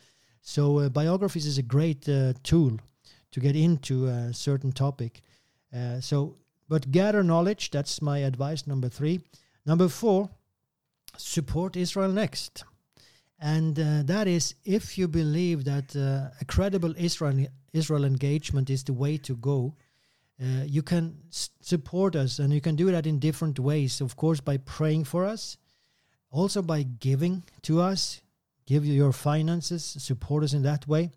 So, 0.41 0.79
uh, 0.79 0.89
biographies 0.89 1.45
is 1.45 1.57
a 1.57 1.63
great 1.63 2.09
uh, 2.09 2.33
tool 2.41 2.79
to 3.31 3.39
get 3.39 3.55
into 3.55 4.07
a 4.07 4.33
certain 4.33 4.71
topic. 4.71 5.21
Uh, 5.75 5.99
so, 5.99 6.37
but 6.71 6.89
gather 6.89 7.21
knowledge, 7.21 7.69
that's 7.69 8.01
my 8.01 8.19
advice, 8.19 8.65
number 8.65 8.87
three. 8.87 9.19
Number 9.65 9.89
four, 9.89 10.29
support 11.17 11.75
Israel 11.75 12.13
Next. 12.13 12.63
And 13.41 13.77
uh, 13.77 14.03
that 14.05 14.25
is 14.25 14.55
if 14.63 14.97
you 14.97 15.09
believe 15.09 15.65
that 15.65 15.93
uh, 15.97 16.33
a 16.39 16.45
credible 16.45 16.93
Israel, 16.97 17.47
Israel 17.73 18.05
engagement 18.05 18.69
is 18.69 18.85
the 18.85 18.93
way 18.93 19.17
to 19.17 19.35
go, 19.35 19.75
uh, 20.41 20.63
you 20.65 20.81
can 20.81 21.17
s- 21.27 21.49
support 21.59 22.15
us 22.15 22.39
and 22.39 22.53
you 22.53 22.61
can 22.61 22.77
do 22.77 22.89
that 22.89 23.05
in 23.05 23.19
different 23.19 23.59
ways. 23.59 23.99
Of 23.99 24.15
course, 24.15 24.39
by 24.39 24.55
praying 24.55 25.03
for 25.03 25.25
us, 25.25 25.57
also 26.29 26.61
by 26.61 26.83
giving 26.83 27.43
to 27.63 27.81
us, 27.81 28.21
give 28.65 28.85
you 28.85 28.93
your 28.93 29.11
finances, 29.11 29.83
support 29.83 30.41
us 30.45 30.53
in 30.53 30.61
that 30.61 30.87
way. 30.87 31.11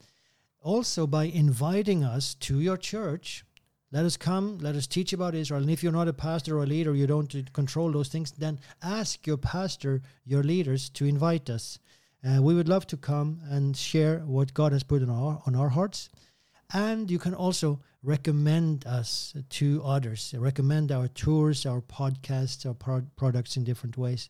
Also 0.61 1.07
by 1.07 1.27
inviting 1.27 2.03
us 2.03 2.35
to 2.47 2.59
your 2.59 2.77
church 2.77 3.45
let 3.95 4.05
us 4.05 4.17
come, 4.17 4.59
let 4.59 4.75
us 4.75 4.89
teach 4.89 5.13
about 5.13 5.37
Israel. 5.37 5.63
And 5.63 5.71
if 5.71 5.85
you're 5.85 5.93
not 5.93 6.09
a 6.09 6.13
pastor 6.13 6.59
or 6.59 6.65
a 6.65 6.67
leader, 6.67 6.97
you 6.97 7.07
don't 7.07 7.53
control 7.53 7.93
those 7.93 8.09
things, 8.09 8.33
then 8.33 8.59
ask 8.83 9.25
your 9.25 9.37
pastor, 9.37 10.03
your 10.25 10.43
leaders 10.43 10.89
to 10.91 11.05
invite 11.05 11.49
us. 11.49 11.79
Uh, 12.27 12.43
we 12.43 12.55
would 12.55 12.69
love 12.69 12.89
to 12.89 12.97
come 12.97 13.41
and 13.49 13.77
share 13.77 14.19
what 14.27 14.53
God 14.53 14.73
has 14.73 14.83
put 14.83 15.01
on 15.03 15.11
our, 15.11 15.41
on 15.47 15.55
our 15.55 15.69
hearts. 15.69 16.09
And 16.73 17.09
you 17.09 17.21
can 17.21 17.35
also 17.35 17.83
recommend 18.03 18.85
us 18.85 19.33
to 19.51 19.81
others, 19.85 20.35
recommend 20.37 20.91
our 20.91 21.07
tours, 21.07 21.65
our 21.65 21.81
podcasts, 21.81 22.67
our 22.67 22.75
pro- 22.75 23.07
products 23.15 23.57
in 23.57 23.63
different 23.63 23.97
ways. 23.97 24.29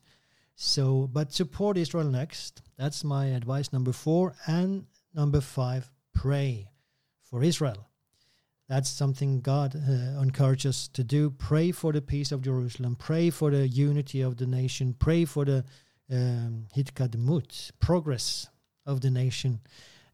So, 0.57 1.09
but 1.11 1.33
support 1.33 1.79
Israel 1.79 2.05
Next. 2.05 2.61
That's 2.77 3.03
my 3.03 3.29
advice 3.29 3.73
number 3.73 3.93
four. 3.93 4.35
And 4.47 4.85
number 5.15 5.41
five, 5.41 5.91
pray 6.13 6.69
for 7.23 7.43
Israel. 7.43 7.89
That's 8.69 8.89
something 8.89 9.41
God 9.41 9.77
uh, 9.77 10.21
encourages 10.21 10.69
us 10.71 10.89
to 10.89 11.05
do. 11.05 11.31
Pray 11.31 11.71
for 11.71 11.93
the 11.93 12.01
peace 12.01 12.33
of 12.33 12.41
Jerusalem. 12.41 12.97
Pray 12.97 13.31
for 13.31 13.51
the 13.51 13.69
unity 13.69 14.23
of 14.23 14.37
the 14.37 14.47
nation. 14.47 14.95
Pray 14.99 15.27
for 15.27 15.45
the 15.45 15.65
um, 16.11 16.67
progress 17.81 18.49
of 18.87 19.01
the 19.01 19.11
nation. 19.11 19.61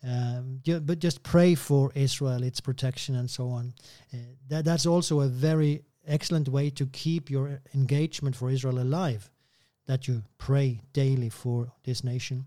Um, 0.03 0.61
but 0.65 0.99
just 0.99 1.23
pray 1.23 1.55
for 1.55 1.93
Israel, 1.95 2.43
its 2.43 2.61
protection, 2.61 3.17
and 3.17 3.31
so 3.31 3.51
on. 3.51 3.75
Uh, 4.13 4.17
that, 4.49 4.65
that's 4.65 4.87
also 4.87 5.21
a 5.21 5.29
very 5.29 5.83
excellent 6.07 6.49
way 6.49 6.71
to 6.71 6.87
keep 6.87 7.31
your 7.31 7.61
engagement 7.75 8.35
for 8.35 8.51
Israel 8.51 8.81
alive, 8.81 9.31
that 9.87 10.09
you 10.09 10.23
pray 10.39 10.81
daily 10.93 11.29
for 11.29 11.73
this 11.85 12.03
nation. 12.03 12.47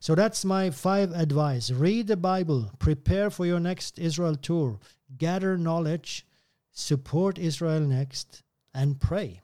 So 0.00 0.14
that's 0.14 0.44
my 0.44 0.70
five 0.70 1.12
advice. 1.12 1.70
Read 1.70 2.08
the 2.08 2.16
Bible, 2.16 2.70
prepare 2.78 3.30
for 3.30 3.46
your 3.46 3.60
next 3.60 3.98
Israel 3.98 4.36
tour, 4.36 4.78
gather 5.16 5.56
knowledge, 5.56 6.26
support 6.72 7.38
Israel 7.38 7.80
Next, 7.80 8.42
and 8.74 9.00
pray. 9.00 9.40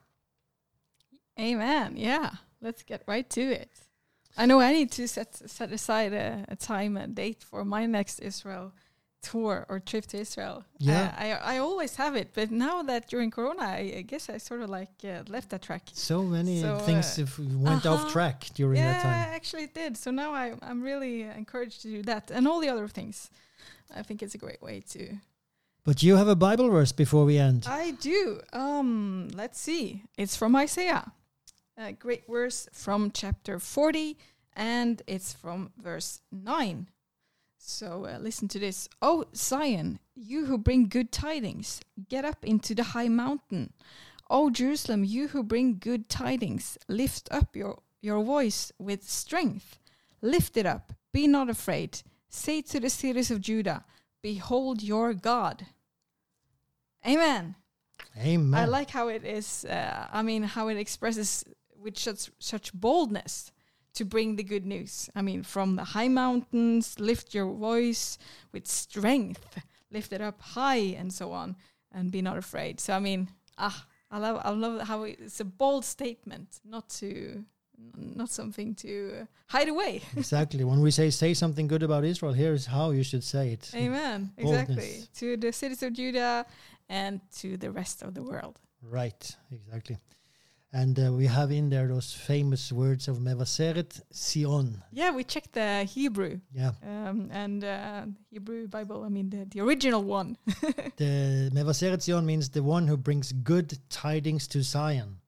Amen. 1.38 1.94
Yeah. 1.96 2.30
Let's 2.60 2.82
get 2.82 3.02
right 3.06 3.28
to 3.30 3.40
it. 3.40 3.70
I 4.36 4.46
know 4.46 4.60
I 4.60 4.72
need 4.72 4.90
to 4.92 5.06
set 5.06 5.34
set 5.34 5.70
aside 5.72 6.12
a, 6.12 6.44
a 6.48 6.56
time, 6.56 6.96
a 6.96 7.06
date 7.06 7.42
for 7.42 7.64
my 7.64 7.86
next 7.86 8.18
Israel 8.20 8.72
tour 9.22 9.64
or 9.68 9.80
trip 9.80 10.06
to 10.06 10.18
Israel. 10.18 10.64
Yeah. 10.78 11.14
Uh, 11.18 11.24
I 11.24 11.54
I 11.54 11.58
always 11.58 11.96
have 11.96 12.14
it, 12.16 12.28
but 12.34 12.50
now 12.50 12.82
that 12.82 13.08
during 13.08 13.30
Corona, 13.30 13.62
I, 13.62 13.94
I 13.98 14.02
guess 14.02 14.28
I 14.28 14.38
sort 14.38 14.60
of 14.62 14.70
like 14.70 14.94
uh, 15.04 15.22
left 15.28 15.50
that 15.50 15.62
track. 15.62 15.82
So 15.92 16.22
many 16.22 16.60
So, 16.60 16.78
things 16.78 17.18
uh, 17.18 17.26
went 17.68 17.86
off 17.86 18.00
uh-huh. 18.00 18.10
track 18.10 18.38
during 18.54 18.78
yeah, 18.78 18.92
that 18.92 19.02
time. 19.02 19.30
I 19.30 19.34
actually 19.34 19.68
did. 19.68 19.96
So 19.96 20.10
now 20.10 20.30
I 20.34 20.54
I'm 20.62 20.82
really 20.82 21.22
encouraged 21.22 21.82
to 21.82 21.88
do 21.88 22.02
that 22.10 22.30
and 22.30 22.46
all 22.48 22.60
the 22.60 22.68
other 22.68 22.88
things. 22.88 23.30
I 23.94 24.02
think 24.02 24.22
it's 24.22 24.34
a 24.34 24.42
great 24.46 24.62
way 24.62 24.80
to. 24.94 25.02
But 25.84 26.02
you 26.02 26.16
have 26.16 26.28
a 26.28 26.34
Bible 26.34 26.70
verse 26.70 26.92
before 26.92 27.26
we 27.26 27.36
end. 27.36 27.66
I 27.68 27.90
do. 27.90 28.40
Um, 28.54 29.28
let's 29.34 29.60
see. 29.60 30.04
It's 30.16 30.34
from 30.34 30.56
Isaiah, 30.56 31.12
a 31.76 31.92
great 31.92 32.26
verse 32.26 32.66
from 32.72 33.10
chapter 33.12 33.58
40, 33.58 34.16
and 34.54 35.02
it's 35.06 35.34
from 35.34 35.72
verse 35.76 36.22
9. 36.32 36.88
So 37.58 38.06
uh, 38.06 38.18
listen 38.18 38.48
to 38.48 38.58
this. 38.58 38.88
Oh, 39.02 39.26
Zion, 39.36 39.98
you 40.14 40.46
who 40.46 40.56
bring 40.56 40.88
good 40.88 41.12
tidings, 41.12 41.82
get 42.08 42.24
up 42.24 42.46
into 42.46 42.74
the 42.74 42.82
high 42.82 43.08
mountain. 43.08 43.74
O 44.30 44.48
Jerusalem, 44.48 45.04
you 45.04 45.28
who 45.28 45.42
bring 45.42 45.78
good 45.78 46.08
tidings, 46.08 46.78
lift 46.88 47.28
up 47.30 47.54
your, 47.54 47.80
your 48.00 48.24
voice 48.24 48.72
with 48.78 49.06
strength. 49.06 49.78
Lift 50.22 50.56
it 50.56 50.64
up, 50.64 50.94
be 51.12 51.26
not 51.26 51.50
afraid. 51.50 52.00
Say 52.30 52.62
to 52.62 52.80
the 52.80 52.88
cities 52.88 53.30
of 53.30 53.42
Judah, 53.42 53.84
Behold 54.22 54.82
your 54.82 55.12
God. 55.12 55.66
Amen. 57.06 57.54
Amen. 58.18 58.60
I 58.60 58.66
like 58.66 58.90
how 58.90 59.08
it 59.08 59.24
is. 59.24 59.64
Uh, 59.64 60.06
I 60.12 60.22
mean, 60.22 60.42
how 60.42 60.68
it 60.68 60.76
expresses 60.76 61.44
with 61.76 61.98
such 61.98 62.30
such 62.38 62.72
boldness 62.72 63.52
to 63.94 64.04
bring 64.04 64.36
the 64.36 64.42
good 64.42 64.66
news. 64.66 65.08
I 65.14 65.22
mean, 65.22 65.42
from 65.42 65.76
the 65.76 65.84
high 65.84 66.08
mountains, 66.08 66.98
lift 66.98 67.34
your 67.34 67.52
voice 67.52 68.18
with 68.52 68.66
strength, 68.66 69.60
lift 69.90 70.12
it 70.12 70.20
up 70.20 70.40
high, 70.40 70.96
and 70.98 71.12
so 71.12 71.32
on, 71.32 71.56
and 71.92 72.10
be 72.10 72.22
not 72.22 72.36
afraid. 72.36 72.80
So, 72.80 72.94
I 72.94 73.00
mean, 73.00 73.28
ah, 73.56 73.86
I 74.10 74.18
love, 74.18 74.40
I 74.44 74.50
love 74.50 74.88
how 74.88 75.04
it's 75.04 75.40
a 75.40 75.44
bold 75.44 75.84
statement, 75.84 76.60
not 76.64 76.88
to, 77.00 77.44
not 77.96 78.30
something 78.30 78.74
to 78.76 79.26
hide 79.46 79.68
away. 79.68 80.02
exactly. 80.16 80.64
When 80.64 80.80
we 80.80 80.90
say 80.90 81.10
say 81.10 81.34
something 81.34 81.66
good 81.66 81.82
about 81.82 82.04
Israel, 82.04 82.32
here's 82.32 82.66
how 82.66 82.90
you 82.90 83.02
should 83.02 83.24
say 83.24 83.52
it. 83.52 83.70
Amen. 83.74 84.32
Exactly. 84.36 85.04
To 85.20 85.36
the 85.36 85.52
cities 85.52 85.82
of 85.82 85.92
Judah 85.92 86.46
and 86.88 87.20
to 87.40 87.56
the 87.56 87.70
rest 87.70 88.02
of 88.02 88.14
the 88.14 88.22
world. 88.22 88.58
Right, 88.82 89.36
exactly. 89.50 89.98
And 90.72 90.98
uh, 90.98 91.12
we 91.12 91.26
have 91.26 91.52
in 91.52 91.70
there 91.70 91.86
those 91.86 92.12
famous 92.12 92.72
words 92.72 93.06
of 93.06 93.18
Mevaseret 93.18 94.00
Sion. 94.12 94.82
Yeah, 94.90 95.12
we 95.12 95.22
checked 95.22 95.52
the 95.52 95.84
Hebrew. 95.84 96.40
Yeah, 96.52 96.72
um, 96.82 97.30
and 97.32 97.62
uh, 97.62 98.06
Hebrew 98.28 98.66
Bible. 98.66 99.04
I 99.04 99.08
mean, 99.08 99.30
the, 99.30 99.46
the 99.48 99.60
original 99.60 100.02
one. 100.02 100.36
the 100.96 101.50
Mevaseret 101.54 102.04
Sion 102.04 102.26
means 102.26 102.48
the 102.48 102.62
one 102.64 102.88
who 102.88 102.96
brings 102.96 103.30
good 103.32 103.78
tidings 103.88 104.48
to 104.48 104.62
Zion. 104.62 105.20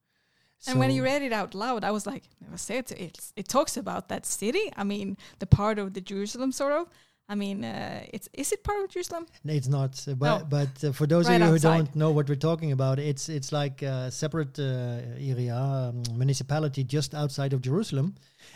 And 0.67 0.79
when 0.79 0.91
you 0.91 1.03
read 1.05 1.23
it 1.23 1.33
out 1.33 1.55
loud, 1.55 1.85
I 1.85 1.91
was 1.91 2.07
like, 2.07 2.25
"Never 2.41 2.59
say 2.59 2.79
it. 2.79 2.93
It's, 2.93 3.33
it 3.37 3.49
talks 3.49 3.77
about 3.77 4.09
that 4.09 4.27
city. 4.27 4.73
I 4.77 4.85
mean, 4.85 5.17
the 5.39 5.47
part 5.47 5.79
of 5.79 5.93
the 5.95 6.01
Jerusalem, 6.01 6.53
sort 6.53 6.73
of. 6.73 6.87
I 7.29 7.35
mean, 7.35 7.65
uh, 7.65 8.05
it's 8.15 8.29
is 8.33 8.53
it 8.53 8.63
part 8.63 8.79
of 8.85 8.89
Jerusalem? 8.95 9.27
No, 9.43 9.53
it's 9.53 9.67
not. 9.69 9.93
uh, 10.09 10.15
but 10.15 10.39
No. 10.39 10.45
but 10.57 10.85
uh, 10.85 10.93
for 10.93 11.07
those 11.09 11.27
Right 11.29 11.41
of 11.43 11.49
you 11.49 11.53
who 11.55 11.59
don't 11.59 11.95
know 11.97 12.11
what 12.13 12.29
we're 12.29 12.37
talking 12.51 12.71
about, 12.73 12.99
it's 12.99 13.29
it's 13.29 13.51
like 13.51 13.83
a 13.83 14.11
separate 14.11 14.57
uh, 14.61 15.01
area, 15.33 15.57
um, 15.57 16.03
municipality 16.15 16.85
just 16.85 17.15
outside 17.15 17.53
of 17.53 17.61
Jerusalem, 17.63 18.15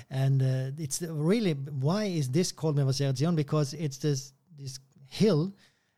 and 0.08 0.40
uh, 0.42 0.82
it's 0.84 1.02
really 1.02 1.54
why 1.86 2.04
is 2.04 2.28
this 2.30 2.52
called 2.52 2.76
Mevaseret 2.76 3.16
Zion? 3.16 3.34
Because 3.34 3.74
it's 3.74 3.98
this 3.98 4.32
this 4.56 4.78
hill 5.08 5.52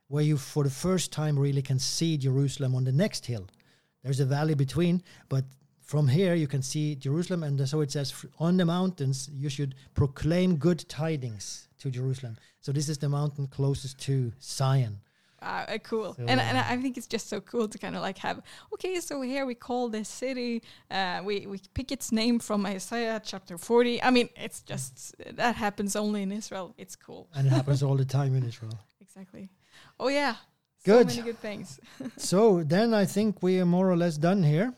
where 0.09 0.25
you 0.25 0.39
for 0.39 0.65
the 0.65 0.71
first 0.87 1.13
time 1.13 1.39
really 1.39 1.63
can 1.63 1.79
see 1.79 2.17
Jerusalem 2.17 2.75
on 2.75 2.85
the 2.85 2.93
next 2.93 3.27
hill. 3.27 3.47
There's 4.03 4.21
a 4.21 4.27
valley 4.27 4.55
between, 4.55 5.03
but 5.29 5.45
from 5.83 6.09
here 6.09 6.35
you 6.35 6.47
can 6.47 6.63
see 6.63 6.95
Jerusalem, 6.95 7.43
and 7.43 7.69
so 7.69 7.81
it 7.81 7.91
says 7.91 8.15
on 8.39 8.57
the 8.57 8.65
mountains 8.65 9.29
you 9.33 9.49
should 9.49 9.75
proclaim 9.95 10.57
good 10.57 10.89
tidings 10.89 11.69
to 11.79 11.91
Jerusalem. 11.91 12.37
So 12.61 12.73
this 12.73 12.89
is 12.89 12.99
the 12.99 13.09
mountain 13.09 13.47
closest 13.49 13.99
to 14.01 14.33
Zion. 14.41 15.01
Uh, 15.43 15.65
uh, 15.69 15.79
cool. 15.79 16.15
So, 16.15 16.25
and, 16.29 16.41
and 16.41 16.57
I 16.57 16.77
think 16.77 16.97
it's 16.97 17.09
just 17.09 17.29
so 17.29 17.41
cool 17.41 17.67
to 17.67 17.79
kind 17.79 17.97
of 17.97 18.03
like 18.03 18.19
have, 18.19 18.41
okay, 18.75 19.01
so 19.01 19.21
here 19.23 19.45
we 19.45 19.55
call 19.55 19.89
this 19.89 20.09
city, 20.09 20.63
uh, 20.91 21.21
we, 21.25 21.47
we 21.47 21.61
pick 21.75 21.91
its 21.91 22.13
name 22.13 22.39
from 22.39 22.65
Isaiah 22.65 23.21
chapter 23.25 23.59
40. 23.59 24.03
I 24.03 24.11
mean, 24.11 24.29
it's 24.37 24.63
just, 24.63 25.15
that 25.37 25.57
happens 25.57 25.97
only 25.97 26.23
in 26.23 26.31
Israel. 26.31 26.75
It's 26.79 26.95
cool. 26.95 27.29
and 27.35 27.47
it 27.47 27.51
happens 27.59 27.83
all 27.83 27.97
the 27.97 28.05
time 28.05 28.37
in 28.37 28.45
Israel. 28.45 28.79
Exactly. 29.01 29.49
Oh, 29.99 30.09
yeah. 30.09 30.37
Good. 30.85 31.11
So 31.11 31.17
many 31.17 31.33
good 31.33 31.41
things. 31.41 31.81
so 32.17 32.63
then 32.63 32.95
I 32.95 33.05
think 33.05 33.43
we 33.43 33.61
are 33.61 33.67
more 33.67 33.91
or 33.91 33.97
less 33.97 34.17
done 34.17 34.43
here, 34.43 34.73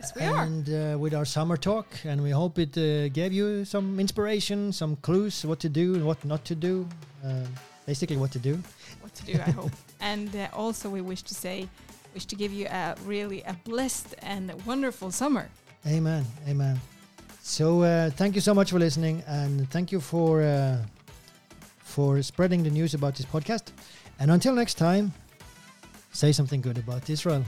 Yes, 0.00 0.14
we 0.14 0.22
are. 0.22 0.42
and 0.44 0.68
uh, 0.68 0.98
with 0.98 1.12
our 1.12 1.24
summer 1.24 1.56
talk, 1.56 1.86
and 2.04 2.22
we 2.22 2.30
hope 2.30 2.58
it 2.58 2.76
uh, 2.78 3.08
gave 3.08 3.32
you 3.32 3.64
some 3.64 3.98
inspiration, 3.98 4.72
some 4.72 4.96
clues 4.96 5.44
what 5.44 5.58
to 5.60 5.68
do 5.68 5.94
and 5.94 6.04
what 6.04 6.24
not 6.24 6.44
to 6.44 6.54
do. 6.54 6.86
Uh, 7.24 7.46
basically, 7.86 8.16
what 8.16 8.30
to 8.32 8.38
do. 8.38 8.62
what 9.00 9.14
to 9.14 9.24
do, 9.24 9.32
I 9.34 9.50
hope. 9.50 9.72
And 10.00 10.34
uh, 10.36 10.46
also, 10.52 10.88
we 10.88 11.00
wish 11.00 11.22
to 11.22 11.34
say, 11.34 11.68
wish 12.14 12.26
to 12.26 12.36
give 12.36 12.52
you 12.52 12.66
a 12.66 12.94
really 13.04 13.42
a 13.42 13.54
blessed 13.64 14.14
and 14.22 14.52
wonderful 14.64 15.10
summer. 15.10 15.48
Amen. 15.86 16.24
Amen. 16.46 16.80
So 17.42 17.82
uh, 17.82 18.10
thank 18.10 18.34
you 18.34 18.40
so 18.40 18.54
much 18.54 18.70
for 18.70 18.78
listening, 18.78 19.24
and 19.26 19.68
thank 19.70 19.90
you 19.90 20.00
for 20.00 20.42
uh, 20.42 20.78
for 21.78 22.22
spreading 22.22 22.62
the 22.62 22.70
news 22.70 22.94
about 22.94 23.16
this 23.16 23.26
podcast. 23.26 23.72
And 24.20 24.30
until 24.30 24.54
next 24.54 24.74
time, 24.74 25.12
say 26.12 26.32
something 26.32 26.60
good 26.62 26.78
about 26.78 27.10
Israel. 27.10 27.42